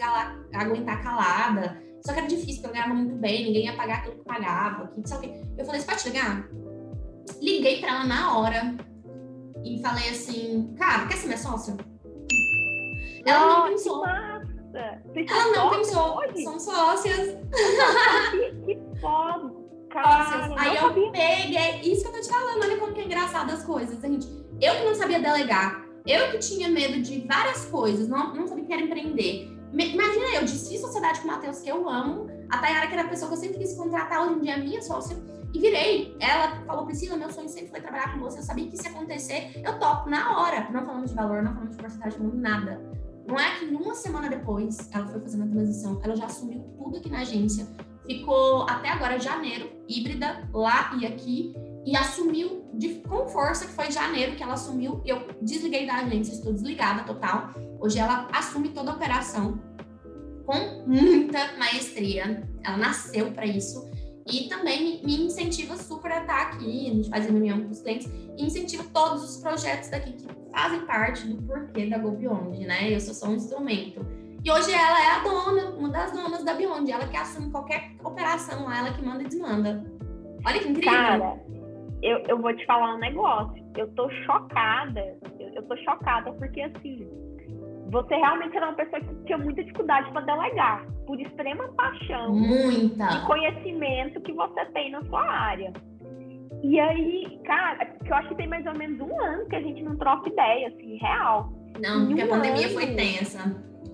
aguentar 0.53 1.03
calada. 1.03 1.77
Só 2.05 2.13
que 2.13 2.19
era 2.19 2.27
difícil, 2.27 2.61
porque 2.61 2.67
eu 2.67 2.71
ganhava 2.71 2.93
muito 2.93 3.15
bem, 3.15 3.43
ninguém 3.43 3.65
ia 3.65 3.75
pagar 3.75 3.97
aquilo 3.97 4.15
que 4.15 4.23
pagava. 4.23 4.87
Que, 4.87 5.09
sabe? 5.09 5.33
Eu 5.57 5.65
falei, 5.65 5.81
você 5.81 5.87
pode 5.87 6.07
ligar? 6.07 6.47
Liguei 7.41 7.79
pra 7.79 7.89
ela 7.89 8.03
na 8.05 8.37
hora 8.37 8.75
e 9.63 9.81
falei 9.81 10.09
assim, 10.09 10.73
cara, 10.77 11.07
quer 11.07 11.17
ser 11.17 11.27
minha 11.27 11.37
sócia? 11.37 11.75
Ela 13.25 13.47
não 13.47 13.67
pensou. 13.67 14.05
Ela 14.05 15.51
não 15.55 15.69
pensou. 15.71 16.17
Hoje? 16.17 16.43
São 16.43 16.59
sócias. 16.59 17.37
que, 18.31 18.75
que 18.75 18.99
foda. 19.01 19.51
Cara, 19.89 20.53
Aí 20.57 20.75
eu 20.75 20.81
sabia. 20.81 21.11
peguei. 21.11 21.57
É 21.57 21.81
isso 21.81 22.01
que 22.03 22.07
eu 22.09 22.13
tô 22.13 22.21
te 22.21 22.29
falando. 22.29 22.63
Olha 22.63 22.77
como 22.77 22.93
que 22.93 23.01
é 23.01 23.05
engraçado 23.05 23.51
as 23.51 23.63
coisas, 23.63 23.99
gente. 24.01 24.27
Eu 24.61 24.75
que 24.75 24.85
não 24.85 24.95
sabia 24.95 25.19
delegar. 25.19 25.85
Eu 26.05 26.31
que 26.31 26.37
tinha 26.39 26.69
medo 26.69 27.01
de 27.01 27.27
várias 27.27 27.65
coisas. 27.65 28.07
Não, 28.07 28.33
não 28.33 28.47
sabia 28.47 28.65
que 28.65 28.73
era 28.73 28.81
empreender. 28.81 29.53
Imagina 29.73 30.35
eu, 30.35 30.41
desfiz 30.41 30.79
sociedade 30.79 31.19
com 31.19 31.27
o 31.27 31.31
Matheus, 31.31 31.59
que 31.59 31.69
eu 31.69 31.89
amo. 31.89 32.27
A 32.49 32.57
Tayara, 32.59 32.87
que 32.87 32.93
era 32.93 33.03
a 33.03 33.09
pessoa 33.09 33.29
que 33.29 33.35
eu 33.35 33.39
sempre 33.41 33.57
quis 33.59 33.75
contratar, 33.75 34.25
hoje 34.25 34.35
em 34.35 34.39
dia 34.41 34.53
é 34.53 34.57
minha 34.57 34.81
sócia. 34.81 35.17
E 35.57 35.59
virei. 35.59 36.15
Ela 36.19 36.63
falou, 36.67 36.85
Priscila, 36.85 37.17
meu 37.17 37.31
sonho 37.31 37.49
sempre 37.49 37.71
foi 37.71 37.81
trabalhar 37.81 38.13
com 38.13 38.19
você. 38.19 38.37
Eu 38.37 38.43
sabia 38.43 38.67
que 38.67 38.75
ia 38.75 38.89
acontecer. 38.91 39.59
Eu 39.65 39.79
topo 39.79 40.07
na 40.07 40.39
hora. 40.39 40.69
Não 40.69 40.85
falando 40.85 41.07
de 41.07 41.15
valor, 41.15 41.41
não 41.41 41.51
falando 41.51 41.71
de 41.71 41.77
porcentagem, 41.77 42.19
não 42.19 42.31
nada. 42.31 42.79
Não 43.27 43.39
é 43.39 43.57
que 43.57 43.65
uma 43.65 43.95
semana 43.95 44.29
depois 44.29 44.87
ela 44.93 45.07
foi 45.07 45.19
fazendo 45.19 45.45
a 45.45 45.47
transição, 45.47 45.99
ela 46.01 46.15
já 46.15 46.27
assumiu 46.27 46.63
tudo 46.77 46.97
aqui 46.97 47.09
na 47.09 47.19
agência, 47.19 47.67
ficou 48.05 48.61
até 48.69 48.87
agora 48.87 49.19
janeiro, 49.19 49.69
híbrida, 49.85 50.47
lá 50.53 50.95
e 50.97 51.05
aqui, 51.05 51.53
e 51.85 51.97
assumiu 51.97 52.69
de, 52.73 53.01
com 53.01 53.27
força, 53.27 53.65
que 53.65 53.73
foi 53.73 53.91
janeiro 53.91 54.37
que 54.37 54.43
ela 54.43 54.53
assumiu. 54.53 55.01
Eu 55.05 55.27
desliguei 55.41 55.85
da 55.85 55.95
agência, 55.95 56.33
estou 56.33 56.53
desligada 56.53 57.03
total. 57.03 57.49
Hoje 57.81 57.99
ela 57.99 58.29
assume 58.31 58.69
toda 58.69 58.91
a 58.91 58.93
operação 58.93 59.59
com 60.45 60.85
muita 60.87 61.57
maestria. 61.57 62.47
Ela 62.63 62.77
nasceu 62.77 63.31
para 63.33 63.45
isso. 63.45 63.89
E 64.31 64.49
também 64.49 65.01
me 65.03 65.25
incentiva 65.25 65.77
super 65.77 66.11
a 66.11 66.21
estar 66.21 66.41
aqui, 66.47 66.89
a 66.89 66.93
gente 66.93 67.09
faz 67.09 67.25
reunião 67.25 67.63
com 67.63 67.69
os 67.69 67.81
clientes, 67.81 68.11
e 68.37 68.45
incentiva 68.45 68.83
todos 68.93 69.23
os 69.23 69.41
projetos 69.41 69.89
daqui 69.89 70.13
que 70.13 70.27
fazem 70.51 70.81
parte 70.85 71.27
do 71.27 71.41
porquê 71.43 71.85
da 71.85 71.97
Go 71.97 72.11
Beyond, 72.11 72.65
né? 72.65 72.93
Eu 72.93 72.99
sou 72.99 73.13
só 73.13 73.27
um 73.27 73.35
instrumento. 73.35 74.05
E 74.43 74.51
hoje 74.51 74.71
ela 74.71 75.01
é 75.01 75.11
a 75.15 75.23
dona, 75.23 75.69
uma 75.71 75.89
das 75.89 76.11
donas 76.11 76.43
da 76.43 76.53
Beyond, 76.53 76.91
ela 76.91 77.07
que 77.07 77.17
assume 77.17 77.51
qualquer 77.51 77.91
operação, 78.03 78.71
ela 78.71 78.91
que 78.93 79.03
manda 79.03 79.23
e 79.23 79.27
desmanda. 79.27 79.85
Olha 80.45 80.59
que 80.59 80.69
incrível. 80.69 80.91
Cara, 80.91 81.39
eu, 82.01 82.19
eu 82.27 82.41
vou 82.41 82.55
te 82.55 82.65
falar 82.65 82.95
um 82.95 82.99
negócio. 82.99 83.63
Eu 83.75 83.87
tô 83.93 84.09
chocada. 84.25 85.17
Eu, 85.39 85.49
eu 85.49 85.63
tô 85.63 85.75
chocada 85.77 86.31
porque, 86.33 86.61
assim, 86.61 87.07
você 87.91 88.15
realmente 88.15 88.55
era 88.55 88.67
uma 88.67 88.75
pessoa 88.75 89.01
que 89.01 89.15
tinha 89.25 89.37
muita 89.37 89.63
dificuldade 89.63 90.11
para 90.11 90.21
delegar, 90.21 90.85
por 91.07 91.19
extrema 91.19 91.69
paixão 91.69 92.35
muita. 92.35 93.05
e 93.05 93.25
conhecimento 93.25 94.19
que 94.21 94.33
você 94.33 94.65
tem 94.65 94.91
na 94.91 95.01
sua 95.05 95.23
área. 95.23 95.73
E 96.61 96.79
aí, 96.79 97.39
cara, 97.45 97.85
que 97.85 98.11
eu 98.11 98.15
acho 98.15 98.29
que 98.29 98.35
tem 98.35 98.47
mais 98.47 98.65
ou 98.65 98.75
menos 98.75 98.99
um 98.99 99.21
ano 99.21 99.47
que 99.47 99.55
a 99.55 99.61
gente 99.61 99.81
não 99.83 99.95
troca 99.95 100.29
ideia, 100.29 100.67
assim, 100.67 100.97
real. 100.97 101.51
Não, 101.79 102.07
porque 102.07 102.21
um 102.21 102.25
a 102.25 102.27
pandemia 102.27 102.65
ano... 102.65 102.73
foi 102.73 102.87
tensa. 102.87 103.39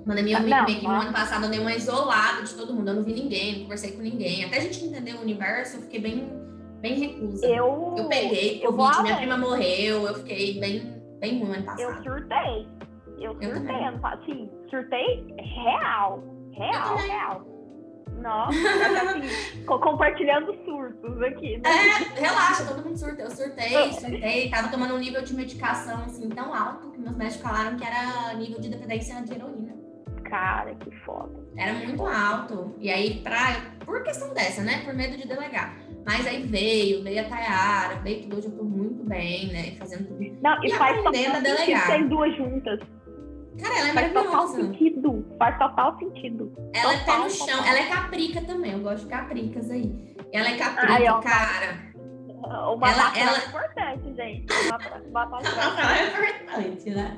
A 0.01 0.05
pandemia, 0.05 0.39
eu 0.39 0.47
não, 0.47 0.65
que 0.65 0.83
no 0.83 0.89
ano 0.89 1.13
passado 1.13 1.45
eu 1.45 1.49
dei 1.49 1.59
uma 1.59 1.73
isolada 1.73 2.41
de 2.41 2.53
todo 2.55 2.73
mundo. 2.73 2.89
Eu 2.89 2.95
não 2.95 3.03
vi 3.03 3.13
ninguém, 3.13 3.53
não 3.53 3.63
conversei 3.63 3.91
com 3.91 4.01
ninguém. 4.01 4.43
Até 4.43 4.57
a 4.57 4.61
gente 4.61 4.83
entender 4.83 5.13
o 5.13 5.21
universo, 5.21 5.77
eu 5.77 5.81
fiquei 5.83 6.01
bem, 6.01 6.29
bem 6.81 6.93
recusa. 6.95 7.45
Eu, 7.45 7.95
eu 7.97 8.09
peguei 8.09 8.59
eu 8.63 8.73
Covid, 8.73 9.03
minha 9.03 9.17
prima 9.17 9.37
morreu, 9.37 10.07
eu 10.07 10.15
fiquei 10.15 10.59
bem, 10.59 11.01
bem 11.19 11.39
ruim 11.39 11.53
ano 11.53 11.63
passado. 11.63 11.81
Eu 11.81 12.03
surtei. 12.03 12.67
Eu 13.19 13.33
surtei, 13.33 13.85
ano. 13.85 13.99
Assim, 14.03 14.49
surtei 14.69 15.33
real. 15.37 16.32
Real, 16.53 16.97
real. 16.97 17.53
Nossa, 18.21 18.57
assim, 18.57 19.65
compartilhando 19.65 20.55
surtos 20.63 21.21
aqui. 21.23 21.57
Né? 21.57 21.63
É, 21.69 22.19
relaxa, 22.21 22.65
todo 22.65 22.83
mundo 22.85 22.97
surta. 22.97 23.21
Eu 23.21 23.31
surtei, 23.31 23.91
surtei. 23.93 24.49
Tava 24.49 24.69
tomando 24.69 24.95
um 24.95 24.99
nível 24.99 25.21
de 25.21 25.35
medicação 25.35 26.03
assim 26.05 26.29
tão 26.29 26.53
alto 26.53 26.91
que 26.91 26.99
meus 27.01 27.17
médicos 27.17 27.41
falaram 27.41 27.75
que 27.75 27.83
era 27.83 28.33
nível 28.35 28.59
de 28.61 28.69
dependência 28.69 29.21
de 29.21 29.33
heroína. 29.33 29.73
Cara, 30.23 30.73
que 30.75 30.89
foda. 31.05 31.37
Era 31.57 31.73
muito 31.73 32.05
alto. 32.05 32.73
E 32.79 32.89
aí, 32.89 33.19
pra, 33.19 33.61
por 33.85 34.01
questão 34.03 34.33
dessa, 34.33 34.63
né? 34.63 34.81
Por 34.83 34.93
medo 34.93 35.17
de 35.17 35.27
delegar. 35.27 35.77
Mas 36.05 36.25
aí 36.25 36.43
veio, 36.43 37.03
veio 37.03 37.21
a 37.21 37.29
Tayara, 37.29 37.95
veio 37.97 38.23
tudo. 38.23 38.37
Hoje 38.37 38.47
eu 38.47 38.57
tô 38.57 38.63
muito 38.63 39.03
bem, 39.03 39.47
né? 39.47 39.75
Fazendo 39.77 40.07
tudo. 40.07 40.19
Não, 40.41 40.63
e, 40.63 40.67
e 40.67 40.73
faz 40.73 40.97
aprendendo 40.97 41.37
a 41.37 41.39
delegar. 41.39 41.87
Tem 41.87 42.07
duas 42.07 42.35
juntas. 42.35 42.79
Cara, 43.59 43.79
ela 43.79 43.89
é 43.89 43.93
Faz 43.93 44.13
total 44.13 44.47
sentido. 44.47 45.25
Faz 45.37 45.57
total 45.57 45.97
sentido. 45.99 46.53
Ela 46.73 46.93
total, 46.93 47.15
é 47.15 47.17
pé 47.17 47.23
no 47.23 47.29
chão. 47.29 47.47
Total. 47.47 47.65
Ela 47.65 47.79
é 47.79 47.85
caprica 47.89 48.41
também. 48.41 48.71
Eu 48.71 48.79
gosto 48.79 49.03
de 49.03 49.09
capricas 49.09 49.69
aí. 49.69 50.15
Ela 50.31 50.49
é 50.49 50.57
caprica, 50.57 50.93
Ai, 50.93 51.21
cara. 51.21 51.93
Uma 52.73 52.91
ela, 52.91 53.17
ela... 53.17 53.37
é 53.37 53.47
importante, 53.47 54.15
gente. 54.15 54.53
Uma 55.09 55.25
batalha 55.25 55.47
é 55.97 56.57
importante, 56.57 56.89
né? 56.89 57.17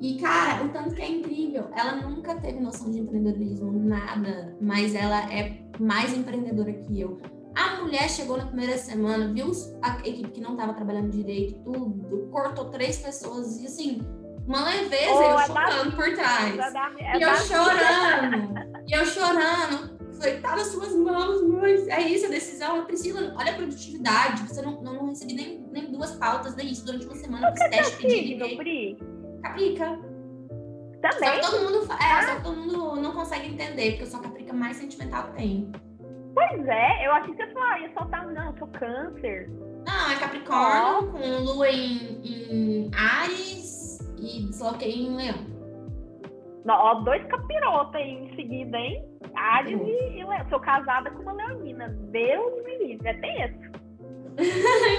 E, 0.00 0.20
cara, 0.20 0.64
o 0.64 0.68
tanto 0.68 0.94
que 0.94 1.02
é 1.02 1.08
incrível. 1.08 1.68
Ela 1.76 1.96
nunca 1.96 2.36
teve 2.36 2.60
noção 2.60 2.90
de 2.90 3.00
empreendedorismo, 3.00 3.72
nada. 3.72 4.56
Mas 4.60 4.94
ela 4.94 5.32
é 5.32 5.58
mais 5.78 6.16
empreendedora 6.16 6.72
que 6.72 7.00
eu. 7.00 7.20
A 7.54 7.82
mulher 7.82 8.08
chegou 8.08 8.36
na 8.36 8.46
primeira 8.46 8.78
semana, 8.78 9.32
viu 9.32 9.50
a 9.82 9.98
equipe 10.06 10.30
que 10.30 10.40
não 10.40 10.52
estava 10.52 10.74
trabalhando 10.74 11.10
direito, 11.10 11.58
tudo, 11.64 12.28
cortou 12.30 12.66
três 12.66 12.98
pessoas 12.98 13.60
e 13.60 13.66
assim, 13.66 14.00
uma 14.48 14.64
leveza, 14.64 15.12
oh, 15.12 15.22
eu 15.22 15.38
é 15.38 15.46
chorando 15.46 15.96
por 15.96 16.14
trás. 16.14 16.74
É 16.98 17.18
e 17.18 17.22
eu 17.22 17.36
chorando, 17.36 18.54
e 18.88 18.92
eu 18.92 19.04
chorando. 19.04 19.98
Falei, 20.18 20.40
tá 20.40 20.56
nas 20.56 20.66
suas 20.68 20.94
mãos, 20.96 21.42
mas 21.42 21.86
é 21.86 22.00
isso 22.00 22.26
a 22.26 22.30
decisão. 22.30 22.84
Priscila, 22.86 23.34
olha 23.36 23.52
a 23.52 23.54
produtividade. 23.54 24.42
Você 24.48 24.60
não, 24.62 24.82
não, 24.82 24.94
não 24.94 25.08
recebi 25.10 25.34
nem, 25.34 25.60
nem 25.70 25.92
duas 25.92 26.12
pautas, 26.16 26.56
nem 26.56 26.72
isso 26.72 26.84
durante 26.84 27.06
uma 27.06 27.14
semana. 27.14 27.52
Fiz 27.52 27.70
teste, 27.70 27.96
pedi. 28.02 28.56
Pri? 28.56 28.98
Caprica. 29.42 29.98
Também? 31.00 31.18
Só 31.20 31.30
que 31.30 31.40
todo 31.40 31.60
mundo, 31.62 31.92
é, 31.92 32.12
ah. 32.12 32.22
só 32.26 32.34
que 32.34 32.42
todo 32.42 32.56
mundo 32.56 32.96
não 33.00 33.12
consegue 33.12 33.48
entender, 33.48 33.90
porque 33.90 34.02
eu 34.02 34.06
sou 34.08 34.18
a 34.18 34.22
caprica 34.24 34.52
mais 34.52 34.76
sentimental 34.78 35.28
que 35.28 35.36
tem. 35.36 35.70
Pois 36.34 36.66
é, 36.66 37.06
eu 37.06 37.12
achei 37.12 37.34
que 37.34 37.44
você 37.44 37.52
falou, 37.52 37.78
ia 37.78 37.92
soltar, 37.92 38.26
não, 38.26 38.50
eu 38.50 38.58
sou 38.58 38.68
câncer. 38.68 39.48
Não, 39.86 40.10
é 40.10 40.16
Capricórnio, 40.16 40.98
oh. 40.98 41.12
com 41.12 41.44
lua 41.44 41.70
em, 41.70 42.20
em 42.24 42.90
Ares, 42.94 43.67
e 44.20 44.42
desloquei 44.46 44.92
em 44.92 45.16
Leão. 45.16 45.58
Ó, 46.68 46.94
dois 47.02 47.24
capirotas 47.26 47.94
aí 47.94 48.10
em 48.10 48.36
seguida, 48.36 48.76
hein? 48.76 49.04
Ares 49.34 49.80
e, 49.80 50.24
Leão. 50.24 50.48
Sou 50.50 50.60
casada 50.60 51.10
com 51.10 51.22
uma 51.22 51.32
leonina. 51.32 51.88
Deus 52.10 52.64
me 52.64 52.78
livre. 52.78 53.08
É 53.08 53.14
tenso. 53.14 53.68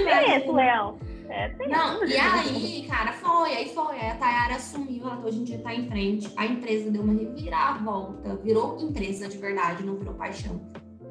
é 0.08 0.26
tenso, 0.26 0.52
Leão. 0.52 0.98
É 1.30 1.50
tenso. 1.50 1.70
Não, 1.70 2.06
e 2.06 2.18
aí, 2.18 2.88
cara, 2.88 3.14
foi, 3.14 3.56
aí 3.56 3.70
foi. 3.70 3.96
Aí 3.96 4.10
a 4.10 4.16
Tayara 4.16 4.56
assumiu, 4.56 5.04
ela 5.04 5.24
hoje 5.24 5.40
em 5.40 5.44
dia 5.44 5.60
tá 5.60 5.74
em 5.74 5.88
frente. 5.88 6.32
A 6.36 6.46
empresa 6.46 6.90
deu 6.90 7.04
uma 7.04 7.14
reviravolta, 7.14 8.36
virou 8.38 8.80
empresa 8.80 9.28
de 9.28 9.38
verdade, 9.38 9.84
não 9.84 9.96
virou 9.98 10.16
paixão. 10.16 10.60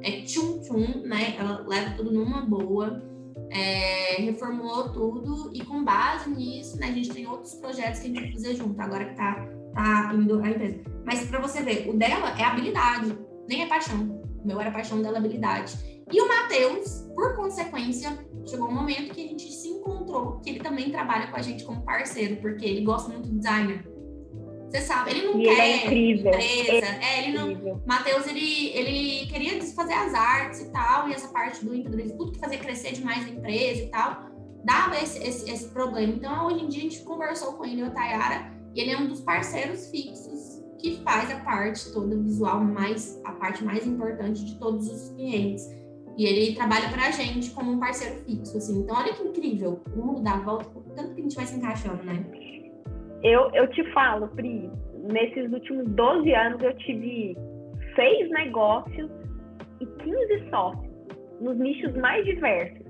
É 0.02 0.22
tchum-tchum, 0.22 1.02
né? 1.06 1.36
Ela 1.38 1.64
leva 1.66 1.96
tudo 1.96 2.12
numa 2.12 2.42
boa. 2.42 3.02
É, 3.50 4.20
reformulou 4.22 4.92
tudo 4.92 5.50
e 5.54 5.64
com 5.64 5.84
base 5.84 6.28
nisso, 6.30 6.78
né, 6.78 6.88
a 6.88 6.92
gente 6.92 7.10
tem 7.10 7.26
outros 7.26 7.54
projetos 7.54 8.00
que 8.00 8.06
a 8.06 8.10
gente 8.10 8.20
vai 8.20 8.32
fazer 8.32 8.54
junto, 8.54 8.80
agora 8.80 9.06
que 9.06 9.16
tá, 9.16 9.46
tá 9.74 10.12
indo 10.14 10.40
a 10.40 10.50
empresa. 10.50 10.80
Mas 11.04 11.24
para 11.26 11.40
você 11.40 11.62
ver, 11.62 11.88
o 11.88 11.96
dela 11.96 12.38
é 12.38 12.44
habilidade, 12.44 13.18
nem 13.48 13.62
é 13.62 13.66
paixão. 13.66 14.20
O 14.42 14.46
meu 14.46 14.60
era 14.60 14.70
paixão 14.70 15.00
dela, 15.02 15.18
habilidade. 15.18 15.76
E 16.10 16.20
o 16.20 16.28
Matheus, 16.28 17.06
por 17.14 17.36
consequência, 17.36 18.18
chegou 18.46 18.68
um 18.68 18.74
momento 18.74 19.12
que 19.12 19.24
a 19.24 19.28
gente 19.28 19.50
se 19.50 19.68
encontrou, 19.68 20.38
que 20.40 20.50
ele 20.50 20.60
também 20.60 20.90
trabalha 20.90 21.26
com 21.28 21.36
a 21.36 21.42
gente 21.42 21.64
como 21.64 21.82
parceiro, 21.82 22.36
porque 22.36 22.64
ele 22.64 22.82
gosta 22.82 23.12
muito 23.12 23.28
de 23.28 23.36
designer. 23.36 23.97
Você 24.68 24.80
sabe, 24.82 25.10
ele 25.10 25.26
não 25.26 25.40
E 25.40 25.44
quer 25.44 25.52
ele 25.52 25.60
é 25.60 25.76
incrível. 25.84 26.32
empresa. 26.32 26.86
É, 27.02 27.22
ele 27.24 27.38
não. 27.38 27.82
Matheus, 27.86 28.26
ele, 28.26 28.68
ele 28.74 29.26
queria 29.26 29.62
fazer 29.74 29.94
as 29.94 30.12
artes 30.14 30.60
e 30.60 30.70
tal, 30.70 31.08
e 31.08 31.14
essa 31.14 31.28
parte 31.28 31.64
do 31.64 31.74
empreendedorismo, 31.74 32.18
tudo 32.18 32.32
que 32.32 32.38
fazia 32.38 32.58
crescer 32.58 32.92
demais 32.92 33.24
a 33.24 33.30
empresa 33.30 33.82
e 33.82 33.86
tal, 33.88 34.28
dava 34.64 34.96
esse, 34.96 35.18
esse, 35.26 35.50
esse 35.50 35.68
problema. 35.68 36.12
Então, 36.12 36.46
hoje 36.46 36.64
em 36.64 36.68
dia, 36.68 36.80
a 36.80 36.82
gente 36.82 37.00
conversou 37.02 37.54
com 37.54 37.64
ele, 37.64 37.82
o 37.82 37.90
Tayara, 37.90 38.52
e 38.74 38.80
ele 38.80 38.90
é 38.90 38.98
um 38.98 39.06
dos 39.06 39.22
parceiros 39.22 39.90
fixos 39.90 40.62
que 40.78 41.00
faz 41.02 41.30
a 41.30 41.40
parte 41.40 41.90
toda 41.92 42.16
visual, 42.16 42.62
mais, 42.62 43.20
a 43.24 43.32
parte 43.32 43.64
mais 43.64 43.86
importante 43.86 44.44
de 44.44 44.58
todos 44.58 44.88
os 44.88 45.10
clientes. 45.10 45.64
E 46.16 46.26
ele 46.26 46.54
trabalha 46.54 46.88
pra 46.90 47.10
gente 47.10 47.50
como 47.50 47.72
um 47.72 47.78
parceiro 47.78 48.22
fixo, 48.24 48.56
assim. 48.56 48.80
Então, 48.80 48.96
olha 48.96 49.14
que 49.14 49.22
incrível, 49.22 49.80
o 49.94 49.98
mundo 49.98 50.20
dá 50.20 50.32
a 50.32 50.40
volta, 50.40 50.68
tanto 50.94 51.14
que 51.14 51.20
a 51.20 51.22
gente 51.22 51.36
vai 51.36 51.46
se 51.46 51.54
encaixando, 51.56 52.02
né? 52.02 52.24
Eu, 53.22 53.50
eu 53.52 53.66
te 53.68 53.82
falo, 53.92 54.28
Pri, 54.28 54.70
nesses 54.94 55.52
últimos 55.52 55.88
12 55.90 56.34
anos 56.34 56.62
eu 56.62 56.74
tive 56.76 57.36
seis 57.94 58.30
negócios 58.30 59.10
e 59.80 59.86
15 59.86 60.50
sócios, 60.50 60.92
nos 61.40 61.56
nichos 61.58 61.94
mais 61.96 62.24
diversos. 62.24 62.86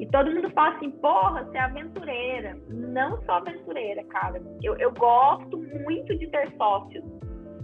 E 0.00 0.06
todo 0.06 0.30
mundo 0.30 0.50
fala 0.50 0.74
assim, 0.76 0.90
porra, 0.90 1.44
você 1.44 1.56
é 1.56 1.60
aventureira. 1.60 2.56
Não 2.68 3.22
sou 3.22 3.34
aventureira, 3.36 4.02
cara. 4.04 4.42
Eu, 4.62 4.76
eu 4.78 4.92
gosto 4.92 5.56
muito 5.56 6.18
de 6.18 6.26
ter 6.28 6.50
sócios. 6.56 7.04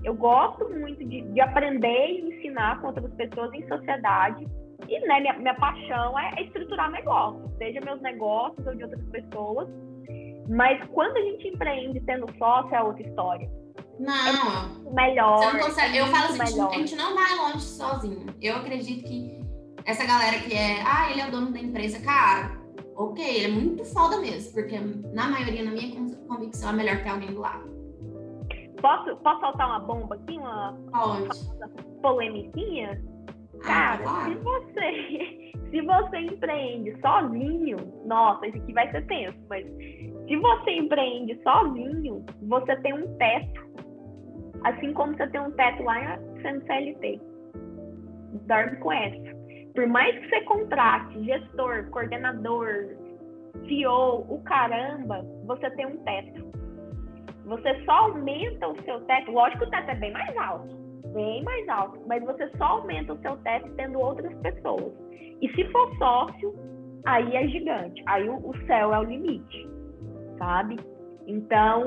Eu 0.05 0.15
gosto 0.15 0.69
muito 0.71 1.05
de, 1.05 1.23
de 1.23 1.41
aprender 1.41 2.07
e 2.09 2.35
ensinar 2.35 2.81
com 2.81 2.87
outras 2.87 3.13
pessoas 3.15 3.53
em 3.53 3.67
sociedade. 3.67 4.47
E 4.89 5.01
né, 5.07 5.21
minha, 5.21 5.39
minha 5.39 5.55
paixão 5.55 6.19
é 6.19 6.43
estruturar 6.43 6.91
negócios, 6.91 7.53
seja 7.59 7.81
meus 7.81 8.01
negócios 8.01 8.67
ou 8.67 8.75
de 8.75 8.85
outras 8.85 9.05
pessoas. 9.07 9.69
Mas 10.51 10.83
quando 10.91 11.17
a 11.17 11.21
gente 11.23 11.49
empreende 11.49 12.01
tendo 12.01 12.27
sócio 12.37 12.75
é 12.75 12.83
outra 12.83 13.03
história. 13.07 13.49
Não, 13.99 14.93
Melhor. 14.93 15.39
Você 15.39 15.53
não 15.57 15.61
consegue. 15.61 15.97
Eu 15.99 16.07
é 16.07 16.09
falo 16.09 16.29
muito 16.29 16.43
assim, 16.43 16.55
melhor. 16.55 16.71
a 16.71 16.75
gente 16.79 16.97
não 16.97 17.15
vai 17.15 17.37
longe 17.37 17.61
sozinho. 17.61 18.27
Eu 18.41 18.57
acredito 18.57 19.07
que 19.09 19.41
essa 19.85 20.05
galera 20.07 20.39
que 20.41 20.55
é, 20.55 20.83
ah, 20.85 21.11
ele 21.11 21.21
é 21.21 21.29
o 21.29 21.31
dono 21.31 21.53
da 21.53 21.59
empresa, 21.59 22.01
cara, 22.01 22.59
ok, 22.97 23.23
ele 23.25 23.45
é 23.45 23.49
muito 23.49 23.85
foda 23.85 24.19
mesmo, 24.19 24.53
porque 24.55 24.79
na 25.13 25.29
maioria, 25.29 25.63
na 25.65 25.71
minha 25.71 25.95
con- 25.95 26.27
convicção, 26.27 26.71
é 26.71 26.73
melhor 26.73 27.03
ter 27.03 27.11
alguém 27.11 27.33
do 27.33 27.41
lado. 27.41 27.71
Posso, 28.81 29.15
posso 29.17 29.41
soltar 29.41 29.67
uma 29.69 29.81
bomba 29.81 30.15
aqui, 30.17 30.39
uma 30.39 30.73
Pode. 30.91 31.29
polemiquinha? 32.01 33.03
Ah, 33.65 33.67
Cara, 33.67 33.99
se 33.99 34.03
claro. 34.05 34.41
você, 34.43 35.53
se 35.71 35.81
você 35.83 36.19
empreende 36.19 36.97
sozinho, 37.01 37.77
nossa, 38.07 38.47
isso 38.47 38.59
aqui 38.59 38.73
vai 38.73 38.91
ser 38.91 39.07
tenso, 39.07 39.39
mas 39.49 39.67
se 39.67 40.37
você 40.37 40.71
empreende 40.71 41.41
sozinho, 41.43 42.25
você 42.43 42.77
tem 42.77 42.95
um 42.95 43.17
teto. 43.17 43.71
Assim 44.65 44.93
como 44.93 45.17
você 45.17 45.27
tem 45.29 45.41
um 45.41 45.51
teto 45.53 45.83
lá 45.83 46.19
sendo 46.43 46.65
CLT. 46.67 47.21
Dorme 48.47 48.77
com 48.77 48.93
essa. 48.93 49.41
Por 49.75 49.87
mais 49.87 50.19
que 50.19 50.29
você 50.29 50.41
contrate 50.43 51.25
gestor, 51.25 51.89
coordenador, 51.91 52.97
CEO, 53.67 54.27
o 54.29 54.43
caramba, 54.45 55.25
você 55.47 55.71
tem 55.71 55.87
um 55.87 55.97
teto. 56.05 56.51
Você 57.47 57.85
só 57.85 57.93
aumenta 57.93 58.69
o 58.69 58.83
seu 58.83 59.01
teto. 59.03 59.33
Lógico 59.33 59.61
que 59.61 59.69
o 59.69 59.71
teto 59.71 59.91
é 59.91 59.95
bem 59.95 60.13
mais 60.13 60.37
alto 60.37 60.90
bem 61.13 61.43
mais 61.45 61.69
alto, 61.69 62.01
mas 62.07 62.23
você 62.25 62.49
só 62.57 62.65
aumenta 62.65 63.13
o 63.13 63.19
seu 63.21 63.37
teto 63.39 63.71
tendo 63.77 63.99
outras 63.99 64.35
pessoas. 64.39 64.93
E 65.41 65.49
se 65.55 65.65
for 65.71 65.97
sócio, 65.97 66.55
aí 67.07 67.37
é 67.37 67.47
gigante, 67.49 68.03
aí 68.07 68.29
o, 68.29 68.53
céu 68.67 68.93
é 68.95 68.99
o 68.99 69.05
limite, 69.05 69.69
sabe? 70.39 70.77
Então, 71.27 71.85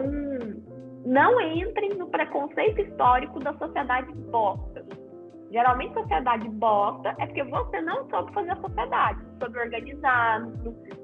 não 1.05 1.39
entrem 1.41 1.95
no 1.95 2.07
preconceito 2.07 2.81
histórico 2.81 3.39
da 3.39 3.53
sociedade 3.57 4.13
bosta. 4.31 4.85
Geralmente, 5.51 5.93
sociedade 5.93 6.49
bosta 6.49 7.15
é 7.19 7.25
porque 7.27 7.43
você 7.43 7.81
não 7.81 8.09
soube 8.09 8.33
fazer 8.33 8.51
a 8.51 8.55
sociedade, 8.55 9.19
soube 9.39 9.59
organizar, 9.59 10.41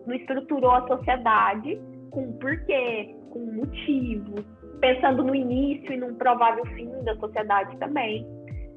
não 0.08 0.16
estruturou 0.16 0.72
a 0.72 0.88
sociedade 0.88 1.80
com 2.10 2.22
um 2.22 2.34
porquê, 2.40 3.16
com 3.32 3.40
um 3.40 3.54
motivo, 3.58 4.44
pensando 4.80 5.24
no 5.24 5.36
início 5.36 5.92
e 5.94 5.98
num 5.98 6.16
provável 6.16 6.66
fim 6.68 6.90
da 7.04 7.16
sociedade 7.18 7.76
também. 7.78 8.26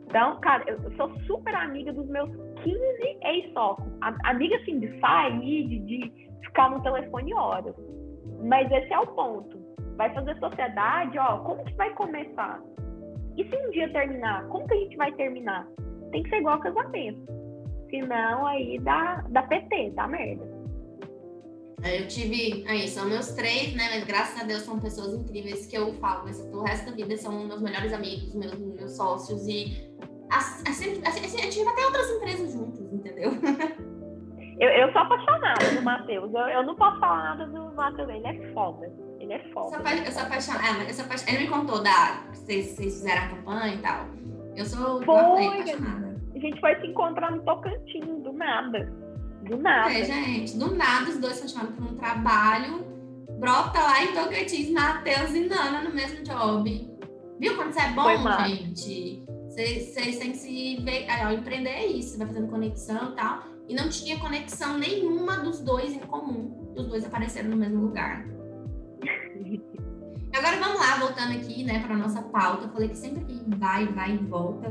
Então, 0.08 0.38
cara, 0.40 0.64
eu 0.66 0.78
sou 0.96 1.10
super 1.20 1.54
amiga 1.54 1.92
dos 1.92 2.06
meus 2.08 2.28
15 2.62 2.78
ex-sócios. 3.22 3.88
A- 4.02 4.30
Amiga, 4.30 4.56
assim, 4.56 4.78
de 4.78 5.00
sair, 5.00 5.66
de, 5.68 5.78
de 5.80 6.12
ficar 6.44 6.70
no 6.70 6.82
telefone 6.82 7.32
horas. 7.34 7.74
Mas 8.44 8.70
esse 8.70 8.92
é 8.92 8.98
o 8.98 9.06
ponto. 9.06 9.58
Vai 9.96 10.12
fazer 10.12 10.36
sociedade, 10.38 11.18
ó, 11.18 11.38
como 11.38 11.64
que 11.64 11.74
vai 11.76 11.90
começar? 11.94 12.60
E 13.36 13.44
se 13.48 13.56
um 13.56 13.70
dia 13.70 13.90
terminar, 13.92 14.46
como 14.48 14.66
que 14.66 14.74
a 14.74 14.78
gente 14.78 14.96
vai 14.96 15.12
terminar? 15.12 15.66
Tem 16.10 16.22
que 16.22 16.28
ser 16.30 16.36
igual 16.38 16.58
casamento. 16.60 17.22
Senão, 17.88 18.46
aí 18.46 18.78
dá, 18.80 19.24
dá 19.30 19.42
PT, 19.44 19.92
dá 19.94 20.06
merda. 20.08 20.44
Eu 21.84 22.06
tive, 22.06 22.64
aí, 22.68 22.86
são 22.88 23.08
meus 23.08 23.32
três, 23.32 23.74
né? 23.74 23.88
Mas 23.94 24.04
graças 24.04 24.40
a 24.40 24.44
Deus 24.44 24.62
são 24.62 24.78
pessoas 24.78 25.14
incríveis 25.14 25.66
que 25.66 25.76
eu 25.76 25.92
falo, 25.94 26.22
mas 26.24 26.38
o 26.40 26.62
resto 26.62 26.90
da 26.90 26.96
vida 26.96 27.16
são 27.16 27.44
meus 27.46 27.60
melhores 27.60 27.92
amigos, 27.92 28.34
meus, 28.34 28.56
meus 28.58 28.96
sócios. 28.96 29.46
E 29.48 29.90
assim, 30.30 31.02
assim, 31.04 31.24
assim, 31.24 31.38
a 31.40 31.42
gente 31.50 31.64
vai 31.64 31.74
ter 31.74 31.84
outras 31.84 32.10
empresas 32.10 32.52
juntos, 32.52 32.80
entendeu? 32.92 33.32
Eu, 34.60 34.68
eu 34.68 34.92
sou 34.92 35.00
apaixonada 35.00 35.70
do 35.74 35.82
Matheus. 35.82 36.32
Eu, 36.32 36.40
eu 36.40 36.62
não 36.66 36.76
posso 36.76 37.00
falar 37.00 37.36
nada 37.36 37.46
do 37.46 37.74
Matheus. 37.74 38.08
Ele 38.10 38.26
é 38.28 38.52
foda. 38.52 38.92
Ele 39.18 39.32
é 39.32 39.44
Eu 39.44 39.52
foda. 39.52 39.68
sou, 39.70 39.78
apa- 39.78 39.94
eu 39.96 40.12
sou 40.12 40.22
apaixonada. 40.22 40.66
É, 40.68 40.72
mas 40.74 40.88
eu 40.88 40.94
sou 40.94 41.04
apaixonada. 41.04 41.36
Ele 41.36 41.44
me 41.44 41.50
contou 41.50 41.82
da. 41.82 42.22
Vocês, 42.32 42.66
vocês 42.66 42.94
fizeram 42.94 43.22
a 43.22 43.28
campanha 43.28 43.74
e 43.74 43.78
tal. 43.78 44.06
Eu 44.54 44.64
sou 44.66 45.02
Foi, 45.02 45.46
apaixonada. 45.48 46.16
A 46.34 46.38
gente 46.38 46.60
foi 46.60 46.80
se 46.80 46.86
encontrar 46.86 47.32
no 47.32 47.42
Tocantins, 47.42 48.22
do 48.22 48.32
nada. 48.34 48.92
Do 49.48 49.56
nada. 49.58 49.92
É, 49.92 50.04
gente, 50.04 50.56
do 50.56 50.74
nada 50.74 51.10
os 51.10 51.18
dois 51.18 51.36
são 51.36 51.48
chamados 51.48 51.74
para 51.74 51.84
um 51.84 51.96
trabalho. 51.96 52.86
Brota 53.38 53.80
lá 53.80 54.04
em 54.04 54.12
Tocantins, 54.12 54.70
Matheus 54.70 55.34
e 55.34 55.40
Nana 55.48 55.82
no 55.82 55.92
mesmo 55.92 56.22
job. 56.22 56.90
Viu 57.40 57.56
quando 57.56 57.72
você 57.72 57.80
é 57.80 57.90
bom, 57.90 58.46
gente? 58.46 59.24
Vocês 59.48 60.18
têm 60.18 60.30
que 60.30 60.38
se 60.38 60.76
ver. 60.76 61.10
aí, 61.10 61.26
ó, 61.26 61.30
empreender 61.30 61.70
é 61.70 61.86
isso, 61.86 62.10
você 62.10 62.18
vai 62.18 62.28
fazendo 62.28 62.48
conexão 62.48 63.10
e 63.10 63.16
tal. 63.16 63.42
E 63.68 63.74
não 63.74 63.88
tinha 63.88 64.18
conexão 64.18 64.78
nenhuma 64.78 65.38
dos 65.38 65.60
dois 65.60 65.92
em 65.92 65.98
comum. 65.98 66.72
Os 66.76 66.86
dois 66.86 67.04
apareceram 67.04 67.50
no 67.50 67.56
mesmo 67.56 67.82
lugar. 67.82 68.24
Agora 70.34 70.56
vamos 70.58 70.80
lá, 70.80 70.96
voltando 70.96 71.32
aqui, 71.32 71.64
né, 71.64 71.80
para 71.80 71.96
nossa 71.96 72.22
pauta. 72.22 72.64
Eu 72.66 72.70
falei 72.70 72.88
que 72.88 72.96
sempre 72.96 73.24
que 73.24 73.42
vai, 73.56 73.86
vai 73.86 74.14
e 74.14 74.18
volta. 74.18 74.70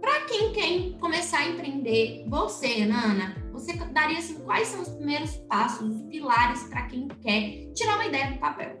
Para 0.00 0.20
quem 0.26 0.52
quer 0.52 0.98
começar 1.00 1.38
a 1.38 1.48
empreender, 1.48 2.24
você, 2.28 2.84
Nana, 2.84 3.34
você 3.54 3.72
daria 3.92 4.18
assim, 4.18 4.44
quais 4.44 4.66
são 4.66 4.82
os 4.82 4.90
primeiros 4.96 5.36
passos, 5.48 5.88
os 5.88 6.02
pilares 6.08 6.68
para 6.68 6.86
quem 6.88 7.06
quer 7.22 7.72
tirar 7.72 7.94
uma 7.94 8.06
ideia 8.06 8.32
do 8.32 8.38
papel? 8.38 8.76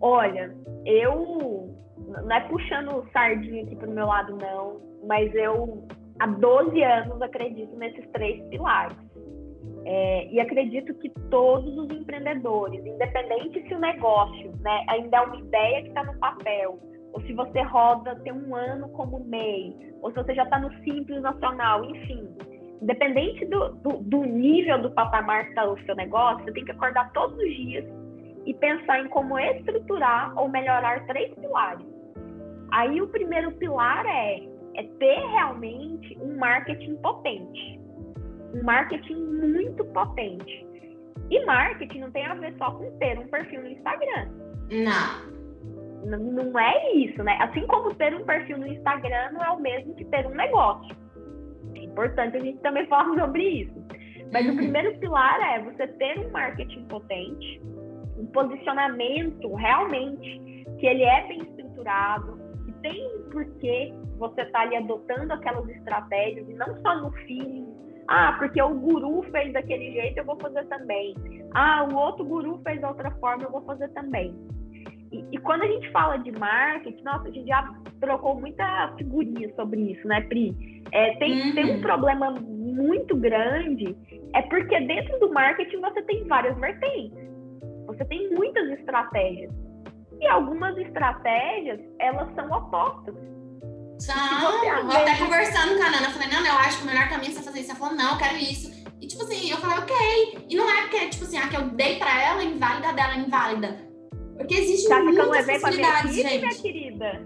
Olha, 0.00 0.54
eu. 0.86 1.74
Não 2.06 2.36
é 2.36 2.40
puxando 2.48 3.04
sardinha 3.12 3.64
aqui 3.64 3.74
pro 3.76 3.90
meu 3.90 4.06
lado, 4.06 4.36
não. 4.36 4.80
Mas 5.06 5.34
eu, 5.34 5.86
há 6.20 6.26
12 6.26 6.82
anos, 6.82 7.20
acredito 7.20 7.74
nesses 7.76 8.06
três 8.12 8.40
pilares. 8.48 8.96
É, 9.86 10.32
e 10.32 10.40
acredito 10.40 10.94
que 10.94 11.10
todos 11.30 11.76
os 11.76 11.90
empreendedores, 11.90 12.84
independente 12.86 13.66
se 13.66 13.74
o 13.74 13.78
negócio 13.78 14.52
né, 14.60 14.84
ainda 14.88 15.18
é 15.18 15.20
uma 15.20 15.36
ideia 15.36 15.82
que 15.82 15.88
está 15.88 16.04
no 16.04 16.18
papel, 16.18 16.78
ou 17.12 17.20
se 17.22 17.32
você 17.34 17.60
roda 17.62 18.16
tem 18.20 18.32
um 18.32 18.54
ano 18.54 18.88
como 18.90 19.24
MEI, 19.24 19.76
ou 20.00 20.10
se 20.10 20.16
você 20.16 20.34
já 20.34 20.44
está 20.44 20.58
no 20.58 20.72
Simples 20.84 21.20
Nacional, 21.20 21.84
enfim. 21.84 22.28
Independente 22.84 23.46
do, 23.46 23.70
do, 23.76 23.92
do 24.02 24.24
nível 24.26 24.82
do 24.82 24.90
patamar 24.90 25.44
que 25.44 25.48
está 25.50 25.64
o 25.64 25.78
seu 25.86 25.96
negócio, 25.96 26.44
você 26.44 26.52
tem 26.52 26.66
que 26.66 26.72
acordar 26.72 27.10
todos 27.12 27.34
os 27.38 27.56
dias 27.56 27.84
e 28.44 28.52
pensar 28.52 29.00
em 29.00 29.08
como 29.08 29.38
estruturar 29.38 30.38
ou 30.38 30.50
melhorar 30.50 31.06
três 31.06 31.32
pilares. 31.34 31.86
Aí 32.72 33.00
o 33.00 33.08
primeiro 33.08 33.52
pilar 33.52 34.04
é, 34.04 34.42
é 34.74 34.82
ter 34.98 35.18
realmente 35.30 36.14
um 36.20 36.36
marketing 36.36 36.96
potente. 36.96 37.80
Um 38.54 38.62
marketing 38.62 39.14
muito 39.14 39.82
potente. 39.86 40.66
E 41.30 41.42
marketing 41.46 42.00
não 42.00 42.10
tem 42.10 42.26
a 42.26 42.34
ver 42.34 42.54
só 42.58 42.70
com 42.72 42.90
ter 42.98 43.18
um 43.18 43.26
perfil 43.28 43.62
no 43.62 43.68
Instagram. 43.70 44.28
Não. 44.70 45.34
N- 46.04 46.32
Não 46.42 46.58
é 46.58 46.92
isso, 46.96 47.22
né? 47.22 47.38
Assim 47.40 47.66
como 47.66 47.94
ter 47.94 48.14
um 48.14 48.24
perfil 48.26 48.58
no 48.58 48.66
Instagram 48.66 49.30
não 49.32 49.42
é 49.42 49.50
o 49.52 49.58
mesmo 49.58 49.94
que 49.94 50.04
ter 50.04 50.26
um 50.26 50.34
negócio. 50.34 50.94
Importante 51.94 52.36
a 52.36 52.40
gente 52.40 52.58
também 52.58 52.86
falar 52.90 53.14
sobre 53.18 53.42
isso. 53.42 53.84
Mas 54.32 54.46
uhum. 54.46 54.52
o 54.52 54.56
primeiro 54.56 54.98
pilar 54.98 55.40
é 55.54 55.60
você 55.60 55.86
ter 55.86 56.18
um 56.18 56.30
marketing 56.30 56.84
potente, 56.86 57.62
um 58.18 58.26
posicionamento 58.26 59.54
realmente 59.54 60.64
que 60.80 60.86
ele 60.86 61.04
é 61.04 61.28
bem 61.28 61.42
estruturado, 61.42 62.36
que 62.66 62.72
tem 62.80 63.06
um 63.16 63.30
porquê 63.30 63.94
você 64.18 64.42
está 64.42 64.62
ali 64.62 64.76
adotando 64.76 65.32
aquelas 65.32 65.68
estratégias 65.68 66.48
e 66.48 66.54
não 66.54 66.76
só 66.82 67.00
no 67.00 67.12
feeling. 67.12 67.72
Ah, 68.08 68.34
porque 68.38 68.60
o 68.60 68.74
guru 68.74 69.22
fez 69.30 69.52
daquele 69.52 69.92
jeito, 69.92 70.18
eu 70.18 70.24
vou 70.24 70.36
fazer 70.36 70.64
também. 70.66 71.14
Ah, 71.54 71.86
o 71.90 71.94
outro 71.94 72.24
guru 72.24 72.60
fez 72.62 72.80
da 72.80 72.88
outra 72.88 73.10
forma, 73.12 73.44
eu 73.44 73.50
vou 73.50 73.62
fazer 73.62 73.88
também. 73.90 74.34
E, 75.10 75.24
e, 75.32 75.38
quando 75.38 75.62
a 75.62 75.68
gente 75.68 75.90
fala 75.92 76.16
de 76.16 76.32
marketing, 76.32 77.02
nossa, 77.04 77.28
a 77.28 77.30
gente 77.30 77.46
já 77.46 77.72
trocou 78.00 78.38
muita 78.38 78.92
figurinha 78.98 79.48
sobre 79.54 79.92
isso, 79.92 80.06
né, 80.08 80.20
Pri? 80.22 80.73
É, 80.92 81.16
tem, 81.16 81.40
uhum. 81.40 81.54
tem 81.54 81.76
um 81.76 81.80
problema 81.80 82.30
muito 82.30 83.16
grande, 83.16 83.96
é 84.34 84.42
porque 84.42 84.78
dentro 84.80 85.18
do 85.20 85.32
marketing 85.32 85.80
você 85.80 86.02
tem 86.02 86.24
várias 86.26 86.56
vertentes. 86.58 87.24
Você 87.86 88.04
tem 88.04 88.30
muitas 88.34 88.68
estratégias. 88.78 89.52
E 90.20 90.26
algumas 90.26 90.76
estratégias, 90.78 91.80
elas 91.98 92.32
são 92.34 92.50
opostas. 92.50 93.14
São, 93.98 94.64
eu 94.64 94.90
até 94.90 95.16
conversando 95.16 95.76
com 95.76 95.82
a 95.82 95.90
Nana, 95.90 96.06
eu 96.06 96.10
falei, 96.10 96.28
não, 96.28 96.44
eu 96.44 96.58
acho 96.58 96.78
que 96.78 96.84
o 96.84 96.86
melhor 96.86 97.08
caminho 97.08 97.30
é 97.30 97.34
você 97.34 97.42
fazer 97.42 97.60
isso. 97.60 97.70
Ela 97.70 97.78
falou, 97.78 97.94
não, 97.94 98.12
eu 98.12 98.18
quero 98.18 98.36
isso. 98.36 98.72
E 99.00 99.06
tipo 99.06 99.22
assim, 99.22 99.50
eu 99.50 99.56
falei, 99.58 99.78
ok. 99.78 100.46
E 100.48 100.56
não 100.56 100.68
é 100.68 100.82
porque, 100.82 101.08
tipo 101.08 101.24
assim, 101.24 101.38
a 101.38 101.48
que 101.48 101.56
eu 101.56 101.68
dei 101.70 101.96
pra 101.98 102.22
ela, 102.22 102.42
é 102.42 102.44
inválida 102.44 102.92
dela, 102.92 103.14
é 103.14 103.18
inválida. 103.18 103.94
Porque 104.36 104.54
existe 104.54 104.88
tá 104.88 105.00
muitas 105.00 105.46
possibilidades, 105.46 106.14
gente. 106.14 106.38
Minha 106.38 106.54
querida. 106.54 107.22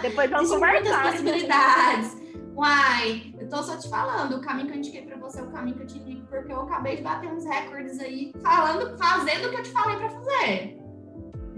Depois 0.00 0.30
vamos 0.30 0.50
conversar. 0.50 0.82
muitas 0.82 1.12
possibilidades. 1.12 2.25
Uai, 2.56 3.34
eu 3.38 3.48
tô 3.50 3.62
só 3.62 3.76
te 3.76 3.86
falando, 3.86 4.36
o 4.36 4.40
caminho 4.40 4.68
que 4.68 4.72
eu 4.72 4.78
indiquei 4.78 5.02
pra 5.02 5.18
você 5.18 5.40
é 5.40 5.42
o 5.42 5.50
caminho 5.50 5.76
que 5.76 5.82
eu 5.82 5.86
te 5.86 5.98
indico, 5.98 6.26
porque 6.26 6.50
eu 6.50 6.62
acabei 6.62 6.96
de 6.96 7.02
bater 7.02 7.30
uns 7.30 7.44
recordes 7.44 8.00
aí, 8.00 8.32
falando, 8.42 8.96
fazendo 8.96 9.46
o 9.46 9.50
que 9.50 9.56
eu 9.56 9.62
te 9.62 9.70
falei 9.70 9.96
pra 9.96 10.08
fazer. 10.08 10.78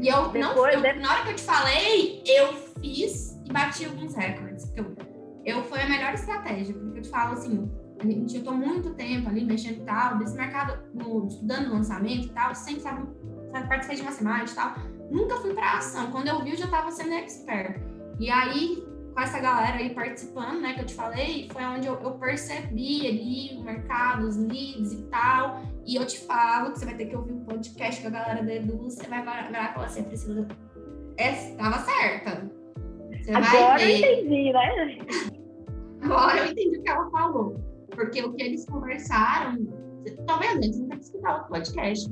E 0.00 0.08
eu 0.08 0.28
Depois, 0.28 0.74
não, 0.74 0.84
eu, 0.84 1.00
na 1.00 1.12
hora 1.12 1.22
que 1.22 1.30
eu 1.30 1.36
te 1.36 1.42
falei, 1.42 2.22
eu 2.26 2.52
fiz 2.80 3.40
e 3.44 3.52
bati 3.52 3.84
alguns 3.84 4.12
recordes. 4.16 4.72
Eu, 4.74 4.96
eu 5.44 5.62
foi 5.64 5.82
a 5.82 5.88
melhor 5.88 6.14
estratégia, 6.14 6.74
porque 6.74 6.98
eu 6.98 7.02
te 7.02 7.10
falo 7.10 7.34
assim, 7.34 7.70
a 8.00 8.04
gente, 8.04 8.36
eu 8.36 8.42
tô 8.42 8.50
muito 8.50 8.90
tempo 8.94 9.28
ali 9.28 9.44
mexendo 9.44 9.82
e 9.82 9.84
tal, 9.84 10.18
desse 10.18 10.36
mercado, 10.36 10.78
no, 10.92 11.28
estudando 11.28 11.72
lançamento 11.72 12.26
e 12.26 12.30
tal, 12.30 12.52
sempre 12.56 12.80
sabe, 12.80 13.06
participei 13.52 13.96
de 13.96 14.02
uma 14.02 14.12
semana 14.12 14.44
e 14.44 14.50
tal, 14.50 14.74
nunca 15.12 15.36
fui 15.36 15.54
pra 15.54 15.78
ação. 15.78 16.10
Quando 16.10 16.26
eu 16.26 16.42
vi, 16.42 16.50
eu 16.50 16.56
já 16.56 16.66
tava 16.66 16.90
sendo 16.90 17.12
expert. 17.12 17.80
E 18.18 18.30
aí, 18.30 18.84
com 19.18 19.22
essa 19.22 19.40
galera 19.40 19.78
aí 19.78 19.92
participando, 19.92 20.60
né, 20.60 20.74
que 20.74 20.82
eu 20.82 20.86
te 20.86 20.94
falei, 20.94 21.48
foi 21.50 21.64
onde 21.64 21.88
eu, 21.88 21.94
eu 22.00 22.12
percebi 22.12 23.04
ali 23.04 23.58
o 23.58 23.64
mercado, 23.64 24.24
os 24.28 24.36
leads 24.36 24.92
e 24.92 25.02
tal. 25.10 25.60
E 25.84 25.96
eu 25.96 26.06
te 26.06 26.20
falo 26.20 26.70
que 26.70 26.78
você 26.78 26.84
vai 26.84 26.94
ter 26.94 27.06
que 27.06 27.16
ouvir 27.16 27.32
um 27.32 27.40
podcast 27.40 28.00
com 28.00 28.06
a 28.06 28.10
galera 28.12 28.44
da 28.44 28.54
Edu, 28.54 28.78
você 28.78 29.08
vai 29.08 29.20
virar 29.22 29.70
e 29.70 29.74
falar 29.74 29.86
assim, 29.86 30.04
Priscila, 30.04 30.46
estava 31.18 31.78
certa. 31.80 32.48
Você 33.10 33.32
Agora 33.32 33.82
eu 33.82 33.96
entendi, 33.96 34.52
né? 34.52 34.98
Agora 36.00 36.38
eu 36.38 36.52
entendi 36.52 36.78
o 36.78 36.82
que 36.84 36.88
ela 36.88 37.10
falou. 37.10 37.56
Porque 37.90 38.22
o 38.22 38.32
que 38.34 38.42
eles 38.44 38.66
conversaram, 38.66 39.66
talvez 40.28 40.58
a 40.58 40.62
gente 40.62 40.78
não 40.78 40.88
tenha 40.90 40.98
que 41.00 41.04
escutar 41.06 41.42
o 41.42 41.48
podcast. 41.48 42.08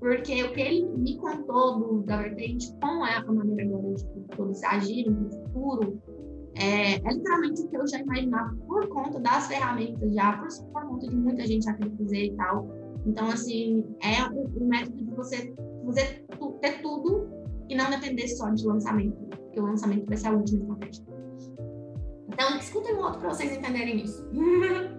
Porque 0.00 0.42
o 0.42 0.52
que 0.52 0.60
ele 0.60 0.86
me 0.86 1.16
contou 1.18 1.78
do, 1.78 2.02
da 2.02 2.16
vertente, 2.16 2.72
como 2.80 3.06
é 3.06 3.14
a 3.14 3.24
maneira 3.24 3.62
agora 3.62 3.94
de 3.94 4.36
todos 4.36 4.62
agirem 4.64 5.10
no 5.10 5.30
futuro, 5.30 6.02
é, 6.58 6.94
é, 6.94 7.12
literalmente 7.12 7.62
o 7.62 7.68
que 7.68 7.76
eu 7.76 7.86
já 7.86 8.00
imaginava 8.00 8.54
por 8.66 8.88
conta 8.88 9.20
das 9.20 9.46
ferramentas, 9.46 10.12
já 10.12 10.32
por, 10.38 10.48
por 10.72 10.88
conta 10.88 11.06
de 11.06 11.16
muita 11.16 11.46
gente 11.46 11.64
já 11.64 11.72
querer 11.74 11.96
fazer 11.96 12.24
e 12.24 12.36
tal. 12.36 12.68
Então, 13.06 13.28
assim, 13.28 13.84
é 14.02 14.24
o, 14.32 14.66
método 14.66 14.96
de 14.96 15.14
você, 15.14 15.54
você 15.84 16.24
ter 16.60 16.82
tudo 16.82 17.28
e 17.68 17.76
não 17.76 17.88
depender 17.90 18.26
só 18.28 18.50
de 18.50 18.66
lançamento, 18.66 19.16
porque 19.28 19.60
o 19.60 19.66
lançamento 19.66 20.06
vai 20.06 20.16
ser 20.16 20.28
a 20.28 20.32
última 20.32 20.60
estratégia. 20.60 21.04
Então, 22.28 22.58
escutem 22.58 22.94
um 22.96 23.02
outro 23.02 23.20
para 23.20 23.28
vocês 23.30 23.56
entenderem 23.56 24.02
isso. 24.02 24.28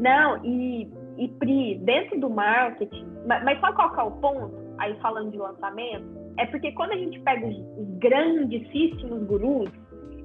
Não, 0.00 0.44
e, 0.44 0.90
e 1.18 1.28
Pri, 1.38 1.78
dentro 1.84 2.18
do 2.18 2.30
marketing, 2.30 3.06
mas, 3.26 3.44
mas 3.44 3.60
sabe 3.60 3.76
qual 3.76 3.94
é 3.94 4.02
o 4.02 4.10
ponto? 4.12 4.54
Aí 4.78 4.98
falando 5.00 5.30
de 5.30 5.38
lançamento, 5.38 6.04
é 6.38 6.46
porque 6.46 6.72
quando 6.72 6.92
a 6.92 6.96
gente 6.96 7.20
pega 7.20 7.46
os, 7.46 7.56
os 7.56 7.98
grandíssimos 7.98 9.22
gurus, 9.24 9.70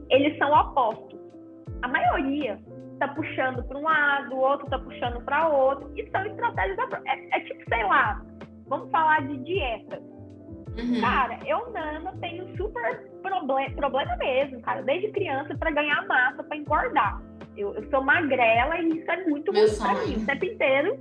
eles 0.10 0.38
são 0.38 0.52
opostos. 0.52 1.20
A 1.82 1.88
maioria 1.88 2.60
está 2.94 3.08
puxando 3.10 3.64
para 3.64 3.78
um 3.78 3.84
lado, 3.84 4.36
o 4.36 4.40
outro 4.40 4.66
está 4.66 4.80
puxando 4.80 5.24
para 5.24 5.48
outro, 5.48 5.92
e 5.96 6.10
são 6.10 6.26
estratégias. 6.26 6.78
É, 7.06 7.38
é, 7.38 7.40
tipo, 7.42 7.64
sei 7.70 7.84
lá, 7.84 8.22
vamos 8.68 8.90
falar 8.92 9.22
de 9.28 9.38
dieta. 9.38 10.02
Uhum. 10.78 11.02
Cara, 11.02 11.40
eu, 11.46 11.72
Nana, 11.72 12.14
tenho 12.20 12.56
super 12.56 13.10
problema, 13.22 13.76
problema 13.76 14.16
mesmo, 14.18 14.62
cara, 14.62 14.82
desde 14.84 15.12
criança 15.12 15.56
para 15.58 15.72
ganhar 15.72 16.06
massa, 16.08 16.44
para 16.44 16.58
engordar. 16.58 17.22
Eu, 17.56 17.74
eu, 17.74 17.90
sou 17.90 18.04
magrela 18.04 18.78
e 18.78 19.00
isso 19.00 19.12
é 19.12 19.26
muito 19.26 19.52
ruim 19.52 19.78
para 19.80 20.06
mim. 20.06 20.16
O 20.16 20.26
tempo 20.26 20.46
inteiro 20.46 20.98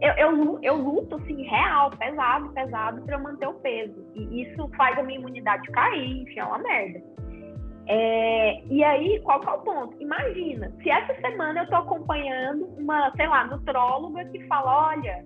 eu, 0.00 0.12
eu, 0.12 0.58
eu 0.62 0.76
luto, 0.76 1.16
assim, 1.16 1.42
real, 1.42 1.90
pesado, 1.90 2.48
pesado, 2.50 3.02
para 3.02 3.18
manter 3.18 3.48
o 3.48 3.54
peso. 3.54 4.06
E 4.14 4.42
isso 4.42 4.68
faz 4.76 4.96
a 4.98 5.02
minha 5.02 5.18
imunidade 5.18 5.68
cair, 5.72 6.22
enfim, 6.22 6.38
é 6.38 6.44
uma 6.44 6.58
merda. 6.58 7.02
É, 7.90 8.62
e 8.66 8.84
aí, 8.84 9.18
qual 9.22 9.40
que 9.40 9.48
é 9.48 9.52
o 9.52 9.60
ponto? 9.60 9.96
Imagina, 9.98 10.70
se 10.82 10.90
essa 10.90 11.14
semana 11.22 11.60
eu 11.60 11.64
estou 11.64 11.78
acompanhando 11.78 12.66
uma, 12.78 13.10
sei 13.16 13.26
lá, 13.26 13.44
nutróloga 13.46 14.26
que 14.26 14.46
fala, 14.46 14.90
olha, 14.90 15.24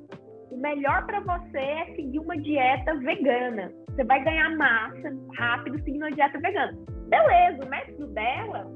o 0.53 0.57
melhor 0.57 1.05
para 1.07 1.19
você 1.21 1.59
é 1.59 1.87
seguir 1.97 2.21
uma 2.21 2.37
dieta 2.37 2.95
vegana. 2.99 3.73
Você 3.89 4.05
vai 4.05 4.23
ganhar 4.23 4.57
massa 4.57 5.13
rápido 5.37 5.83
seguindo 5.83 6.03
uma 6.03 6.13
dieta 6.13 6.39
vegana. 6.39 6.79
Beleza, 7.09 7.65
o 7.65 7.69
método 7.69 8.07
dela 8.09 8.71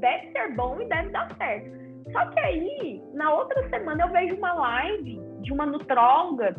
deve 0.00 0.32
ser 0.32 0.56
bom 0.56 0.80
e 0.80 0.88
deve 0.88 1.10
dar 1.10 1.32
certo. 1.36 1.70
Só 2.12 2.26
que 2.30 2.40
aí, 2.40 3.02
na 3.14 3.32
outra 3.32 3.68
semana, 3.68 4.04
eu 4.04 4.08
vejo 4.10 4.34
uma 4.36 4.54
live 4.54 5.20
de 5.42 5.52
uma 5.52 5.66
nutróloga 5.66 6.56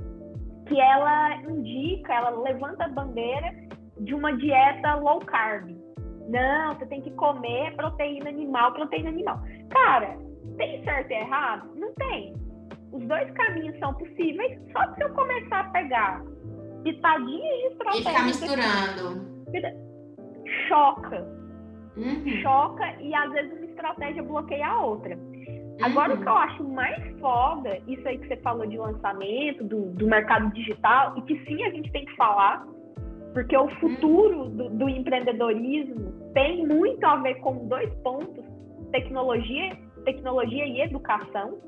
que 0.67 0.79
ela 0.79 1.35
indica, 1.49 2.13
ela 2.13 2.29
levanta 2.29 2.85
a 2.85 2.87
bandeira 2.87 3.51
de 3.99 4.13
uma 4.13 4.31
dieta 4.37 4.95
low 4.95 5.19
carb. 5.19 5.80
Não, 6.31 6.73
você 6.75 6.85
tem 6.85 7.01
que 7.01 7.11
comer 7.11 7.75
proteína 7.75 8.29
animal, 8.29 8.73
proteína 8.73 9.09
animal. 9.09 9.39
Cara, 9.69 10.17
tem 10.57 10.83
certo 10.83 11.11
e 11.11 11.15
errado? 11.15 11.69
Não 11.75 11.93
tem. 11.95 12.33
Os 12.93 13.05
dois 13.05 13.29
caminhos 13.31 13.77
são 13.79 13.93
possíveis, 13.93 14.59
só 14.71 14.93
se 14.93 15.03
eu 15.03 15.13
começar 15.13 15.59
a 15.61 15.69
pegar 15.71 16.21
pitadinhas 16.83 17.57
de 17.59 17.67
estratégia... 17.67 17.99
E 17.99 18.05
ficar 18.05 18.25
misturando. 18.25 19.31
Choca. 20.67 21.41
Uhum. 21.97 22.41
Choca 22.41 22.95
e 23.01 23.13
às 23.13 23.31
vezes 23.31 23.51
uma 23.51 23.65
estratégia 23.65 24.23
bloqueia 24.23 24.67
a 24.67 24.81
outra. 24.81 25.17
Agora, 25.81 26.13
uhum. 26.13 26.19
o 26.19 26.23
que 26.23 26.29
eu 26.29 26.37
acho 26.37 26.63
mais 26.63 27.19
foda, 27.19 27.79
isso 27.87 28.07
aí 28.07 28.17
que 28.17 28.27
você 28.27 28.37
falou 28.37 28.65
de 28.65 28.77
lançamento, 28.77 29.63
do, 29.63 29.91
do 29.91 30.07
mercado 30.07 30.51
digital, 30.53 31.17
e 31.17 31.21
que 31.23 31.43
sim 31.45 31.63
a 31.63 31.69
gente 31.71 31.91
tem 31.91 32.05
que 32.05 32.15
falar, 32.15 32.65
porque 33.33 33.55
o 33.55 33.69
futuro 33.79 34.49
do, 34.49 34.69
do, 34.69 34.89
empreendedorismo 34.89 36.11
tem 36.33 36.65
muito 36.65 37.03
a 37.05 37.17
ver 37.17 37.35
com 37.35 37.67
dois 37.67 37.93
pontos: 38.03 38.43
tecnologia, 38.91 39.77
tecnologia 40.05 40.65
e 40.65 40.81
educação. 40.81 41.59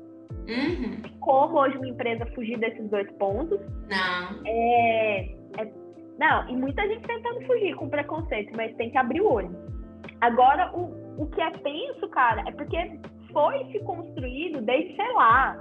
Uhum. 0.46 1.00
Como 1.20 1.58
hoje 1.58 1.76
uma 1.78 1.88
empresa 1.88 2.26
fugir 2.34 2.58
desses 2.58 2.90
dois 2.90 3.10
pontos? 3.12 3.58
Não. 3.88 4.40
É, 4.46 5.20
é, 5.58 5.72
não, 6.18 6.48
e 6.48 6.56
muita 6.56 6.86
gente 6.86 7.06
tentando 7.06 7.46
fugir 7.46 7.74
com 7.76 7.88
preconceito, 7.88 8.52
mas 8.54 8.74
tem 8.76 8.90
que 8.90 8.98
abrir 8.98 9.22
o 9.22 9.32
olho. 9.32 9.56
Agora, 10.20 10.70
o, 10.76 11.22
o 11.22 11.26
que 11.28 11.40
é 11.40 11.50
tenso, 11.50 12.08
cara, 12.08 12.42
é 12.46 12.52
porque 12.52 13.00
foi 13.32 13.64
se 13.72 13.78
construído 13.80 14.60
desde, 14.60 14.94
sei 14.96 15.12
lá, 15.14 15.56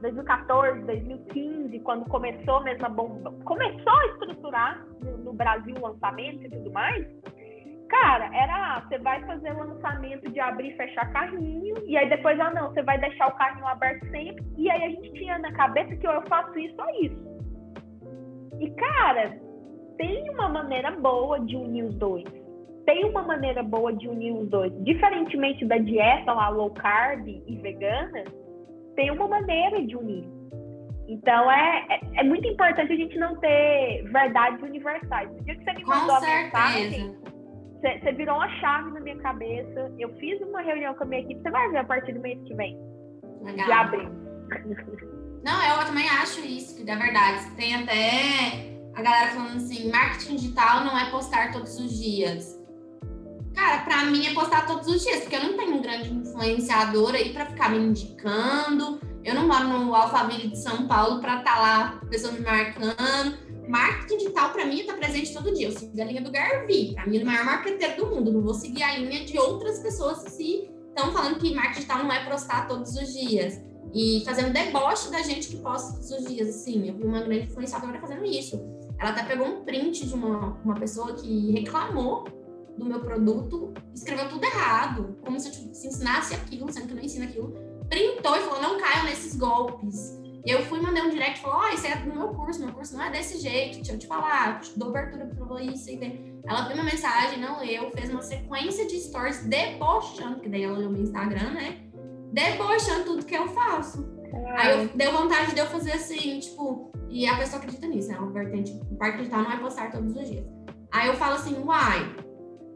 2014, 0.00 0.80
2015, 0.86 1.78
quando 1.80 2.08
começou 2.08 2.62
mesmo 2.62 2.86
a 2.86 2.88
bomba, 2.88 3.32
começou 3.44 3.92
a 3.92 4.06
estruturar 4.06 4.86
no, 5.02 5.18
no 5.18 5.32
Brasil 5.32 5.74
o 5.76 5.86
lançamento 5.86 6.44
e 6.44 6.50
tudo 6.50 6.70
mais, 6.72 7.06
cara, 7.88 8.30
era, 8.34 8.80
você 8.80 8.98
vai 8.98 9.22
fazer 9.26 9.52
lançamento 9.52 10.30
de 10.30 10.40
abrir 10.40 10.72
e 10.72 10.76
fechar 10.76 11.12
carrinho, 11.12 11.74
e 11.86 11.96
aí 11.96 12.08
depois, 12.08 12.38
ah 12.40 12.50
não, 12.50 12.70
você 12.70 12.82
vai 12.82 12.98
deixar 12.98 13.28
o 13.28 13.36
carrinho 13.36 13.66
aberto 13.66 14.08
sempre, 14.10 14.44
e 14.56 14.70
aí 14.70 14.84
a 14.84 14.88
gente 14.88 15.12
tinha 15.12 15.38
na 15.38 15.52
cabeça 15.52 15.94
que 15.96 16.06
eu 16.06 16.22
faço 16.28 16.58
isso 16.58 16.76
ou 16.80 17.04
isso. 17.04 17.30
E, 18.60 18.70
cara, 18.70 19.38
tem 19.96 20.30
uma 20.30 20.48
maneira 20.48 20.90
boa 20.92 21.40
de 21.40 21.56
unir 21.56 21.84
os 21.84 21.94
dois. 21.96 22.24
Tem 22.86 23.04
uma 23.04 23.22
maneira 23.22 23.62
boa 23.62 23.92
de 23.92 24.08
unir 24.08 24.32
os 24.32 24.48
dois. 24.48 24.72
Diferentemente 24.84 25.64
da 25.64 25.78
dieta 25.78 26.32
lá 26.32 26.48
low 26.48 26.70
carb 26.70 27.26
e 27.26 27.56
vegana, 27.56 28.24
tem 29.00 29.10
uma 29.10 29.26
maneira 29.26 29.82
de 29.86 29.96
unir. 29.96 30.28
Então 31.08 31.50
é, 31.50 31.86
é, 31.88 32.20
é, 32.20 32.22
muito 32.22 32.46
importante 32.46 32.92
a 32.92 32.96
gente 32.96 33.18
não 33.18 33.34
ter 33.36 34.04
verdades 34.12 34.62
universais. 34.62 35.30
No 35.30 35.42
dia 35.42 35.56
que 35.56 35.64
você 35.64 35.72
me 35.72 35.84
mandou 35.86 36.16
a 36.16 36.20
mensagem, 36.20 37.16
você, 37.80 37.98
você 37.98 38.12
virou 38.12 38.36
uma 38.36 38.48
chave 38.60 38.90
na 38.90 39.00
minha 39.00 39.16
cabeça. 39.16 39.92
Eu 39.98 40.14
fiz 40.18 40.38
uma 40.42 40.60
reunião 40.60 40.94
com 40.94 41.04
a 41.04 41.06
minha 41.06 41.22
equipe, 41.22 41.40
você 41.40 41.50
vai 41.50 41.70
ver 41.70 41.78
a 41.78 41.84
partir 41.84 42.12
do 42.12 42.20
mês 42.20 42.38
que 42.46 42.54
vem. 42.54 42.78
Legal. 43.42 43.66
De 43.66 43.72
abril. 43.72 44.10
Não, 45.42 45.62
eu 45.64 45.86
também 45.86 46.06
acho 46.06 46.40
isso, 46.40 46.76
que 46.76 46.88
é 46.88 46.94
verdade. 46.94 47.56
Tem 47.56 47.74
até 47.74 48.76
a 48.94 49.00
galera 49.00 49.30
falando 49.30 49.56
assim, 49.56 49.90
marketing 49.90 50.36
digital 50.36 50.84
não 50.84 50.98
é 50.98 51.10
postar 51.10 51.50
todos 51.50 51.78
os 51.78 51.98
dias. 51.98 52.60
Cara, 53.54 53.78
para 53.84 54.04
mim 54.04 54.26
é 54.26 54.34
postar 54.34 54.66
todos 54.66 54.86
os 54.86 55.02
dias, 55.02 55.20
porque 55.22 55.36
eu 55.36 55.44
não 55.44 55.56
tenho 55.56 55.76
um 55.76 55.80
grande 55.80 56.12
influenciador 56.40 57.14
aí 57.14 57.32
para 57.32 57.46
ficar 57.46 57.70
me 57.70 57.78
indicando. 57.78 59.00
Eu 59.22 59.34
não 59.34 59.46
moro 59.46 59.68
no 59.68 59.94
Alphaville 59.94 60.48
de 60.48 60.58
São 60.58 60.86
Paulo 60.86 61.20
para 61.20 61.38
estar 61.38 61.54
tá 61.54 61.60
lá, 61.60 62.00
pessoa 62.10 62.32
me 62.32 62.40
marcando. 62.40 63.50
Marketing 63.68 64.16
digital, 64.16 64.50
para 64.50 64.66
mim, 64.66 64.80
está 64.80 64.94
presente 64.94 65.32
todo 65.32 65.54
dia. 65.54 65.68
Eu 65.68 65.72
sigo 65.72 66.00
a 66.00 66.04
linha 66.04 66.22
do 66.22 66.30
Garvi, 66.30 66.94
para 66.94 67.06
mim, 67.06 67.18
é 67.18 67.22
o 67.22 67.26
maior 67.26 67.44
marketeiro 67.44 67.96
do 67.96 68.06
mundo. 68.06 68.32
Não 68.32 68.40
vou 68.40 68.54
seguir 68.54 68.82
a 68.82 68.96
linha 68.96 69.24
de 69.24 69.38
outras 69.38 69.78
pessoas 69.78 70.18
se 70.32 70.68
estão 70.88 71.12
falando 71.12 71.38
que 71.38 71.54
marketing 71.54 71.74
digital 71.74 72.02
não 72.02 72.12
é 72.12 72.24
postar 72.24 72.66
todos 72.66 72.96
os 72.96 73.12
dias. 73.12 73.60
E 73.92 74.22
fazendo 74.24 74.52
deboche 74.52 75.10
da 75.10 75.22
gente 75.22 75.48
que 75.48 75.56
posta 75.56 75.92
todos 75.92 76.10
os 76.10 76.26
dias. 76.26 76.48
Assim, 76.48 76.88
eu 76.88 76.96
vi 76.96 77.04
uma 77.04 77.20
grande 77.20 77.46
influenciadora 77.46 78.00
fazendo 78.00 78.24
isso. 78.24 78.60
Ela 78.98 79.10
até 79.10 79.22
pegou 79.22 79.46
um 79.46 79.64
print 79.64 80.06
de 80.06 80.14
uma, 80.14 80.58
uma 80.64 80.74
pessoa 80.74 81.14
que 81.14 81.52
reclamou 81.52 82.24
do 82.80 82.86
meu 82.86 83.00
produto, 83.00 83.72
escreveu 83.94 84.28
tudo 84.28 84.44
errado, 84.44 85.16
como 85.22 85.38
se 85.38 85.48
eu 85.48 85.52
tipo, 85.52 85.74
se 85.74 85.86
ensinasse 85.86 86.34
aquilo, 86.34 86.72
sendo 86.72 86.86
que 86.86 86.92
eu 86.92 86.96
não 86.96 87.04
ensino 87.04 87.24
aquilo, 87.24 87.54
printou 87.88 88.36
e 88.36 88.40
falou, 88.40 88.62
não 88.62 88.78
caiam 88.78 89.04
nesses 89.04 89.36
golpes. 89.36 90.18
E 90.44 90.50
eu 90.50 90.64
fui 90.64 90.80
mandei 90.80 91.02
um 91.02 91.10
direct 91.10 91.38
e 91.38 91.42
falou, 91.42 91.58
ó, 91.58 91.66
oh, 91.66 91.74
isso 91.74 91.86
é 91.86 91.96
do 91.96 92.14
meu 92.14 92.28
curso, 92.28 92.64
meu 92.64 92.72
curso 92.72 92.96
não 92.96 93.04
é 93.04 93.10
desse 93.10 93.38
jeito, 93.38 93.76
deixa 93.76 93.92
eu 93.92 93.98
te 93.98 94.06
falar, 94.06 94.60
te 94.60 94.78
dou 94.78 94.88
abertura 94.88 95.26
pra 95.26 95.62
isso 95.62 95.90
e 95.90 95.96
ver. 95.96 96.40
Ela 96.46 96.62
viu 96.62 96.72
minha 96.72 96.84
mensagem, 96.84 97.38
não 97.38 97.60
leu, 97.60 97.90
fez 97.90 98.08
uma 98.10 98.22
sequência 98.22 98.86
de 98.86 98.98
stories 98.98 99.44
debochando, 99.44 100.40
que 100.40 100.48
daí 100.48 100.64
ela 100.64 100.78
olhou 100.78 100.90
meu 100.90 101.02
Instagram, 101.02 101.50
né? 101.50 101.78
Debochando 102.32 103.04
tudo 103.04 103.26
que 103.26 103.34
eu 103.34 103.48
faço. 103.48 104.08
Aí 104.56 104.70
eu, 104.70 104.88
deu 104.96 105.12
vontade 105.12 105.52
de 105.52 105.60
eu 105.60 105.66
fazer 105.66 105.92
assim, 105.92 106.40
tipo, 106.40 106.90
e 107.10 107.26
a 107.26 107.36
pessoa 107.36 107.58
acredita 107.58 107.86
nisso, 107.86 108.08
né? 108.08 108.18
O 108.18 108.30
vertente, 108.30 108.72
o 108.90 108.96
parque 108.96 109.18
digital 109.18 109.42
não 109.42 109.52
é 109.52 109.56
postar 109.58 109.90
todos 109.90 110.16
os 110.16 110.28
dias. 110.28 110.46
Aí 110.90 111.08
eu 111.08 111.14
falo 111.14 111.34
assim, 111.34 111.58
uai, 111.62 112.16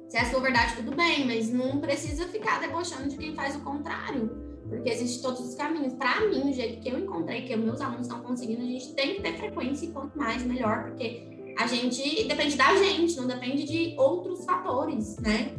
se 0.09 0.17
é 0.17 0.21
a 0.21 0.25
sua 0.27 0.41
verdade, 0.41 0.77
tudo 0.77 0.95
bem, 0.95 1.27
mas 1.27 1.53
não 1.53 1.81
precisa 1.81 2.27
ficar 2.29 2.61
debochando 2.61 3.09
de 3.09 3.17
quem 3.17 3.35
faz 3.35 3.57
o 3.57 3.65
contrário. 3.65 4.45
Porque 4.69 4.89
existem 4.89 5.23
todos 5.23 5.41
os 5.41 5.55
caminhos. 5.55 5.95
Para 5.95 6.21
mim, 6.23 6.51
o 6.51 6.53
jeito 6.53 6.81
que 6.81 6.89
eu 6.89 6.99
encontrei, 6.99 7.43
que 7.43 7.55
meus 7.57 7.81
alunos 7.81 8.07
estão 8.07 8.23
conseguindo, 8.23 8.63
a 8.63 8.67
gente 8.67 8.95
tem 8.95 9.17
que 9.17 9.23
ter 9.23 9.35
frequência 9.35 9.87
e 9.87 9.93
quanto 9.93 10.17
mais, 10.17 10.43
melhor, 10.45 10.85
porque 10.85 11.55
a 11.59 11.67
gente 11.67 12.27
depende 12.27 12.57
da 12.57 12.75
gente, 12.77 13.17
não 13.17 13.27
depende 13.27 13.65
de 13.65 13.95
outros 13.99 14.45
fatores, 14.45 15.19
né? 15.21 15.55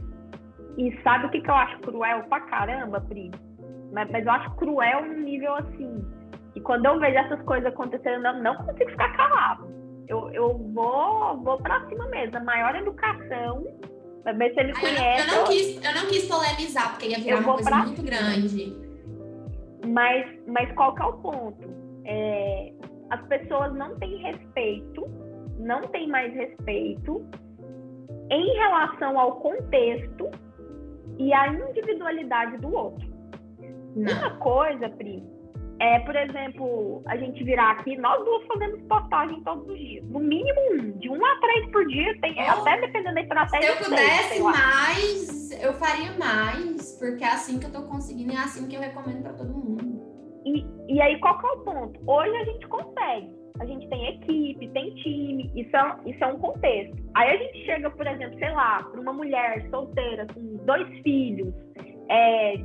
E 0.77 1.01
sabe 1.03 1.27
o 1.27 1.31
que, 1.31 1.41
que 1.41 1.49
eu 1.49 1.53
acho 1.53 1.79
cruel 1.79 2.23
pra 2.23 2.41
caramba, 2.41 2.99
Pri? 3.01 3.31
Mas, 3.93 4.09
mas 4.11 4.25
eu 4.25 4.31
acho 4.31 4.55
cruel 4.55 5.05
num 5.05 5.21
nível 5.21 5.55
assim. 5.55 6.05
E 6.53 6.61
quando 6.61 6.85
eu 6.85 6.99
vejo 6.99 7.17
essas 7.17 7.41
coisas 7.43 7.71
acontecendo, 7.71 8.25
eu 8.25 8.41
não 8.41 8.55
consigo 8.57 8.89
ficar 8.91 9.15
calado. 9.15 9.73
Eu, 10.07 10.29
eu 10.31 10.57
vou, 10.73 11.41
vou 11.41 11.57
pra 11.59 11.85
cima 11.87 12.07
mesmo. 12.09 12.37
A 12.37 12.43
maior 12.43 12.75
educação 12.75 13.63
mas 14.33 14.53
se 14.53 14.59
ele 14.59 14.73
conhece. 14.73 15.29
Eu, 15.29 15.35
eu, 15.35 15.41
não 15.41 15.47
quis, 15.47 15.83
eu 15.83 15.93
não 15.93 16.07
quis 16.07 16.27
polemizar, 16.27 16.91
porque 16.91 17.07
ia 17.07 17.19
virar 17.19 17.39
uma 17.39 17.53
coisa 17.53 17.75
muito 17.77 18.03
grande. 18.03 18.75
Mas, 19.85 20.27
mas 20.47 20.71
qual 20.73 20.95
que 20.95 21.01
é 21.01 21.05
o 21.05 21.13
ponto? 21.13 21.69
É, 22.05 22.73
as 23.11 23.21
pessoas 23.27 23.73
não 23.75 23.95
têm 23.99 24.17
respeito, 24.23 25.07
não 25.59 25.81
têm 25.89 26.07
mais 26.07 26.33
respeito 26.33 27.25
em 28.31 28.53
relação 28.55 29.19
ao 29.19 29.39
contexto 29.39 30.29
e 31.19 31.31
à 31.33 31.47
individualidade 31.47 32.57
do 32.57 32.73
outro. 32.73 33.07
Não. 33.95 34.11
Uma 34.11 34.37
coisa, 34.37 34.89
Pri, 34.89 35.23
é, 35.79 35.99
por 35.99 36.15
exemplo, 36.15 37.03
a 37.07 37.17
gente 37.17 37.43
virar 37.43 37.71
aqui, 37.71 37.97
nós 37.97 38.23
duas 38.23 38.45
fazemos 38.47 38.81
postagem 38.83 39.41
todos 39.43 39.67
os 39.67 39.77
dias. 39.77 40.05
No 40.09 40.19
mínimo 40.19 40.59
um, 40.71 40.91
de 40.97 41.09
um 41.09 41.25
a 41.25 41.39
três 41.39 41.71
por 41.71 41.85
dia, 41.87 42.17
tem, 42.21 42.35
oh, 42.37 42.61
até 42.61 42.81
dependendo 42.81 43.15
da 43.15 43.21
estratégia. 43.21 43.71
Se 43.73 43.83
eu 43.83 43.89
pudesse 43.89 44.41
mais, 44.41 45.63
eu 45.63 45.73
faria 45.73 46.11
mais, 46.17 46.97
porque 46.97 47.23
é 47.23 47.27
assim 47.27 47.59
que 47.59 47.65
eu 47.65 47.71
tô 47.71 47.83
conseguindo 47.83 48.31
e 48.31 48.35
é 48.35 48.39
assim 48.39 48.67
que 48.67 48.75
eu 48.75 48.81
recomendo 48.81 49.23
para 49.23 49.33
todo 49.33 49.49
mundo. 49.49 50.01
E, 50.45 50.65
e 50.87 51.01
aí, 51.01 51.19
qual 51.19 51.37
que 51.39 51.45
é 51.45 51.49
o 51.51 51.57
ponto? 51.59 51.99
Hoje 52.07 52.35
a 52.37 52.45
gente 52.45 52.67
consegue. 52.67 53.35
A 53.59 53.65
gente 53.65 53.87
tem 53.87 54.07
equipe, 54.15 54.67
tem 54.69 54.93
time, 54.95 55.49
isso 55.55 55.75
é, 55.75 55.97
isso 56.05 56.23
é 56.23 56.27
um 56.27 56.39
contexto. 56.39 56.95
Aí 57.15 57.35
a 57.35 57.37
gente 57.37 57.65
chega, 57.65 57.89
por 57.89 58.05
exemplo, 58.05 58.37
sei 58.37 58.51
lá, 58.51 58.83
para 58.83 58.99
uma 58.99 59.13
mulher 59.13 59.65
solteira 59.69 60.27
com 60.33 60.57
dois 60.65 60.87
filhos, 61.03 61.53
é, 62.09 62.57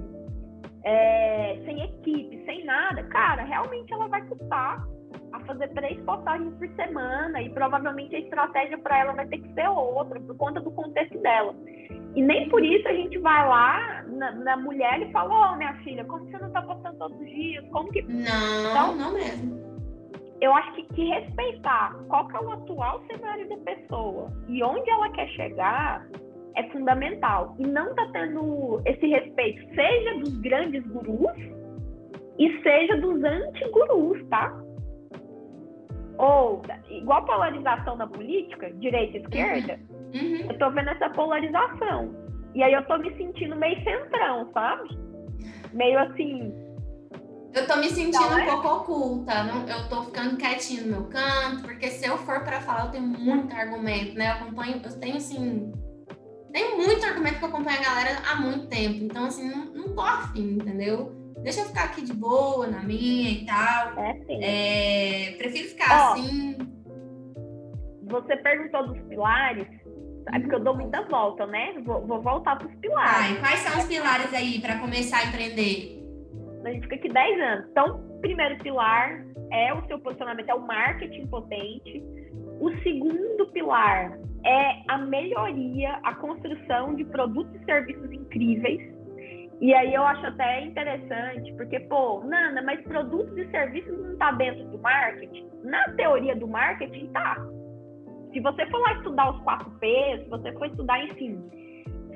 é, 0.84 1.60
sem 1.64 1.82
equipe, 1.82 2.42
sem 2.44 2.64
nada, 2.64 3.02
cara, 3.04 3.42
realmente 3.42 3.92
ela 3.92 4.08
vai 4.08 4.22
custar 4.26 4.86
a 5.32 5.40
fazer 5.40 5.68
três 5.68 6.00
postagens 6.02 6.52
por 6.54 6.68
semana 6.74 7.42
e 7.42 7.50
provavelmente 7.50 8.14
a 8.16 8.20
estratégia 8.20 8.78
para 8.78 8.98
ela 8.98 9.12
vai 9.12 9.26
ter 9.26 9.38
que 9.38 9.52
ser 9.54 9.68
outra 9.68 10.18
por 10.20 10.36
conta 10.36 10.60
do 10.60 10.70
contexto 10.70 11.18
dela. 11.18 11.54
E 12.14 12.22
nem 12.22 12.48
por 12.48 12.64
isso 12.64 12.86
a 12.88 12.92
gente 12.92 13.18
vai 13.18 13.48
lá 13.48 14.04
na, 14.08 14.32
na 14.32 14.56
mulher 14.56 15.00
e 15.00 15.12
fala: 15.12 15.32
Ô, 15.32 15.52
oh, 15.52 15.56
minha 15.56 15.74
filha, 15.82 16.04
como 16.04 16.24
você 16.24 16.38
não 16.38 16.48
está 16.48 16.62
postando 16.62 16.98
todos 16.98 17.20
os 17.20 17.26
dias? 17.26 17.64
Como 17.70 17.90
que. 17.90 18.02
Não, 18.02 18.70
então, 18.70 18.96
não 18.96 19.12
mesmo. 19.12 19.60
Eu 20.40 20.54
acho 20.54 20.72
que, 20.72 20.84
que 20.94 21.04
respeitar 21.04 21.94
qual 22.08 22.26
que 22.26 22.36
é 22.36 22.40
o 22.40 22.50
atual 22.50 23.02
cenário 23.10 23.48
da 23.48 23.56
pessoa 23.58 24.32
e 24.48 24.62
onde 24.62 24.88
ela 24.90 25.10
quer 25.10 25.28
chegar 25.28 26.06
é 26.56 26.68
fundamental. 26.70 27.54
E 27.58 27.66
não 27.66 27.90
está 27.90 28.06
tendo 28.12 28.80
esse 28.86 29.06
respeito, 29.06 29.74
seja 29.74 30.18
dos 30.18 30.36
grandes 30.40 30.86
gurus 30.86 31.36
e 32.38 32.62
seja 32.62 32.96
dos 32.96 33.22
anti-gurus, 33.22 34.26
tá? 34.28 34.52
Ou, 36.18 36.62
igual 36.90 37.24
polarização 37.24 37.96
na 37.96 38.06
política, 38.06 38.70
direita 38.74 39.18
e 39.18 39.20
esquerda, 39.20 39.80
uhum. 40.14 40.20
Uhum. 40.20 40.50
eu 40.50 40.58
tô 40.58 40.70
vendo 40.70 40.90
essa 40.90 41.08
polarização. 41.10 42.14
E 42.54 42.62
aí 42.62 42.72
eu 42.72 42.84
tô 42.86 42.98
me 42.98 43.14
sentindo 43.16 43.56
meio 43.56 43.82
centrão, 43.82 44.50
sabe? 44.52 44.88
Meio 45.72 45.98
assim. 45.98 46.52
Eu 47.54 47.66
tô 47.66 47.76
me 47.76 47.88
sentindo 47.88 48.24
então, 48.24 48.34
um 48.34 48.38
é? 48.38 48.46
pouco 48.46 48.68
oculta. 48.68 49.32
eu 49.68 49.88
tô 49.88 50.02
ficando 50.04 50.36
quietinho 50.36 50.86
no 50.86 50.88
meu 50.88 51.04
canto, 51.08 51.62
porque 51.62 51.88
se 51.88 52.06
eu 52.08 52.18
for 52.18 52.44
para 52.44 52.60
falar, 52.60 52.86
eu 52.86 52.90
tenho 52.92 53.06
muito 53.06 53.54
argumento, 53.54 54.14
né? 54.14 54.28
Eu 54.28 54.32
acompanho, 54.34 54.80
eu 54.84 55.00
tenho 55.00 55.16
assim 55.16 55.72
tem 56.52 56.76
muito 56.76 57.04
argumento 57.04 57.38
que 57.38 57.44
eu 57.44 57.48
acompanho 57.48 57.78
a 57.78 57.82
galera 57.82 58.18
há 58.28 58.36
muito 58.36 58.66
tempo. 58.68 59.04
Então, 59.04 59.26
assim, 59.26 59.48
não, 59.48 59.66
não 59.66 59.94
tô 59.94 60.00
afim, 60.00 60.54
entendeu? 60.54 61.12
Deixa 61.42 61.60
eu 61.60 61.66
ficar 61.66 61.84
aqui 61.84 62.02
de 62.02 62.12
boa, 62.12 62.66
na 62.66 62.82
minha 62.82 63.30
e 63.30 63.46
tal. 63.46 63.98
É, 63.98 64.14
sim. 64.26 64.44
É, 64.44 65.34
prefiro 65.38 65.68
ficar 65.68 66.12
assim. 66.12 66.58
Você 68.04 68.36
perguntou 68.36 68.88
dos 68.88 69.00
pilares. 69.08 69.66
É 70.32 70.38
porque 70.38 70.54
eu 70.54 70.60
dou 70.60 70.76
muita 70.76 71.02
volta, 71.08 71.46
né? 71.46 71.74
Vou, 71.84 72.06
vou 72.06 72.20
voltar 72.20 72.56
para 72.56 72.68
os 72.68 72.74
pilares. 72.76 73.14
Ai, 73.14 73.40
quais 73.40 73.60
são 73.60 73.78
os 73.78 73.86
pilares 73.86 74.32
aí 74.34 74.60
para 74.60 74.78
começar 74.78 75.18
a 75.18 75.24
empreender? 75.24 75.98
A 76.64 76.70
gente 76.70 76.82
fica 76.82 76.96
aqui 76.96 77.08
10 77.08 77.40
anos. 77.40 77.66
Então, 77.70 78.18
primeiro 78.20 78.58
pilar 78.58 79.24
é 79.50 79.72
o 79.72 79.84
seu 79.86 79.98
posicionamento, 79.98 80.48
é 80.48 80.54
o 80.54 80.66
marketing 80.66 81.26
potente. 81.28 82.04
O 82.60 82.70
segundo 82.82 83.46
pilar 83.52 84.18
é 84.44 84.82
a 84.88 84.98
melhoria, 84.98 85.98
a 86.02 86.14
construção 86.14 86.94
de 86.94 87.04
produtos 87.04 87.54
e 87.60 87.64
serviços 87.64 88.10
incríveis. 88.12 88.80
E 89.60 89.74
aí 89.74 89.94
eu 89.94 90.02
acho 90.02 90.26
até 90.26 90.64
interessante, 90.64 91.52
porque, 91.54 91.80
pô, 91.80 92.22
Nana, 92.24 92.62
mas 92.62 92.80
produtos 92.82 93.36
e 93.36 93.50
serviços 93.50 93.98
não 94.00 94.16
tá 94.16 94.32
dentro 94.32 94.64
do 94.68 94.78
marketing? 94.78 95.50
Na 95.64 95.84
teoria 95.96 96.34
do 96.34 96.48
marketing, 96.48 97.08
tá. 97.08 97.36
Se 98.32 98.40
você 98.40 98.64
for 98.66 98.78
lá 98.78 98.94
estudar 98.94 99.30
os 99.30 99.42
4P, 99.42 100.24
se 100.24 100.30
você 100.30 100.52
for 100.52 100.66
estudar, 100.66 101.04
enfim. 101.04 101.38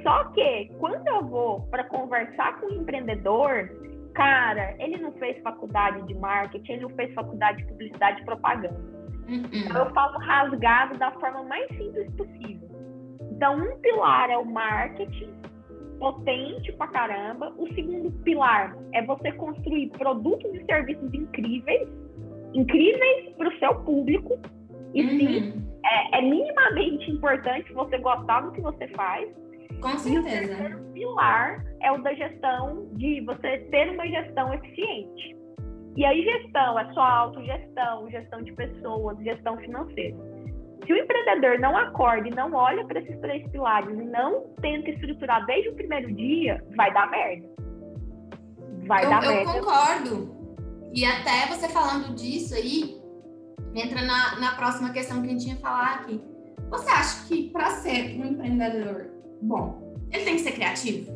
Só 0.02 0.24
que, 0.32 0.70
quando 0.78 1.06
eu 1.06 1.26
vou 1.26 1.60
para 1.68 1.84
conversar 1.84 2.58
com 2.60 2.66
o 2.66 2.70
um 2.70 2.80
empreendedor, 2.80 3.70
cara, 4.14 4.74
ele 4.78 4.96
não 4.96 5.12
fez 5.12 5.42
faculdade 5.42 6.06
de 6.06 6.14
marketing, 6.14 6.72
ele 6.72 6.82
não 6.82 6.90
fez 6.90 7.12
faculdade 7.12 7.58
de 7.58 7.68
publicidade 7.68 8.22
e 8.22 8.24
propaganda 8.24 8.93
Uhum. 9.28 9.76
Eu 9.76 9.90
falo 9.90 10.18
rasgado 10.18 10.98
da 10.98 11.10
forma 11.12 11.42
mais 11.44 11.66
simples 11.68 12.10
possível. 12.12 12.68
Então, 13.32 13.56
um 13.56 13.76
pilar 13.78 14.30
é 14.30 14.38
o 14.38 14.44
marketing, 14.44 15.32
potente 15.98 16.72
pra 16.72 16.88
caramba. 16.88 17.52
O 17.56 17.66
segundo 17.74 18.10
pilar 18.22 18.76
é 18.92 19.02
você 19.02 19.32
construir 19.32 19.88
produtos 19.90 20.54
e 20.54 20.64
serviços 20.64 21.12
incríveis, 21.12 21.88
incríveis 22.52 23.34
para 23.36 23.48
o 23.48 23.58
seu 23.58 23.74
público. 23.82 24.38
E 24.92 25.02
uhum. 25.02 25.18
sim, 25.18 25.66
é, 25.84 26.18
é, 26.18 26.22
minimamente 26.22 27.10
importante 27.10 27.72
você 27.72 27.98
gostar 27.98 28.42
do 28.42 28.52
que 28.52 28.60
você 28.60 28.86
faz. 28.88 29.28
Com 29.80 29.98
certeza. 29.98 30.12
E 30.12 30.44
o 30.44 30.48
terceiro 30.48 30.84
pilar 30.92 31.64
é 31.80 31.92
o 31.92 31.98
da 31.98 32.14
gestão, 32.14 32.86
de 32.92 33.20
você 33.22 33.58
ter 33.70 33.90
uma 33.90 34.06
gestão 34.06 34.54
eficiente. 34.54 35.36
E 35.97 36.05
aí, 36.05 36.22
gestão 36.22 36.78
é 36.78 36.92
só 36.92 37.01
autogestão, 37.01 38.11
gestão 38.11 38.42
de 38.42 38.53
pessoas, 38.53 39.18
gestão 39.18 39.57
financeira. 39.59 40.16
Se 40.84 40.92
o 40.92 40.97
empreendedor 40.97 41.59
não 41.61 41.76
acorda 41.76 42.28
e 42.28 42.34
não 42.34 42.53
olha 42.53 42.84
para 42.84 43.01
esses 43.01 43.18
três 43.20 43.47
pilares 43.51 43.88
e 43.88 44.05
não 44.05 44.55
tenta 44.61 44.90
estruturar 44.90 45.47
desde 45.47 45.70
o 45.70 45.74
primeiro 45.74 46.12
dia, 46.14 46.62
vai 46.76 46.92
dar 46.92 47.11
merda. 47.11 47.49
Vai 48.86 49.05
eu, 49.05 49.11
dar 49.11 49.24
eu 49.24 49.30
merda. 49.30 49.51
Eu 49.51 49.62
concordo. 49.62 50.34
E 50.92 51.05
até 51.05 51.47
você 51.47 51.68
falando 51.68 52.14
disso 52.14 52.55
aí, 52.55 53.01
entra 53.74 54.03
na, 54.03 54.38
na 54.40 54.55
próxima 54.57 54.92
questão 54.92 55.22
que 55.22 55.28
a 55.28 55.30
gente 55.30 55.49
ia 55.49 55.57
falar 55.57 55.95
aqui. 55.95 56.20
Você 56.70 56.90
acha 56.90 57.28
que 57.28 57.51
para 57.51 57.70
ser 57.70 58.20
um 58.20 58.26
empreendedor 58.26 59.11
bom, 59.40 59.95
ele 60.12 60.24
tem 60.24 60.34
que 60.34 60.40
ser 60.42 60.53
criativo? 60.53 61.12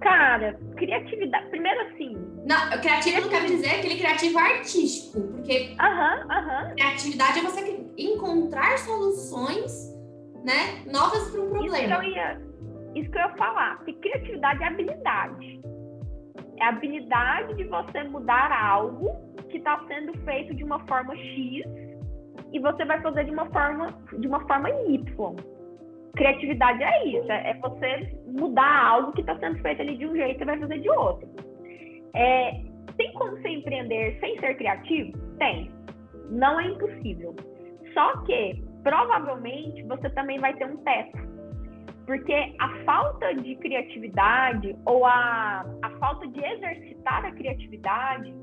Cara, 0.00 0.58
criatividade. 0.76 1.48
Primeiro 1.50 1.80
assim. 1.88 2.16
Não, 2.44 2.80
criativo 2.80 3.20
não 3.20 3.28
quero 3.28 3.46
dizer 3.46 3.76
aquele 3.76 3.96
criativo 3.96 4.38
artístico, 4.38 5.20
porque 5.28 5.74
aham, 5.78 6.26
aham. 6.30 6.74
criatividade 6.74 7.38
é 7.38 7.42
você 7.42 7.86
encontrar 7.98 8.78
soluções 8.78 9.94
né, 10.44 10.82
novas 10.90 11.30
para 11.30 11.40
um 11.40 11.50
problema. 11.50 11.78
Isso 11.78 11.86
que, 11.86 11.92
eu 11.92 12.02
ia, 12.02 12.40
isso 12.94 13.10
que 13.10 13.18
eu 13.18 13.22
ia 13.22 13.36
falar. 13.36 13.78
Que 13.84 13.92
criatividade 13.94 14.62
é 14.62 14.66
habilidade. 14.66 15.60
É 16.58 16.64
a 16.64 16.68
habilidade 16.68 17.54
de 17.54 17.64
você 17.64 18.02
mudar 18.04 18.50
algo 18.52 19.10
que 19.50 19.58
está 19.58 19.82
sendo 19.86 20.12
feito 20.24 20.54
de 20.54 20.64
uma 20.64 20.78
forma 20.86 21.14
X 21.16 21.64
e 22.52 22.58
você 22.58 22.84
vai 22.84 23.00
fazer 23.00 23.24
de 23.24 23.30
uma 23.30 23.46
forma, 23.46 23.94
de 24.18 24.26
uma 24.26 24.40
forma 24.46 24.70
Y. 24.70 25.36
Criatividade 26.16 26.82
é 26.82 27.06
isso, 27.06 27.30
é, 27.30 27.50
é 27.50 27.54
você 27.54 28.18
mudar 28.26 28.86
algo 28.86 29.12
que 29.12 29.20
está 29.20 29.38
sendo 29.38 29.58
feito 29.60 29.80
ali 29.80 29.96
de 29.96 30.06
um 30.06 30.16
jeito 30.16 30.42
e 30.42 30.44
vai 30.44 30.58
fazer 30.58 30.80
de 30.80 30.90
outro. 30.90 31.28
É, 32.14 32.52
tem 32.96 33.12
como 33.14 33.30
você 33.32 33.48
empreender 33.48 34.18
sem 34.20 34.38
ser 34.40 34.54
criativo? 34.56 35.18
Tem. 35.38 35.70
Não 36.30 36.60
é 36.60 36.66
impossível. 36.66 37.34
Só 37.94 38.18
que, 38.24 38.62
provavelmente, 38.82 39.82
você 39.84 40.10
também 40.10 40.38
vai 40.38 40.54
ter 40.54 40.66
um 40.66 40.76
teto. 40.78 41.18
Porque 42.06 42.54
a 42.58 42.68
falta 42.84 43.34
de 43.34 43.54
criatividade 43.56 44.76
ou 44.84 45.06
a, 45.06 45.64
a 45.82 45.90
falta 45.98 46.26
de 46.26 46.44
exercitar 46.44 47.24
a 47.24 47.32
criatividade 47.32 48.34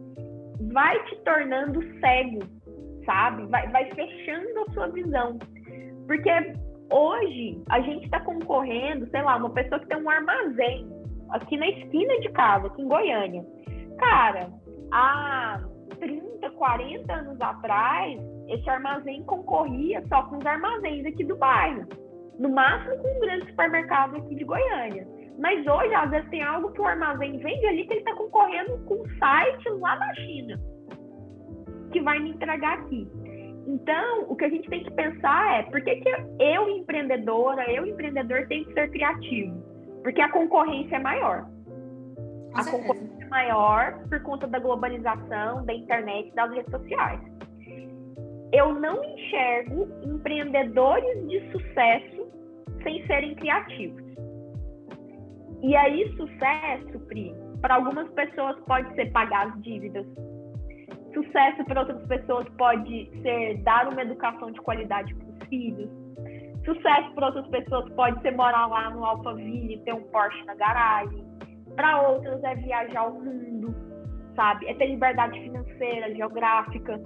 vai 0.71 1.03
te 1.05 1.15
tornando 1.23 1.81
cego, 1.99 2.39
sabe? 3.05 3.45
Vai, 3.47 3.67
vai 3.69 3.91
fechando 3.93 4.59
a 4.59 4.71
sua 4.71 4.87
visão. 4.87 5.37
Porque 6.07 6.31
hoje 6.89 7.61
a 7.69 7.81
gente 7.81 8.05
está 8.05 8.19
concorrendo, 8.21 9.09
sei 9.09 9.21
lá, 9.21 9.35
uma 9.35 9.49
pessoa 9.49 9.79
que 9.79 9.87
tem 9.87 10.01
um 10.01 10.09
armazém 10.09 10.96
aqui 11.31 11.57
na 11.57 11.67
esquina 11.69 12.19
de 12.19 12.29
casa, 12.29 12.67
aqui 12.67 12.81
em 12.81 12.87
Goiânia. 12.87 13.45
Cara, 13.97 14.49
há 14.91 15.61
30, 15.99 16.49
40 16.51 17.13
anos 17.13 17.41
atrás, 17.41 18.19
esse 18.47 18.69
armazém 18.69 19.23
concorria 19.23 20.03
só 20.07 20.23
com 20.23 20.37
os 20.37 20.45
armazéns 20.45 21.05
aqui 21.05 21.23
do 21.23 21.35
bairro. 21.37 21.85
No 22.39 22.49
máximo 22.49 22.97
com 22.97 23.07
um 23.07 23.19
grande 23.19 23.47
supermercado 23.49 24.17
aqui 24.17 24.35
de 24.35 24.43
Goiânia. 24.43 25.07
Mas 25.39 25.65
hoje, 25.67 25.93
às 25.93 26.09
vezes, 26.09 26.29
tem 26.29 26.41
algo 26.41 26.71
que 26.71 26.81
o 26.81 26.85
armazém 26.85 27.37
vende 27.37 27.65
ali 27.65 27.85
que 27.85 27.93
ele 27.93 27.99
está 27.99 28.15
concorrendo 28.15 28.77
com 28.85 28.95
um 28.95 29.17
site 29.17 29.69
lá 29.69 29.95
da 29.95 30.13
China, 30.15 30.59
que 31.91 32.01
vai 32.01 32.19
me 32.19 32.31
entregar 32.31 32.79
aqui. 32.79 33.07
Então, 33.67 34.25
o 34.29 34.35
que 34.35 34.45
a 34.45 34.49
gente 34.49 34.69
tem 34.69 34.83
que 34.83 34.91
pensar 34.91 35.59
é 35.59 35.63
por 35.63 35.81
que, 35.83 35.97
que 35.97 36.09
eu, 36.39 36.69
empreendedora, 36.69 37.69
eu, 37.71 37.85
empreendedor, 37.85 38.47
tenho 38.47 38.65
que 38.65 38.73
ser 38.73 38.89
criativo? 38.89 39.66
Porque 40.07 40.21
a 40.21 40.31
concorrência 40.31 40.95
é 40.95 40.99
maior. 40.99 41.43
Com 41.43 42.57
a 42.57 42.63
certeza. 42.63 42.77
concorrência 42.77 43.25
é 43.25 43.27
maior 43.27 44.07
por 44.07 44.23
conta 44.23 44.47
da 44.47 44.57
globalização, 44.57 45.65
da 45.65 45.73
internet, 45.73 46.33
das 46.33 46.49
redes 46.49 46.71
sociais. 46.71 47.19
Eu 48.53 48.73
não 48.73 49.03
enxergo 49.03 49.85
empreendedores 50.05 51.27
de 51.27 51.51
sucesso 51.51 52.25
sem 52.83 53.05
serem 53.05 53.35
criativos. 53.35 54.01
E 55.61 55.75
aí, 55.75 56.09
sucesso, 56.15 56.99
Pri, 57.07 57.35
para 57.59 57.75
algumas 57.75 58.09
pessoas 58.11 58.57
pode 58.61 58.95
ser 58.95 59.11
pagar 59.11 59.47
as 59.47 59.61
dívidas, 59.61 60.07
Sucesso 61.13 61.65
para 61.65 61.81
outras 61.81 62.05
pessoas 62.07 62.47
pode 62.57 63.09
ser 63.23 63.57
dar 63.63 63.89
uma 63.89 64.01
educação 64.03 64.51
de 64.51 64.61
qualidade 64.61 65.13
para 65.15 65.27
os 65.27 65.49
filhos. 65.49 66.06
Sucesso 66.67 67.13
para 67.15 67.27
outras 67.27 67.47
pessoas 67.47 67.89
pode 67.93 68.21
ser 68.21 68.31
morar 68.31 68.67
lá 68.67 68.89
no 68.89 69.05
Alphaville 69.05 69.81
ter 69.85 69.93
um 69.93 70.03
Porsche 70.03 70.43
na 70.43 70.53
garagem. 70.55 71.25
Para 71.77 72.01
outras 72.09 72.43
é 72.43 72.55
viajar 72.55 73.07
o 73.07 73.23
mundo, 73.23 73.73
sabe? 74.35 74.67
É 74.67 74.73
ter 74.73 74.87
liberdade 74.87 75.39
financeira, 75.39 76.13
geográfica. 76.13 76.99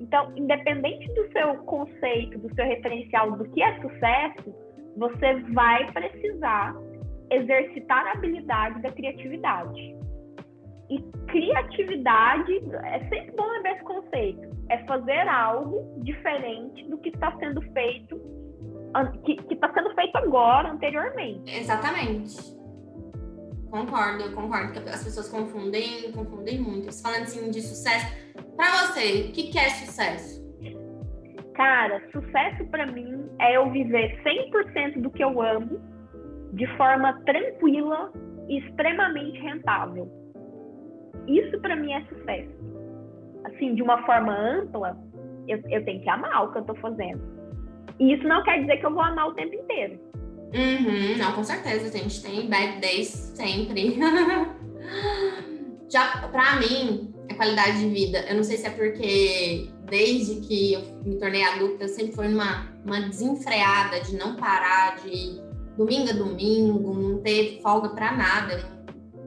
Então, 0.00 0.32
independente 0.36 1.12
do 1.14 1.32
seu 1.32 1.56
conceito, 1.64 2.38
do 2.38 2.54
seu 2.54 2.64
referencial 2.64 3.32
do 3.32 3.44
que 3.50 3.60
é 3.60 3.80
sucesso, 3.80 4.54
você 4.96 5.34
vai 5.52 5.90
precisar 5.90 6.76
exercitar 7.32 8.06
a 8.06 8.12
habilidade 8.12 8.80
da 8.82 8.92
criatividade. 8.92 9.96
E 10.90 11.02
criatividade, 11.26 12.52
é 12.84 13.00
sempre 13.08 13.32
bom 13.36 13.48
lembrar 13.48 13.72
esse 13.72 13.82
conceito, 13.82 14.48
é 14.70 14.78
fazer 14.84 15.28
algo 15.28 16.00
diferente 16.04 16.88
do 16.88 16.98
que 16.98 17.08
está 17.08 17.36
sendo 17.38 17.60
feito, 17.72 18.37
que 19.24 19.54
está 19.54 19.72
sendo 19.72 19.94
feito 19.94 20.16
agora, 20.16 20.70
anteriormente. 20.70 21.56
Exatamente. 21.56 22.58
Concordo, 23.70 24.32
concordo 24.32 24.72
que 24.72 24.78
as 24.88 25.04
pessoas 25.04 25.28
confundem, 25.28 26.10
confundem 26.12 26.58
muito. 26.58 26.90
Falando 27.02 27.22
assim 27.22 27.50
de 27.50 27.60
sucesso, 27.60 28.06
para 28.56 28.86
você, 28.86 29.28
o 29.28 29.32
que, 29.32 29.50
que 29.50 29.58
é 29.58 29.68
sucesso? 29.68 30.38
Cara, 31.54 32.00
sucesso 32.12 32.64
para 32.70 32.86
mim 32.86 33.28
é 33.40 33.56
eu 33.56 33.70
viver 33.70 34.22
100% 34.22 35.02
do 35.02 35.10
que 35.10 35.22
eu 35.22 35.42
amo 35.42 35.80
de 36.52 36.66
forma 36.76 37.12
tranquila 37.24 38.12
e 38.48 38.58
extremamente 38.60 39.38
rentável. 39.40 40.08
Isso 41.26 41.60
para 41.60 41.76
mim 41.76 41.92
é 41.92 42.04
sucesso. 42.06 42.50
Assim, 43.44 43.74
de 43.74 43.82
uma 43.82 44.02
forma 44.06 44.32
ampla, 44.32 44.96
eu, 45.46 45.60
eu 45.68 45.84
tenho 45.84 46.00
que 46.00 46.08
amar 46.08 46.44
o 46.44 46.52
que 46.52 46.58
eu 46.58 46.64
tô 46.64 46.74
fazendo. 46.76 47.20
E 47.98 48.14
isso 48.14 48.26
não 48.26 48.42
quer 48.42 48.60
dizer 48.60 48.78
que 48.78 48.86
eu 48.86 48.92
vou 48.92 49.02
amar 49.02 49.28
o 49.28 49.34
tempo 49.34 49.54
inteiro. 49.54 49.98
Uhum, 50.54 51.16
não, 51.18 51.32
com 51.32 51.44
certeza. 51.44 51.88
A 51.88 51.90
gente 51.90 52.22
tem 52.22 52.48
bad 52.48 52.80
days 52.80 53.08
sempre. 53.34 53.98
Já, 55.90 56.28
pra 56.30 56.56
mim, 56.56 57.14
a 57.30 57.34
qualidade 57.34 57.80
de 57.80 57.88
vida, 57.88 58.24
eu 58.28 58.36
não 58.36 58.44
sei 58.44 58.56
se 58.56 58.66
é 58.66 58.70
porque 58.70 59.68
desde 59.90 60.40
que 60.46 60.74
eu 60.74 60.80
me 61.04 61.18
tornei 61.18 61.42
adulta, 61.42 61.84
eu 61.84 61.88
sempre 61.88 62.12
fui 62.12 62.28
numa 62.28 62.68
uma 62.84 63.00
desenfreada 63.00 64.00
de 64.00 64.16
não 64.16 64.36
parar, 64.36 64.96
de 64.98 65.40
domingo 65.76 66.10
a 66.10 66.12
domingo, 66.12 66.94
não 66.94 67.18
ter 67.22 67.60
folga 67.62 67.90
para 67.90 68.12
nada 68.12 68.78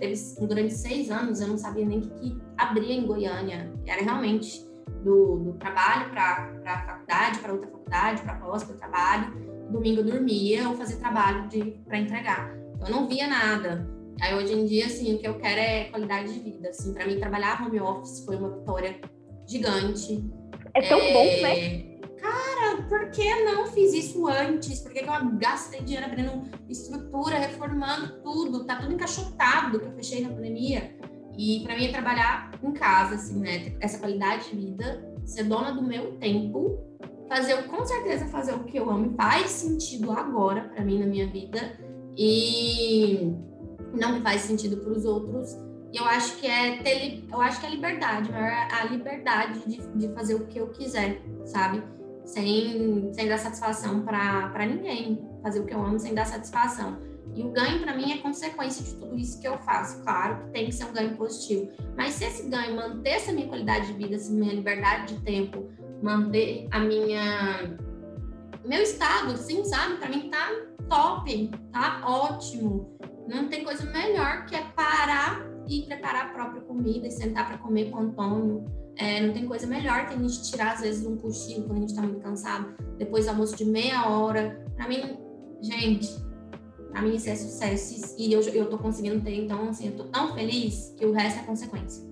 teve 0.01 0.15
durante 0.47 0.73
seis 0.73 1.11
anos, 1.11 1.39
eu 1.39 1.47
não 1.47 1.57
sabia 1.57 1.85
nem 1.85 1.99
o 1.99 2.01
que, 2.01 2.09
que 2.09 2.41
abria 2.57 2.95
em 2.95 3.05
Goiânia. 3.05 3.71
Era 3.85 4.01
realmente 4.01 4.65
do, 5.03 5.37
do 5.37 5.53
trabalho 5.53 6.09
para 6.11 6.51
a 6.65 6.85
faculdade, 6.85 7.39
para 7.39 7.53
outra 7.53 7.69
faculdade, 7.69 8.21
para 8.21 8.35
pós, 8.35 8.63
para 8.63 8.75
trabalho. 8.75 9.51
Domingo 9.69 10.01
eu 10.01 10.05
dormia 10.05 10.67
ou 10.69 10.75
fazia 10.75 10.97
trabalho 10.97 11.47
para 11.85 11.97
entregar. 11.97 12.55
Eu 12.81 12.89
não 12.89 13.07
via 13.07 13.27
nada. 13.27 13.87
Aí 14.21 14.35
hoje 14.35 14.53
em 14.53 14.65
dia, 14.65 14.85
assim, 14.85 15.15
o 15.15 15.19
que 15.19 15.27
eu 15.27 15.37
quero 15.39 15.59
é 15.59 15.85
qualidade 15.85 16.33
de 16.33 16.39
vida. 16.39 16.69
Assim, 16.69 16.93
para 16.93 17.07
mim, 17.07 17.19
trabalhar 17.19 17.61
home 17.65 17.79
office 17.79 18.23
foi 18.25 18.35
uma 18.35 18.49
vitória 18.49 18.99
gigante. 19.47 20.29
É 20.73 20.81
tão 20.81 20.99
é... 20.99 21.13
bom, 21.13 21.41
né? 21.41 21.91
cara, 22.21 22.83
por 22.83 23.09
que 23.09 23.43
não 23.43 23.65
fiz 23.67 23.93
isso 23.93 24.27
antes? 24.27 24.79
Por 24.79 24.93
que, 24.93 25.01
que 25.01 25.09
eu 25.09 25.37
gastei 25.37 25.81
dinheiro 25.81 26.05
abrindo 26.05 26.43
estrutura, 26.69 27.39
reformando 27.39 28.21
tudo? 28.21 28.63
Tá 28.65 28.75
tudo 28.77 28.93
encaixotado 28.93 29.79
que 29.79 29.85
eu 29.87 29.91
fechei 29.93 30.21
na 30.21 30.29
pandemia. 30.29 30.95
E 31.37 31.61
para 31.63 31.75
mim 31.75 31.85
é 31.85 31.91
trabalhar 31.91 32.51
em 32.61 32.71
casa, 32.71 33.15
assim, 33.15 33.39
né? 33.39 33.73
Essa 33.79 33.99
qualidade 33.99 34.49
de 34.49 34.55
vida, 34.55 35.15
ser 35.25 35.43
dona 35.43 35.71
do 35.71 35.81
meu 35.81 36.13
tempo, 36.17 36.79
fazer, 37.27 37.63
com 37.63 37.83
certeza, 37.85 38.25
fazer 38.27 38.53
o 38.53 38.63
que 38.63 38.77
eu 38.77 38.89
amo 38.89 39.13
faz 39.15 39.49
sentido 39.49 40.11
agora 40.11 40.69
para 40.73 40.83
mim 40.83 40.99
na 40.99 41.05
minha 41.05 41.27
vida 41.27 41.79
e 42.17 43.33
não 43.93 44.21
faz 44.21 44.41
sentido 44.41 44.77
para 44.77 44.91
os 44.91 45.05
outros. 45.05 45.57
E 45.93 45.97
eu 45.97 46.05
acho 46.05 46.37
que 46.37 46.47
é 46.47 46.77
ter, 46.77 47.23
eu 47.31 47.41
acho 47.41 47.59
que 47.59 47.65
é 47.65 47.69
liberdade, 47.69 48.29
a 48.33 48.85
liberdade 48.85 49.59
de, 49.67 49.77
de 49.97 50.13
fazer 50.13 50.35
o 50.35 50.47
que 50.47 50.57
eu 50.57 50.67
quiser, 50.69 51.21
sabe? 51.45 51.83
sem, 52.25 53.11
sem 53.13 53.27
dar 53.27 53.37
satisfação 53.37 54.01
para 54.01 54.65
ninguém, 54.65 55.27
fazer 55.41 55.59
o 55.59 55.65
que 55.65 55.73
eu 55.73 55.83
amo 55.83 55.99
sem 55.99 56.13
dar 56.13 56.25
satisfação. 56.25 56.97
E 57.35 57.41
o 57.43 57.51
ganho 57.51 57.79
para 57.81 57.95
mim 57.95 58.11
é 58.11 58.17
consequência 58.17 58.83
de 58.83 58.95
tudo 58.95 59.17
isso 59.17 59.39
que 59.39 59.47
eu 59.47 59.57
faço. 59.59 60.01
Claro 60.03 60.43
que 60.43 60.51
tem 60.51 60.65
que 60.65 60.71
ser 60.71 60.85
um 60.85 60.93
ganho 60.93 61.15
positivo, 61.15 61.69
mas 61.95 62.13
se 62.13 62.25
esse 62.25 62.49
ganho 62.49 62.75
manter 62.75 63.11
essa 63.11 63.31
minha 63.31 63.47
qualidade 63.47 63.87
de 63.87 63.93
vida, 63.93 64.15
essa 64.15 64.31
minha 64.31 64.53
liberdade 64.53 65.15
de 65.15 65.21
tempo, 65.21 65.69
manter 66.01 66.67
a 66.71 66.79
minha 66.79 67.77
meu 68.65 68.81
estado, 68.83 69.35
sim, 69.37 69.63
sabe? 69.63 69.97
Para 69.97 70.09
mim 70.09 70.29
tá 70.29 70.49
top, 70.87 71.51
tá 71.71 72.01
ótimo. 72.05 72.95
Não 73.27 73.47
tem 73.47 73.63
coisa 73.63 73.85
melhor 73.85 74.45
que 74.45 74.55
é 74.55 74.61
parar 74.75 75.49
e 75.67 75.83
preparar 75.83 76.27
a 76.27 76.29
própria 76.29 76.61
comida 76.61 77.07
e 77.07 77.11
sentar 77.11 77.47
para 77.47 77.57
comer 77.57 77.89
com 77.89 77.97
o 77.97 78.01
Antônio 78.01 78.65
é, 78.97 79.21
não 79.21 79.33
tem 79.33 79.47
coisa 79.47 79.65
melhor 79.65 80.07
que 80.07 80.13
a 80.13 80.17
gente 80.17 80.43
tirar, 80.43 80.73
às 80.73 80.81
vezes, 80.81 81.05
um 81.05 81.17
cochilo 81.17 81.65
quando 81.65 81.77
a 81.77 81.81
gente 81.81 81.95
tá 81.95 82.01
muito 82.01 82.19
cansado, 82.19 82.75
depois 82.97 83.25
do 83.25 83.29
almoço 83.29 83.55
de 83.55 83.65
meia 83.65 84.07
hora. 84.07 84.63
Pra 84.75 84.87
mim, 84.87 85.17
gente, 85.61 86.07
mim 86.99 87.15
isso 87.15 87.29
é 87.29 87.35
sucesso. 87.35 88.15
E 88.19 88.33
eu, 88.33 88.41
eu 88.53 88.69
tô 88.69 88.77
conseguindo 88.77 89.23
ter, 89.23 89.35
então, 89.35 89.69
assim, 89.69 89.87
eu 89.89 89.97
tô 89.97 90.03
tão 90.05 90.33
feliz 90.33 90.95
que 90.97 91.05
o 91.05 91.11
resto 91.11 91.41
é 91.41 91.45
consequência. 91.45 92.09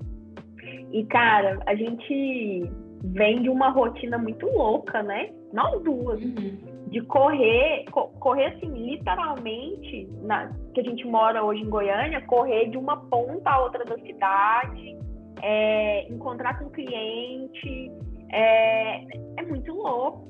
E, 0.92 1.04
cara, 1.06 1.60
a 1.66 1.76
gente 1.76 2.70
vem 3.04 3.42
de 3.42 3.50
uma 3.50 3.70
rotina 3.70 4.18
muito 4.18 4.46
louca, 4.46 5.02
né? 5.04 5.30
Nós 5.54 5.82
duas. 5.84 6.22
Uhum. 6.22 6.80
De 6.88 7.02
correr, 7.02 7.86
co 7.92 8.08
correr 8.20 8.48
assim, 8.48 8.68
literalmente, 8.68 10.10
na, 10.24 10.52
que 10.74 10.82
a 10.82 10.84
gente 10.84 11.06
mora 11.06 11.44
hoje 11.44 11.62
em 11.62 11.70
Goiânia, 11.70 12.22
correr 12.26 12.70
de 12.70 12.78
uma 12.78 12.98
ponta 12.98 13.50
a 13.50 13.64
outra 13.64 13.86
da 13.86 13.96
cidade, 14.00 14.98
é, 15.44 16.12
encontrar 16.12 16.58
com 16.58 16.66
o 16.66 16.72
cliente, 16.72 17.92
é, 18.32 19.04
é 19.38 19.44
muito 19.48 19.72
louco. 19.74 20.28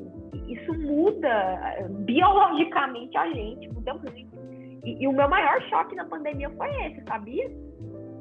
Isso 0.48 0.74
muda 0.74 1.88
biologicamente 2.06 3.18
a 3.18 3.30
gente, 3.32 3.70
muda 3.70 3.94
muito. 3.94 4.29
E, 4.84 5.04
e, 5.04 5.08
o 5.08 5.12
meu 5.12 5.30
maior 5.30 5.62
choque 5.70 5.96
na 5.96 6.06
pandemia 6.06 6.50
foi 6.52 6.70
esse, 6.86 7.04
sabia? 7.04 7.50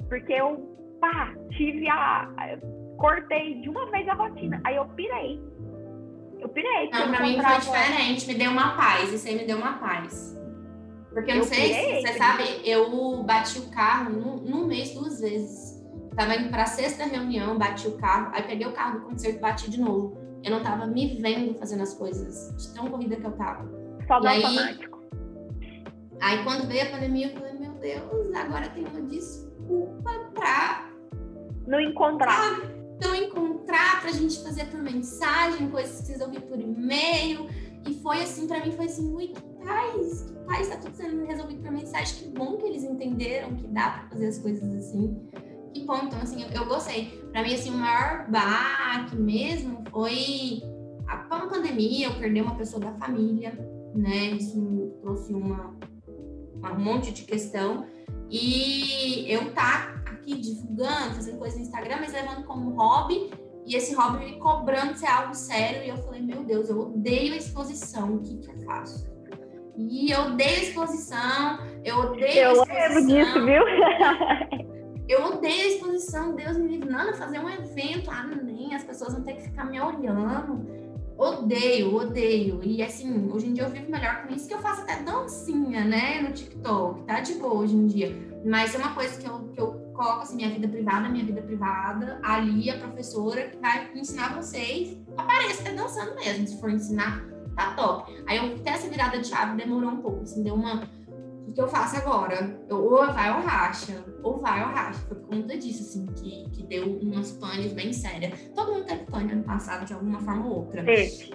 Porque 0.09 0.33
eu, 0.33 0.77
pá, 1.01 1.35
tive 1.57 1.89
a. 1.89 2.29
Cortei 2.97 3.61
de 3.61 3.69
uma 3.69 3.89
vez 3.91 4.09
a 4.09 4.15
rotina. 4.15 4.61
Aí 4.65 4.75
eu 4.75 4.85
pirei. 4.89 5.41
Eu 6.41 6.49
pirei. 6.49 6.91
Não, 6.91 7.09
pra 7.11 7.23
mim 7.23 7.41
foi 7.41 7.59
diferente, 7.59 8.27
me 8.27 8.35
deu 8.35 8.51
uma 8.51 8.77
paz. 8.77 9.13
Isso 9.13 9.29
aí 9.29 9.37
me 9.37 9.45
deu 9.45 9.57
uma 9.57 9.75
paz. 9.75 10.37
Porque 11.13 11.31
eu 11.31 11.37
não 11.37 11.45
sei 11.45 11.69
pirei, 11.69 12.01
se 12.01 12.07
você 12.07 12.19
sabe, 12.19 12.43
eu 12.65 13.23
bati 13.23 13.59
o 13.61 13.71
carro 13.71 14.11
num, 14.11 14.37
num 14.37 14.67
mês 14.67 14.95
duas 14.95 15.21
vezes. 15.21 15.79
Tava 16.17 16.35
indo 16.35 16.51
pra 16.51 16.67
sexta 16.67 17.05
reunião, 17.05 17.57
bati 17.57 17.87
o 17.87 17.97
carro, 17.97 18.33
aí 18.35 18.43
peguei 18.43 18.67
o 18.67 18.73
carro 18.73 18.99
do 18.99 19.07
concerto, 19.07 19.41
bati 19.41 19.71
de 19.71 19.81
novo. 19.81 20.19
Eu 20.43 20.51
não 20.51 20.63
tava 20.63 20.87
me 20.87 21.21
vendo 21.21 21.57
fazendo 21.59 21.83
as 21.83 21.95
coisas, 21.95 22.55
de 22.57 22.75
tão 22.75 22.89
corrida 22.89 23.17
que 23.17 23.25
eu 23.25 23.33
tava. 23.33 23.69
Só 24.07 24.21
e 24.23 24.27
aí. 24.27 24.88
Aí 26.21 26.43
quando 26.45 26.67
veio 26.67 26.83
a 26.83 26.91
pandemia, 26.91 27.29
eu 27.29 27.35
falei, 27.35 27.53
meu 27.55 27.73
Deus, 27.73 28.35
agora 28.35 28.69
tem 28.71 28.85
uma 28.85 29.03
desculpa 29.03 30.11
pra 30.35 30.91
não 31.67 31.81
encontrar. 31.81 32.61
Pra 32.99 33.09
não 33.09 33.15
encontrar, 33.15 34.01
pra 34.01 34.11
gente 34.11 34.43
fazer 34.43 34.67
por 34.67 34.83
mensagem, 34.83 35.71
coisas 35.71 36.01
que 36.01 36.07
vocês 36.07 36.21
ouvir 36.21 36.41
por 36.43 36.59
e-mail. 36.59 37.49
E 37.87 37.95
foi 38.03 38.23
assim, 38.23 38.47
pra 38.47 38.65
mim 38.65 38.73
foi 38.73 38.87
assim, 38.87 39.15
ui, 39.15 39.29
que 39.29 39.41
paz, 39.65 40.23
que 40.23 40.33
paz, 40.47 40.69
tá 40.69 40.77
tudo 40.79 40.97
sendo 40.97 41.25
resolvido 41.25 41.63
por 41.63 41.71
mensagem. 41.71 42.19
Que 42.19 42.29
bom 42.31 42.57
que 42.57 42.67
eles 42.67 42.83
entenderam 42.83 43.55
que 43.55 43.67
dá 43.69 43.91
pra 43.91 44.09
fazer 44.09 44.27
as 44.27 44.39
coisas 44.39 44.75
assim 44.75 45.29
que 45.73 45.85
bom. 45.85 45.99
Então, 46.05 46.21
assim, 46.21 46.43
eu, 46.43 46.49
eu 46.51 46.67
gostei. 46.67 47.07
Para 47.33 47.43
mim, 47.43 47.55
assim, 47.55 47.71
o 47.71 47.75
maior 47.75 48.29
baque 48.31 49.17
mesmo 49.17 49.83
foi 49.91 50.63
a, 51.07 51.15
a 51.15 51.47
pandemia, 51.47 52.09
eu 52.09 52.15
perdi 52.15 52.41
uma 52.41 52.57
pessoa 52.57 52.81
da 52.81 52.93
família, 52.95 53.53
né? 53.95 54.31
Isso 54.31 54.93
trouxe 55.01 55.33
uma, 55.33 55.77
uma, 55.77 55.79
um 56.63 56.79
monte 56.79 57.13
de 57.13 57.23
questão. 57.23 57.87
E 58.31 59.25
eu 59.33 59.53
tá 59.53 60.03
aqui 60.07 60.35
divulgando, 60.39 61.15
fazendo 61.15 61.39
coisas 61.39 61.59
no 61.59 61.65
Instagram, 61.65 61.97
mas 62.01 62.13
levando 62.13 62.45
como 62.45 62.71
hobby. 62.71 63.31
E 63.67 63.77
esse 63.77 63.95
hobby 63.95 64.25
me 64.25 64.39
cobrando 64.39 64.97
ser 64.97 65.07
algo 65.07 65.35
sério. 65.35 65.85
E 65.85 65.89
eu 65.89 65.97
falei, 65.99 66.23
meu 66.23 66.43
Deus, 66.43 66.69
eu 66.69 66.81
odeio 66.81 67.35
a 67.35 67.37
exposição. 67.37 68.15
O 68.15 68.23
que, 68.23 68.37
que 68.39 68.51
eu 68.51 68.59
faço? 68.61 69.07
E 69.77 70.11
eu 70.11 70.23
odeio 70.23 70.59
a 70.59 70.63
exposição. 70.63 71.59
Eu 71.85 71.99
odeio 71.99 72.39
eu 72.39 72.51
a 72.51 72.53
exposição. 72.53 72.95
Eu 72.95 73.07
disso, 73.07 73.45
viu? 73.45 74.69
Eu 75.09 75.25
odeio 75.25 75.63
a 75.63 75.67
exposição, 75.69 76.35
Deus 76.35 76.59
me 76.59 76.69
livre. 76.69 76.91
Nada, 76.91 77.15
fazer 77.15 77.39
um 77.39 77.49
evento, 77.49 78.11
ah, 78.11 78.27
nem, 78.27 78.75
as 78.75 78.85
pessoas 78.85 79.15
vão 79.15 79.23
ter 79.23 79.37
que 79.37 79.43
ficar 79.45 79.65
me 79.65 79.81
olhando. 79.81 80.67
Odeio, 81.19 81.97
odeio. 81.97 82.61
E 82.63 82.81
assim, 82.81 83.29
hoje 83.33 83.49
em 83.49 83.53
dia 83.53 83.65
eu 83.65 83.71
vivo 83.71 83.91
melhor 83.91 84.23
com 84.23 84.33
isso, 84.33 84.47
que 84.47 84.55
eu 84.55 84.61
faço 84.61 84.83
até 84.83 85.03
dancinha, 85.03 85.85
né, 85.85 86.23
no 86.23 86.33
TikTok. 86.33 87.03
Tá 87.03 87.19
de 87.19 87.35
boa 87.35 87.55
hoje 87.55 87.75
em 87.75 87.89
dia. 87.89 88.17
Mas 88.47 88.73
é 88.73 88.79
uma 88.79 88.95
coisa 88.95 89.21
que 89.21 89.29
eu, 89.29 89.49
que 89.49 89.61
eu 89.61 89.73
coloco 89.95 90.23
assim, 90.23 90.37
minha 90.37 90.49
vida 90.49 90.69
privada, 90.69 91.09
minha 91.09 91.25
vida 91.25 91.43
privada, 91.43 92.21
ali 92.23 92.71
a 92.71 92.79
professora 92.79 93.49
que 93.49 93.57
vai 93.59 93.91
ensinar 93.97 94.37
vocês, 94.37 94.97
apareça 95.17 95.63
até 95.63 95.75
dançando 95.75 96.15
mesmo, 96.15 96.47
se 96.47 96.61
for 96.61 96.71
ensinar, 96.71 97.27
tá 97.57 97.75
top. 97.75 98.13
Aí 98.29 98.37
eu 98.37 98.57
ter 98.61 98.71
essa 98.71 98.89
virada 98.89 99.19
de 99.19 99.27
chave 99.27 99.57
demorou 99.57 99.91
um 99.91 99.97
pouco, 99.97 100.23
assim, 100.23 100.45
deu 100.45 100.55
uma 100.55 100.89
o 101.49 101.53
que 101.53 101.61
eu 101.63 101.69
faço 101.69 101.97
agora? 101.97 102.61
Eu, 102.69 102.85
ou 102.85 103.07
vai 103.07 103.35
ou 103.35 103.41
racha, 103.41 104.05
ou 104.23 104.39
vai 104.39 104.63
ou 104.63 104.69
racha. 104.69 105.01
Foi 105.09 105.17
por 105.17 105.29
conta 105.29 105.57
disso, 105.57 105.83
assim, 105.83 106.07
que, 106.07 106.49
que 106.51 106.63
deu 106.65 106.99
umas 107.01 107.33
panes 107.33 107.73
bem 107.73 107.93
sérias. 107.93 108.39
Todo 108.55 108.75
mundo 108.75 108.85
teve 108.85 109.05
pane 109.05 109.33
ano 109.33 109.45
passado, 109.45 109.87
de 109.87 109.95
alguma 109.95 110.21
forma 110.21 110.47
ou 110.47 110.57
outra. 110.59 110.85
Sim. 110.85 111.31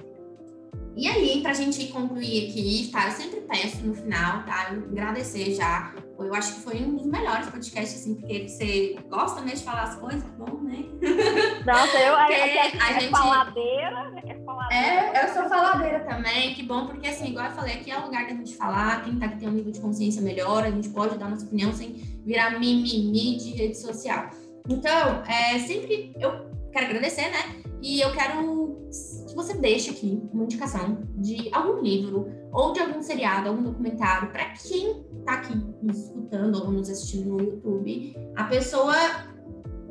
E 0.96 1.08
aí, 1.08 1.42
pra 1.42 1.54
gente 1.54 1.88
concluir 1.88 2.50
aqui, 2.50 2.90
tá? 2.92 3.08
Eu 3.08 3.12
sempre 3.12 3.42
peço 3.42 3.86
no 3.86 3.96
final, 3.96 4.44
tá? 4.44 4.72
Eu 4.72 4.84
agradecer 4.84 5.56
já. 5.56 5.94
Eu 6.20 6.34
acho 6.36 6.56
que 6.56 6.62
foi 6.62 6.76
um 6.84 6.96
dos 6.96 7.06
melhores 7.08 7.50
podcasts, 7.50 8.00
assim, 8.00 8.16
porque 8.16 8.48
você 8.48 8.96
gosta 9.10 9.42
mesmo 9.42 9.58
de 9.58 9.64
falar 9.64 9.84
as 9.84 9.96
coisas, 9.96 10.24
bom, 10.38 10.62
né? 10.62 10.86
Nossa, 11.66 11.98
eu 11.98 12.16
a, 12.16 12.32
é, 12.32 12.60
a, 12.60 12.86
a 12.86 13.00
gente, 13.00 13.10
faladeira, 13.10 14.14
é 14.24 14.36
faladeira. 14.46 14.86
É, 14.86 15.24
eu 15.26 15.34
sou 15.34 15.50
faladeira 15.50 16.00
também, 16.02 16.54
que 16.54 16.64
bom, 16.64 16.88
porque 16.88 17.08
assim, 17.08 17.30
igual 17.30 17.48
eu 17.48 17.52
falei, 17.52 17.76
aqui 17.76 17.92
é 17.92 18.00
o 18.00 18.06
lugar 18.06 18.24
da 18.24 18.30
gente 18.30 18.56
falar, 18.56 19.04
quem 19.04 19.18
tá 19.18 19.26
aqui 19.26 19.40
tem 19.40 19.50
um 19.50 19.54
nível 19.54 19.72
de 19.72 19.82
consciência 19.82 20.22
melhor, 20.22 20.64
a 20.64 20.72
gente 20.72 20.90
pode 20.90 21.18
dar 21.18 21.30
nossa 21.30 21.46
opinião 21.46 21.74
sem 21.74 21.94
virar 22.24 22.60
mimimi 22.60 23.38
de 23.38 23.52
rede 23.52 23.78
social. 23.78 24.30
Então, 24.70 25.24
é, 25.28 25.60
sempre 25.60 26.14
eu 26.20 26.50
quero 26.72 26.86
agradecer, 26.86 27.30
né? 27.32 27.64
E 27.82 28.00
eu 28.00 28.14
quero 28.14 28.90
que 29.34 29.36
você 29.36 29.56
deixe 29.56 29.90
aqui 29.90 30.22
uma 30.32 30.44
indicação 30.44 31.00
de 31.16 31.50
algum 31.52 31.82
livro 31.82 32.28
ou 32.52 32.72
de 32.72 32.80
algum 32.80 33.02
seriado, 33.02 33.50
algum 33.50 33.64
documentário, 33.64 34.30
para 34.32 34.46
quem 34.52 35.04
está 35.20 35.34
aqui 35.34 35.56
nos 35.82 35.98
escutando 35.98 36.56
ou 36.56 36.72
nos 36.72 36.90
assistindo 36.90 37.30
no 37.30 37.42
YouTube, 37.42 38.16
a 38.36 38.44
pessoa 38.46 38.94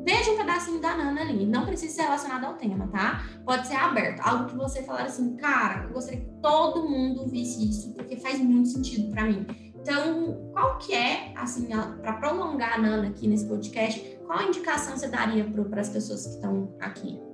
veja 0.05 0.31
um 0.31 0.37
pedacinho 0.37 0.81
da 0.81 0.95
Nana 0.95 1.21
ali. 1.21 1.45
Não 1.45 1.65
precisa 1.65 1.93
ser 1.93 2.01
relacionado 2.03 2.45
ao 2.45 2.53
tema, 2.53 2.87
tá? 2.87 3.23
Pode 3.45 3.67
ser 3.67 3.75
aberto. 3.75 4.21
Algo 4.21 4.45
que 4.45 4.55
você 4.55 4.83
falar 4.83 5.03
assim, 5.03 5.35
cara, 5.35 5.83
eu 5.85 5.93
gostaria 5.93 6.21
que 6.21 6.29
todo 6.41 6.87
mundo 6.87 7.27
visse 7.27 7.69
isso, 7.69 7.93
porque 7.93 8.15
faz 8.15 8.39
muito 8.39 8.69
sentido 8.69 9.11
para 9.11 9.25
mim. 9.25 9.45
Então, 9.75 10.51
qual 10.53 10.77
que 10.77 10.93
é, 10.93 11.33
assim, 11.35 11.67
para 12.01 12.13
prolongar 12.13 12.75
a 12.75 12.77
Nana 12.77 13.09
aqui 13.09 13.27
nesse 13.27 13.45
podcast, 13.45 14.17
qual 14.25 14.41
indicação 14.43 14.95
você 14.95 15.09
daria 15.09 15.43
para 15.43 15.81
as 15.81 15.89
pessoas 15.89 16.25
que 16.25 16.33
estão 16.35 16.73
aqui? 16.79 17.32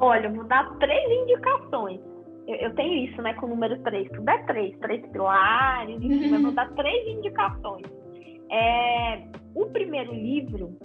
Olha, 0.00 0.26
eu 0.26 0.34
vou 0.34 0.44
dar 0.44 0.70
três 0.78 1.22
indicações. 1.22 2.00
Eu, 2.46 2.56
eu, 2.56 2.74
tenho 2.74 3.04
isso, 3.04 3.20
né, 3.20 3.34
com 3.34 3.46
o 3.46 3.50
número 3.50 3.78
três. 3.82 4.08
Tudo 4.10 4.28
é 4.28 4.38
três, 4.44 4.78
três 4.78 5.04
pilares, 5.10 5.96
enfim, 5.96 6.32
eu 6.32 6.42
vou 6.42 6.52
dar 6.52 6.68
três 6.74 7.08
indicações. 7.08 7.86
É, 8.50 9.22
o 9.54 9.66
primeiro 9.66 10.12
livro, 10.12 10.76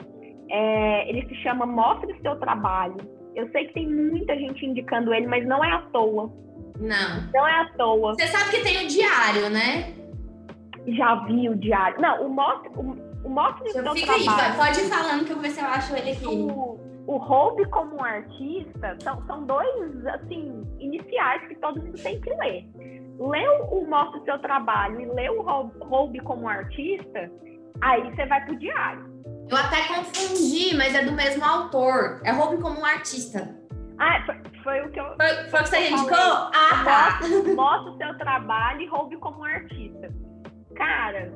é, 0.50 1.10
ele 1.10 1.28
se 1.28 1.36
chama 1.42 1.66
Mostre 1.66 2.14
Seu 2.22 2.36
Trabalho. 2.38 2.98
Eu 3.36 3.50
sei 3.52 3.68
que 3.68 3.74
tem 3.74 3.88
muita 3.88 4.36
gente 4.36 4.66
indicando 4.66 5.14
ele, 5.14 5.28
mas 5.28 5.46
não 5.48 5.64
é 5.64 5.72
à 5.72 5.82
toa. 5.92 6.32
Não. 6.80 7.32
Não 7.34 7.48
é 7.48 7.62
à 7.62 7.70
toa. 7.78 8.14
Você 8.14 8.28
sabe 8.28 8.52
que 8.52 8.62
tem 8.62 8.86
o 8.86 8.88
diário, 8.88 9.50
né? 9.50 9.94
Já 10.88 11.16
vi 11.26 11.50
o 11.50 11.56
diário. 11.56 12.02
Não, 12.02 12.28
o 12.28 12.30
Mostre, 12.30 12.70
o, 12.76 12.82
o 13.26 13.30
Mostre 13.30 13.70
Seu 13.70 13.84
Trabalho. 13.84 14.10
Aí, 14.12 14.58
pode 14.58 14.82
ir 14.82 14.90
falando 14.90 15.26
que 15.26 15.32
eu 15.32 15.36
vou 15.36 15.44
ver 15.44 15.50
se 15.52 15.62
eu 15.62 15.68
acho 15.68 15.96
ele 15.96 16.12
aqui. 16.12 16.26
O, 16.26 16.80
o 17.08 17.18
Hope 17.18 17.66
como 17.70 17.96
um 17.96 18.04
artista 18.04 18.98
são, 19.02 19.26
são 19.26 19.46
dois 19.46 20.06
assim 20.08 20.64
iniciais 20.80 21.46
que 21.48 21.56
todo 21.56 21.82
mundo 21.82 22.02
tem 22.02 22.20
que 22.22 22.30
ler. 22.36 22.70
Lê 23.20 23.48
o 23.70 23.86
Mostra 23.88 24.20
o 24.20 24.26
Seu 24.26 24.40
Trabalho 24.40 25.02
e 25.02 25.06
lê 25.06 25.30
o 25.30 25.42
Hope 25.42 26.20
como 26.22 26.48
artista, 26.48 27.32
aí 27.82 28.04
você 28.10 28.26
vai 28.26 28.44
pro 28.46 28.58
diário. 28.58 29.14
Eu 29.50 29.58
até 29.58 29.88
confundi, 29.88 30.76
mas 30.76 30.96
é 30.96 31.04
do 31.04 31.12
mesmo 31.12 31.44
autor. 31.44 32.22
É 32.24 32.34
Hope 32.34 32.62
como 32.62 32.80
um 32.80 32.86
artista. 32.86 33.54
Ah, 34.00 34.24
foi, 34.26 34.36
foi 34.64 34.82
o 34.82 34.92
que 34.92 35.00
eu. 35.00 35.06
Foi, 35.16 35.28
foi 35.50 35.60
o 35.60 35.64
que 35.64 35.70
você 35.70 35.90
indicou? 35.90 36.18
Ah, 36.18 36.84
tá. 36.84 37.20
Mostra, 37.22 37.54
mostra 37.54 37.92
o 37.92 37.98
seu 37.98 38.18
trabalho 38.18 38.82
e 38.82 38.90
Hope 38.90 39.18
como 39.18 39.40
um 39.40 39.44
artista. 39.44 40.10
Cara, 40.76 41.32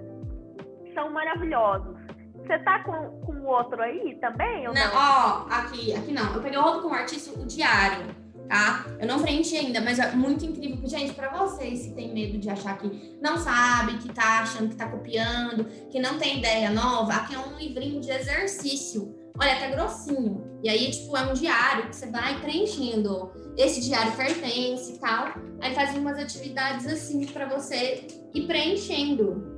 são 0.93 1.11
maravilhosos. 1.11 1.95
Você 2.35 2.57
tá 2.59 2.83
com, 2.83 3.21
com 3.21 3.36
outro 3.47 3.81
aí 3.81 4.15
também? 4.19 4.65
Não, 4.65 4.73
não? 4.73 4.91
ó, 4.93 5.45
aqui, 5.49 5.93
aqui 5.93 6.11
não. 6.11 6.33
Eu 6.33 6.41
peguei 6.41 6.57
o 6.57 6.63
outro 6.63 6.81
com 6.83 6.89
o 6.89 6.93
artista, 6.93 7.37
o 7.39 7.45
diário, 7.45 8.05
tá? 8.47 8.85
Eu 8.99 9.07
não 9.07 9.19
preenchi 9.21 9.57
ainda, 9.57 9.81
mas 9.81 9.99
é 9.99 10.11
muito 10.11 10.45
incrível. 10.45 10.87
Gente, 10.87 11.13
pra 11.13 11.29
vocês 11.29 11.85
que 11.85 11.91
tem 11.91 12.13
medo 12.13 12.37
de 12.37 12.49
achar 12.49 12.77
que 12.77 13.17
não 13.21 13.37
sabe, 13.37 13.97
que 13.97 14.13
tá 14.13 14.41
achando 14.41 14.69
que 14.69 14.75
tá 14.75 14.89
copiando, 14.89 15.65
que 15.89 15.99
não 15.99 16.17
tem 16.17 16.39
ideia 16.39 16.69
nova, 16.69 17.13
aqui 17.13 17.35
é 17.35 17.39
um 17.39 17.57
livrinho 17.57 18.01
de 18.01 18.11
exercício. 18.11 19.15
Olha, 19.39 19.53
até 19.53 19.69
grossinho. 19.69 20.59
E 20.63 20.69
aí, 20.69 20.89
tipo, 20.89 21.15
é 21.15 21.21
um 21.21 21.33
diário 21.33 21.89
que 21.89 21.95
você 21.95 22.07
vai 22.07 22.39
preenchendo. 22.41 23.31
Esse 23.55 23.81
diário 23.81 24.11
pertence 24.13 24.93
e 24.93 24.97
tal. 24.97 25.27
Aí 25.61 25.73
faz 25.75 25.95
umas 25.95 26.17
atividades 26.17 26.87
assim 26.87 27.25
para 27.27 27.47
você 27.47 28.07
ir 28.33 28.47
preenchendo. 28.47 29.56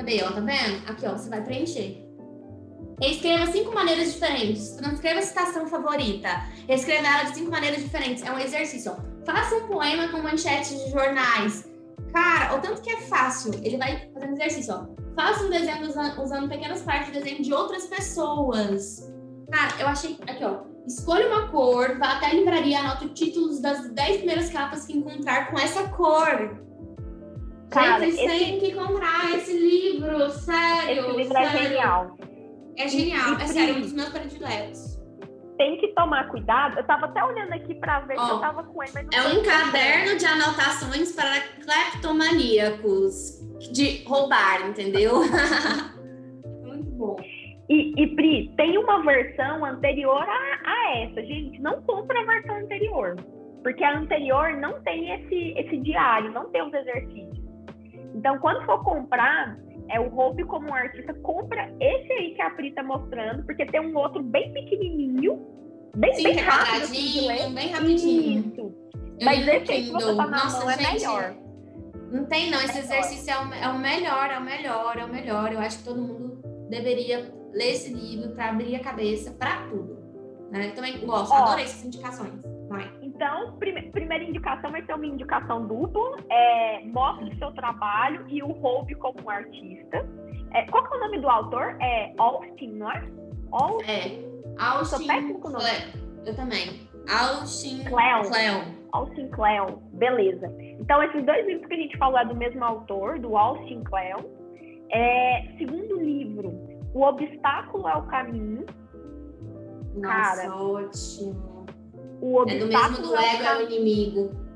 Cadê, 0.00 0.22
ó? 0.22 0.32
Tá 0.32 0.40
vendo? 0.40 0.88
Aqui, 0.88 1.06
ó, 1.06 1.12
você 1.12 1.28
vai 1.28 1.44
preencher. 1.44 2.02
Escreva 3.02 3.52
cinco 3.52 3.74
maneiras 3.74 4.14
diferentes. 4.14 4.70
Transcreva 4.70 5.18
a 5.18 5.22
citação 5.22 5.66
favorita. 5.66 6.28
Escreva 6.66 7.06
ela 7.06 7.24
de 7.24 7.34
cinco 7.34 7.50
maneiras 7.50 7.82
diferentes. 7.82 8.24
É 8.24 8.32
um 8.32 8.38
exercício, 8.38 8.92
ó. 8.92 9.26
Faça 9.26 9.56
um 9.56 9.66
poema 9.66 10.08
com 10.08 10.22
manchetes 10.22 10.70
de 10.70 10.90
jornais. 10.90 11.68
Cara, 12.14 12.56
o 12.56 12.60
tanto 12.62 12.80
que 12.80 12.88
é 12.88 12.96
fácil. 13.02 13.52
Ele 13.62 13.76
vai 13.76 14.10
fazendo 14.14 14.32
exercício, 14.32 14.74
ó. 14.74 14.86
Faça 15.14 15.44
um 15.44 15.50
desenho 15.50 15.86
usando, 15.86 16.48
pequenas 16.48 16.80
partes 16.80 17.08
do 17.08 17.18
desenho 17.18 17.42
de 17.42 17.52
outras 17.52 17.84
pessoas. 17.86 19.12
Cara, 19.52 19.74
eu 19.80 19.86
achei. 19.86 20.16
Aqui, 20.26 20.42
ó. 20.42 20.62
Escolha 20.86 21.28
uma 21.28 21.48
cor, 21.48 21.98
vá 21.98 22.12
até 22.12 22.26
a 22.26 22.34
livraria, 22.34 22.80
anota 22.80 23.04
os 23.04 23.12
títulos 23.12 23.60
das 23.60 23.90
10 23.90 24.16
primeiras 24.16 24.48
capas 24.48 24.86
que 24.86 24.96
encontrar 24.96 25.50
com 25.50 25.58
essa 25.58 25.88
cor. 25.90 26.69
Cara, 27.70 27.98
vocês 27.98 28.18
esse... 28.18 28.26
têm 28.26 28.58
que 28.58 28.74
comprar 28.74 29.30
esse 29.36 29.52
livro, 29.52 30.30
sério. 30.30 31.06
Esse 31.06 31.16
livro 31.16 31.38
é 31.38 31.46
sério. 31.46 31.58
é 31.58 31.68
genial. 31.68 32.16
É 32.76 32.88
genial, 32.88 33.38
e, 33.38 33.42
é 33.42 33.46
sério, 33.46 33.76
um 33.76 33.80
dos 33.80 33.92
meus 33.92 34.08
prediletos. 34.08 35.00
Tem 35.56 35.76
que 35.78 35.88
tomar 35.88 36.28
cuidado. 36.30 36.78
Eu 36.78 36.84
tava 36.84 37.06
até 37.06 37.22
olhando 37.22 37.52
aqui 37.52 37.74
pra 37.74 38.00
ver 38.00 38.16
oh, 38.18 38.24
se 38.24 38.30
eu 38.30 38.38
tava 38.40 38.64
com 38.64 38.82
ele, 38.82 38.92
mas 38.94 39.06
não 39.06 39.18
É 39.18 39.28
um 39.28 39.42
caderno 39.42 40.16
de 40.16 40.24
anotações 40.24 41.12
para 41.12 41.40
cleptomaníacos 41.62 43.40
de 43.72 44.02
roubar, 44.04 44.66
entendeu? 44.66 45.20
Muito 46.64 46.90
bom. 46.92 47.16
E, 47.68 47.92
e, 48.02 48.16
Pri, 48.16 48.52
tem 48.56 48.78
uma 48.78 49.04
versão 49.04 49.64
anterior 49.64 50.26
a, 50.26 50.60
a, 50.64 50.98
essa. 51.02 51.22
Gente, 51.22 51.60
não 51.60 51.82
compra 51.82 52.18
a 52.18 52.24
versão 52.24 52.56
anterior. 52.56 53.16
Porque 53.62 53.84
a 53.84 53.98
anterior 53.98 54.54
não 54.54 54.80
tem 54.82 55.12
esse, 55.12 55.54
esse 55.58 55.76
diário, 55.76 56.32
não 56.32 56.50
tem 56.50 56.62
os 56.66 56.72
exercícios. 56.72 57.39
Então, 58.20 58.38
quando 58.38 58.62
for 58.66 58.84
comprar, 58.84 59.58
é 59.88 59.98
o 59.98 60.14
Hope 60.14 60.44
como 60.44 60.68
um 60.68 60.74
artista, 60.74 61.14
compra 61.14 61.74
esse 61.80 62.12
aí 62.12 62.34
que 62.34 62.42
a 62.42 62.50
Pri 62.50 62.70
tá 62.72 62.82
mostrando, 62.82 63.42
porque 63.46 63.64
tem 63.64 63.80
um 63.80 63.96
outro 63.96 64.22
bem 64.22 64.52
pequenininho, 64.52 65.40
bem, 65.96 66.12
Sim, 66.12 66.24
bem 66.24 66.38
é 66.38 66.42
rápido. 66.42 66.82
Assim, 66.82 67.54
bem 67.54 67.68
rapidinho. 67.70 68.52
Isso. 68.52 68.74
Mas 69.24 69.48
esse 69.48 69.72
aí 69.72 69.84
que 69.86 69.92
você 69.92 70.14
tá 70.14 70.26
na 70.26 70.44
Nossa, 70.44 70.58
mão 70.58 70.70
é 70.70 70.76
gente, 70.76 70.92
melhor. 70.92 71.34
Não 72.12 72.26
tem, 72.26 72.50
não. 72.50 72.60
Esse 72.60 72.80
exercício 72.80 73.32
é 73.32 73.38
o, 73.38 73.54
é 73.54 73.68
o 73.68 73.78
melhor, 73.78 74.30
é 74.30 74.38
o 74.38 74.42
melhor, 74.42 74.98
é 74.98 75.04
o 75.06 75.08
melhor. 75.08 75.50
Eu 75.50 75.60
acho 75.60 75.78
que 75.78 75.84
todo 75.84 76.02
mundo 76.02 76.42
deveria 76.68 77.32
ler 77.54 77.72
esse 77.72 77.90
livro 77.90 78.34
para 78.34 78.50
abrir 78.50 78.76
a 78.76 78.80
cabeça 78.80 79.30
para 79.30 79.66
tudo. 79.68 79.98
Né? 80.50 80.68
Eu 80.68 80.74
também 80.74 80.98
gosto, 81.06 81.32
Ó, 81.32 81.36
adorei 81.36 81.64
essas 81.64 81.86
indicações. 81.86 82.34
Vai. 82.68 82.99
Então, 83.20 83.52
prime 83.58 83.82
primeira 83.92 84.24
indicação 84.24 84.70
vai 84.70 84.82
ser 84.86 84.94
uma 84.94 85.04
indicação 85.04 85.66
dupla. 85.66 86.16
É, 86.30 86.86
mostre 86.86 87.36
seu 87.36 87.52
trabalho 87.52 88.24
e 88.28 88.42
o 88.42 88.50
roube 88.50 88.94
como 88.94 89.20
um 89.22 89.28
artista. 89.28 90.08
É, 90.54 90.64
qual 90.70 90.82
que 90.88 90.94
é 90.94 90.96
o 90.96 91.00
nome 91.00 91.20
do 91.20 91.28
autor? 91.28 91.76
É 91.82 92.14
Austin, 92.16 92.72
não 92.78 92.90
é? 92.90 93.04
Austin. 93.52 93.90
É. 93.90 94.62
Austin. 94.62 95.06
Sou 95.38 95.50
nome. 95.50 95.64
Eu 96.24 96.34
também. 96.34 96.88
Austin. 97.10 97.84
Cleon. 97.84 98.62
Austin 98.92 99.28
Cleon. 99.28 99.76
Beleza. 99.92 100.50
Então, 100.80 101.02
esses 101.02 101.22
dois 101.26 101.46
livros 101.46 101.66
que 101.66 101.74
a 101.74 101.76
gente 101.76 101.98
falou 101.98 102.18
é 102.18 102.24
do 102.24 102.34
mesmo 102.34 102.64
autor, 102.64 103.18
do 103.18 103.36
Austin 103.36 103.84
Cleon. 103.84 104.22
É, 104.92 105.42
segundo 105.58 106.00
livro, 106.00 106.58
O 106.94 107.02
Obstáculo 107.02 107.86
é 107.86 107.96
o 107.96 108.02
Caminho. 108.04 108.64
Nossa, 109.94 110.42
Cara, 110.42 110.56
ótimo. 110.56 111.49
O 112.20 112.40
obstáculo 112.40 112.48
é 112.50 112.58
do 112.58 112.66
mesmo 112.66 113.06
do 113.06 113.16
ego 113.16 113.42
é 113.42 113.58
o 113.58 113.62
inimigo. 113.62 114.50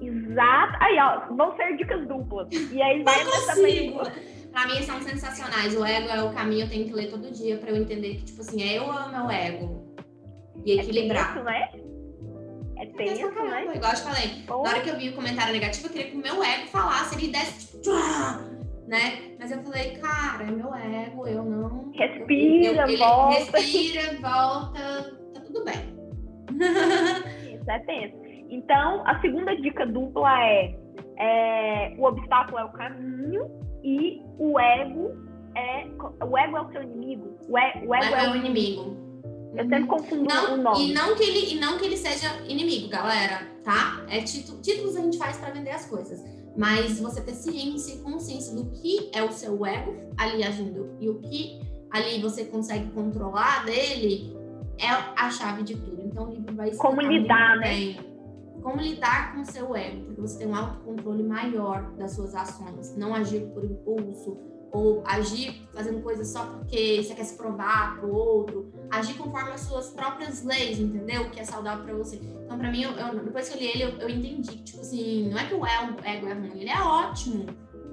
Exato. 0.00 0.76
Aí, 0.80 0.98
ó, 0.98 1.34
vão 1.34 1.56
ser 1.56 1.76
dicas 1.76 2.06
duplas. 2.06 2.48
E 2.50 2.80
aí 2.80 3.02
vai 3.04 3.24
também. 3.46 3.98
Pra 4.52 4.66
mim 4.66 4.82
são 4.82 5.00
sensacionais. 5.02 5.76
O 5.76 5.84
ego 5.84 6.08
é 6.08 6.22
o 6.22 6.32
caminho, 6.32 6.64
eu 6.64 6.68
tenho 6.68 6.86
que 6.86 6.92
ler 6.92 7.10
todo 7.10 7.30
dia 7.30 7.58
pra 7.58 7.70
eu 7.70 7.76
entender 7.76 8.16
que, 8.16 8.24
tipo 8.24 8.40
assim, 8.40 8.62
é 8.62 8.78
eu 8.78 8.84
ou 8.84 8.92
é 8.92 9.04
o 9.04 9.10
meu 9.10 9.30
ego. 9.30 9.96
E 10.64 10.72
equilibrar. 10.72 11.30
É 11.30 11.34
tenso, 11.34 11.44
né? 11.44 11.70
É 12.76 12.86
tenso, 12.86 13.30
né? 13.30 13.76
Igual 13.76 13.92
eu 13.92 13.96
te 13.96 14.02
falei. 14.02 14.44
Na 14.46 14.56
hora 14.56 14.80
que 14.80 14.90
eu 14.90 14.96
vi 14.96 15.08
o 15.10 15.14
comentário 15.14 15.52
negativo, 15.52 15.86
eu 15.86 15.92
queria 15.92 16.10
que 16.10 16.16
o 16.16 16.20
meu 16.20 16.42
ego 16.42 16.66
falasse, 16.68 17.14
ele 17.16 17.32
desse, 17.32 17.78
tipo, 17.78 17.90
né? 18.86 19.36
Mas 19.38 19.50
eu 19.50 19.62
falei, 19.62 19.96
cara, 19.98 20.44
é 20.44 20.50
meu 20.50 20.74
ego, 20.74 21.26
eu 21.26 21.44
não. 21.44 21.92
Respira, 21.92 22.82
eu, 22.82 22.88
eu, 22.88 22.98
volta. 22.98 23.58
Respira, 23.58 24.18
volta, 24.20 25.18
tá 25.34 25.40
tudo 25.40 25.64
bem. 25.64 25.97
Isso 26.60 27.70
é 27.70 27.78
tenso. 27.80 28.16
Então, 28.50 29.06
a 29.06 29.20
segunda 29.20 29.54
dica 29.56 29.86
dupla 29.86 30.42
é, 30.42 30.74
é, 31.18 31.94
o 31.98 32.04
obstáculo 32.04 32.58
é 32.58 32.64
o 32.64 32.72
caminho 32.72 33.50
e 33.84 34.22
o 34.38 34.58
ego 34.58 35.14
é 35.54 35.86
o 36.24 36.38
ego 36.38 36.56
é 36.56 36.60
o 36.62 36.72
seu 36.72 36.82
inimigo. 36.82 37.36
O, 37.48 37.52
o 37.52 37.58
ego, 37.58 37.86
o 37.86 37.94
ego 37.94 38.14
é, 38.14 38.24
é, 38.24 38.30
o 38.30 38.36
inimigo. 38.36 38.82
inimigo. 38.82 39.08
Eu 39.56 39.64
sempre 39.64 39.80
uhum. 39.80 39.86
confundo 39.86 40.24
não, 40.28 40.54
o 40.54 40.56
nome. 40.56 40.90
E 40.90 40.94
não, 40.94 41.16
que 41.16 41.22
ele, 41.22 41.54
e 41.54 41.60
não 41.60 41.78
que 41.78 41.84
ele 41.84 41.96
seja 41.96 42.28
inimigo, 42.46 42.88
galera, 42.88 43.46
tá? 43.64 44.04
É 44.08 44.20
título, 44.20 44.60
títulos 44.60 44.96
a 44.96 45.00
gente 45.00 45.18
faz 45.18 45.36
para 45.38 45.50
vender 45.50 45.70
as 45.70 45.86
coisas. 45.86 46.22
Mas 46.56 47.00
você 47.00 47.20
ter 47.20 47.32
ciência 47.32 47.94
e 47.94 47.98
consciência 48.02 48.54
do 48.54 48.70
que 48.70 49.10
é 49.14 49.22
o 49.22 49.32
seu 49.32 49.64
ego 49.64 49.94
ali 50.16 50.42
agindo 50.42 50.96
e 51.00 51.08
o 51.08 51.20
que 51.20 51.60
ali 51.90 52.20
você 52.20 52.44
consegue 52.44 52.90
controlar 52.90 53.64
dele 53.64 54.36
é 54.78 54.88
a 55.16 55.30
chave 55.30 55.62
de 55.62 55.76
tudo. 55.76 56.02
Então 56.02 56.28
o 56.28 56.32
livro 56.32 56.54
vai 56.54 56.70
Como 56.72 57.00
lidar, 57.00 57.56
né? 57.58 57.96
Como 58.62 58.80
lidar 58.80 59.34
com 59.34 59.42
o 59.42 59.44
seu 59.44 59.74
ego, 59.76 60.04
porque 60.06 60.20
você 60.20 60.38
tem 60.38 60.48
um 60.48 60.54
autocontrole 60.54 61.22
maior 61.22 61.92
das 61.96 62.12
suas 62.12 62.34
ações, 62.34 62.96
não 62.96 63.14
agir 63.14 63.40
por 63.54 63.64
impulso 63.64 64.36
ou 64.72 65.02
agir 65.06 65.66
fazendo 65.72 66.02
coisas 66.02 66.28
só 66.28 66.44
porque 66.44 67.02
você 67.02 67.14
quer 67.14 67.24
se 67.24 67.36
provar 67.36 67.96
para 67.96 68.06
o 68.06 68.14
outro, 68.14 68.72
agir 68.90 69.14
conforme 69.14 69.52
as 69.52 69.62
suas 69.62 69.90
próprias 69.90 70.44
leis, 70.44 70.78
entendeu? 70.78 71.22
O 71.22 71.30
que 71.30 71.40
é 71.40 71.44
saudável 71.44 71.84
para 71.84 71.94
você. 71.94 72.16
Então, 72.16 72.58
para 72.58 72.70
mim, 72.70 72.82
eu, 72.82 72.90
eu, 72.92 73.24
depois 73.24 73.48
que 73.48 73.54
eu 73.54 73.60
li 73.60 73.66
ele, 73.66 73.82
eu, 73.84 73.88
eu 74.00 74.08
entendi 74.10 74.50
que, 74.50 74.62
tipo 74.64 74.80
assim, 74.80 75.30
não 75.30 75.38
é 75.38 75.46
que 75.46 75.54
o 75.54 75.64
ego 75.64 75.96
é 76.04 76.34
ruim, 76.34 76.60
ele 76.60 76.70
é 76.70 76.80
ótimo, 76.80 77.46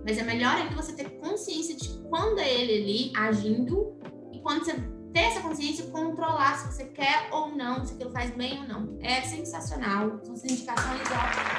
mas 0.05 0.17
é 0.17 0.23
melhor 0.23 0.55
ainda 0.55 0.75
você 0.75 0.93
ter 0.93 1.09
consciência 1.19 1.75
de 1.75 1.89
quando 2.09 2.39
é 2.39 2.53
ele 2.53 2.83
ali 2.83 3.13
agindo 3.15 3.95
e 4.33 4.39
quando 4.39 4.65
você 4.65 4.73
ter 5.15 5.21
essa 5.21 5.41
consciência 5.41 5.83
e 5.83 5.91
controlar 5.91 6.55
se 6.55 6.73
você 6.73 6.91
quer 6.91 7.29
ou 7.31 7.55
não, 7.55 7.85
se 7.85 7.95
aquilo 7.95 8.11
faz 8.11 8.31
bem 8.31 8.59
ou 8.59 8.67
não. 8.67 8.99
É 9.01 9.21
sensacional. 9.21 10.19
São 10.23 10.35
indicações 10.35 11.09
ótimas. 11.09 11.55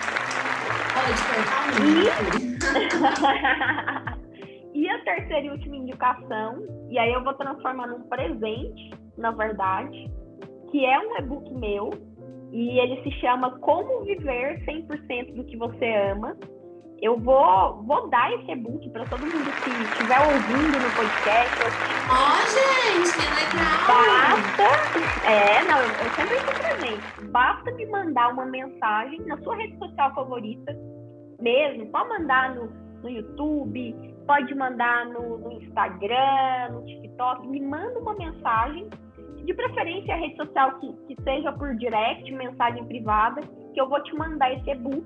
de 1.17 1.23
cortar 2.93 4.19
E 4.75 4.87
a 4.91 5.05
terceira 5.05 5.47
e 5.47 5.51
última 5.51 5.77
indicação, 5.77 6.67
e 6.91 6.99
aí 6.99 7.11
eu 7.11 7.25
vou 7.25 7.33
transformar 7.33 7.87
num 7.87 8.03
presente, 8.03 8.91
na 9.17 9.31
verdade, 9.31 10.13
que 10.71 10.85
é 10.85 10.99
um 10.99 11.17
e-book 11.17 11.51
meu, 11.55 11.91
e 12.53 12.79
ele 12.79 13.03
se 13.03 13.11
chama 13.21 13.59
Como 13.61 14.05
Viver 14.05 14.63
100% 14.67 15.35
do 15.35 15.45
que 15.45 15.57
você 15.57 15.95
ama, 16.13 16.37
eu 17.03 17.19
vou, 17.19 17.83
vou 17.83 18.09
dar 18.09 18.33
esse 18.33 18.51
e-book 18.51 18.89
para 18.91 19.05
todo 19.07 19.21
mundo 19.21 19.53
que 19.63 19.71
estiver 19.71 20.19
ouvindo 20.21 20.79
no 20.79 20.91
podcast. 20.97 21.57
Ó, 22.09 22.17
oh, 22.17 22.45
gente, 22.49 23.13
que 23.13 23.27
legal! 23.35 23.87
Basta. 23.87 25.31
É, 25.31 25.63
não, 25.65 25.79
eu, 25.79 25.89
eu 25.89 26.11
sempre 26.15 26.37
estou 26.37 26.55
presente. 26.55 27.31
Basta 27.31 27.71
me 27.73 27.87
mandar 27.87 28.33
uma 28.33 28.47
mensagem 28.47 29.21
na 29.27 29.37
sua 29.39 29.57
rede 29.57 29.77
social 29.79 30.15
favorita, 30.15 30.75
mesmo. 31.39 31.87
Pode 31.89 32.09
mandar 32.09 32.55
no, 32.55 32.73
no 33.03 33.11
YouTube, 33.11 34.17
pode 34.27 34.55
mandar 34.55 35.07
no, 35.07 35.39
no 35.39 35.53
Instagram, 35.53 36.71
no 36.73 36.87
TikTok. 36.87 37.47
Me 37.47 37.61
manda 37.61 37.99
uma 37.99 38.15
mensagem, 38.15 38.89
de 39.45 39.53
preferência 39.53 40.15
a 40.15 40.19
rede 40.19 40.37
social 40.37 40.79
que, 40.81 40.93
que 41.09 41.23
seja 41.23 41.53
por 41.53 41.77
direct, 41.77 42.33
mensagem 42.33 42.85
privada, 42.87 43.43
que 43.75 43.81
eu 43.81 43.87
vou 43.87 44.03
te 44.03 44.17
mandar 44.17 44.51
esse 44.55 44.71
e-book 44.71 45.05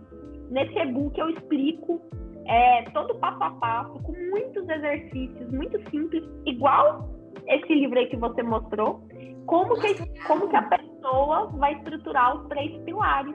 Nesse 0.51 0.76
e-book 0.78 1.18
eu 1.18 1.30
explico 1.30 2.01
é, 2.46 2.82
todo 2.90 3.14
passo 3.16 3.42
a 3.42 3.51
passo, 3.51 3.92
com 4.03 4.12
muitos 4.12 4.68
exercícios, 4.68 5.53
muito 5.53 5.78
simples, 5.90 6.24
igual 6.46 7.09
esse 7.46 7.72
livro 7.72 7.98
aí 7.98 8.07
que 8.07 8.16
você 8.16 8.42
mostrou, 8.42 9.01
como 9.46 9.74
que, 9.80 9.94
como 10.26 10.48
que 10.48 10.57
a 10.57 10.62
pessoa 10.62 11.46
vai 11.55 11.74
estruturar 11.74 12.36
os 12.36 12.48
três 12.48 12.76
pilares 12.82 13.34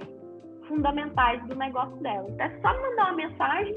fundamentais 0.68 1.42
do 1.48 1.56
negócio 1.56 1.96
dela. 1.98 2.28
Então, 2.30 2.46
é 2.46 2.62
só 2.62 2.82
mandar 2.82 3.06
uma 3.06 3.14
mensagem, 3.14 3.76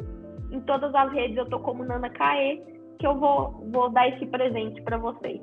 em 0.51 0.61
todas 0.63 0.95
as 0.95 1.13
redes 1.13 1.37
eu 1.37 1.47
tô 1.49 1.61
como 1.61 1.85
Nana 1.85 2.11
Caê, 2.11 2.61
que 2.99 3.07
eu 3.07 3.15
vou, 3.19 3.65
vou 3.73 3.91
dar 3.91 4.09
esse 4.09 4.27
presente 4.27 4.83
para 4.83 4.99
vocês. 4.99 5.41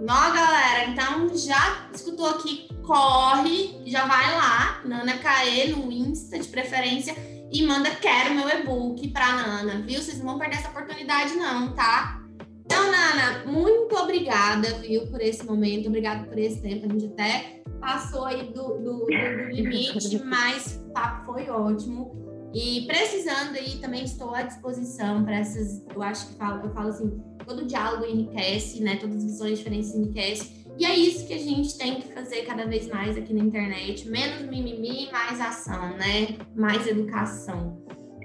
Ó, 0.00 0.32
galera, 0.32 0.90
então 0.90 1.36
já 1.36 1.88
escutou 1.92 2.26
aqui, 2.26 2.68
corre, 2.82 3.82
já 3.84 4.06
vai 4.06 4.36
lá, 4.36 4.80
Nana 4.84 5.18
Caê 5.18 5.68
no 5.68 5.90
Insta, 5.90 6.38
de 6.38 6.46
preferência, 6.48 7.16
e 7.50 7.66
manda 7.66 7.90
quero 7.90 8.34
meu 8.34 8.48
e-book 8.48 9.08
pra 9.08 9.32
Nana, 9.32 9.82
viu? 9.82 10.00
Vocês 10.00 10.18
não 10.18 10.26
vão 10.26 10.38
perder 10.38 10.56
essa 10.56 10.68
oportunidade 10.68 11.34
não, 11.34 11.72
tá? 11.74 12.22
Então, 12.64 12.92
Nana, 12.92 13.44
muito 13.46 13.96
obrigada, 13.96 14.74
viu, 14.74 15.06
por 15.08 15.20
esse 15.20 15.44
momento, 15.44 15.88
obrigada 15.88 16.24
por 16.28 16.38
esse 16.38 16.60
tempo, 16.60 16.86
a 16.86 16.88
gente 16.88 17.06
até 17.06 17.62
passou 17.80 18.24
aí 18.24 18.44
do, 18.52 18.78
do, 18.78 18.98
do, 18.98 19.06
do 19.06 19.50
limite, 19.50 20.22
mas 20.24 20.80
o 20.86 20.92
papo 20.92 21.32
foi 21.32 21.48
ótimo. 21.48 22.27
E 22.54 22.86
precisando 22.86 23.56
aí, 23.56 23.78
também 23.78 24.04
estou 24.04 24.34
à 24.34 24.42
disposição 24.42 25.22
para 25.24 25.36
essas, 25.36 25.84
eu 25.94 26.02
acho 26.02 26.28
que 26.28 26.34
falo, 26.34 26.66
eu 26.66 26.72
falo 26.72 26.88
assim, 26.88 27.22
todo 27.44 27.66
diálogo 27.66 28.04
enriquece, 28.04 28.82
né? 28.82 28.96
Todas 28.96 29.16
as 29.16 29.24
visões 29.24 29.58
diferentes 29.58 29.94
enriquecem. 29.94 30.58
E 30.78 30.86
é 30.86 30.94
isso 30.94 31.26
que 31.26 31.34
a 31.34 31.38
gente 31.38 31.76
tem 31.76 31.96
que 31.96 32.12
fazer 32.14 32.42
cada 32.42 32.64
vez 32.64 32.88
mais 32.88 33.16
aqui 33.16 33.34
na 33.34 33.44
internet. 33.44 34.08
Menos 34.08 34.42
mimimi, 34.42 35.10
mais 35.10 35.40
ação, 35.40 35.96
né? 35.96 36.36
Mais 36.54 36.86
educação. 36.86 37.82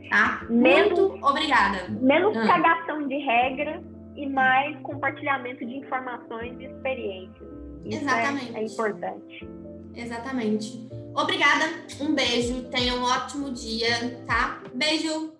Tá? 0.09 0.45
Menos, 0.47 0.99
Muito 0.99 1.25
obrigada. 1.25 1.89
Menos 1.89 2.37
ah. 2.37 2.45
cagação 2.45 3.07
de 3.07 3.17
regra 3.17 3.81
e 4.15 4.29
mais 4.29 4.77
compartilhamento 4.81 5.65
de 5.65 5.77
informações 5.77 6.55
e 6.59 6.65
experiências. 6.65 7.49
Isso 7.85 8.03
Exatamente. 8.03 8.55
É, 8.55 8.59
é 8.59 8.65
importante. 8.65 9.49
Exatamente. 9.95 11.02
Obrigada, 11.15 11.65
um 11.99 12.13
beijo, 12.13 12.63
tenha 12.63 12.95
um 12.95 13.03
ótimo 13.03 13.51
dia, 13.51 14.23
tá? 14.25 14.63
Beijo! 14.73 15.33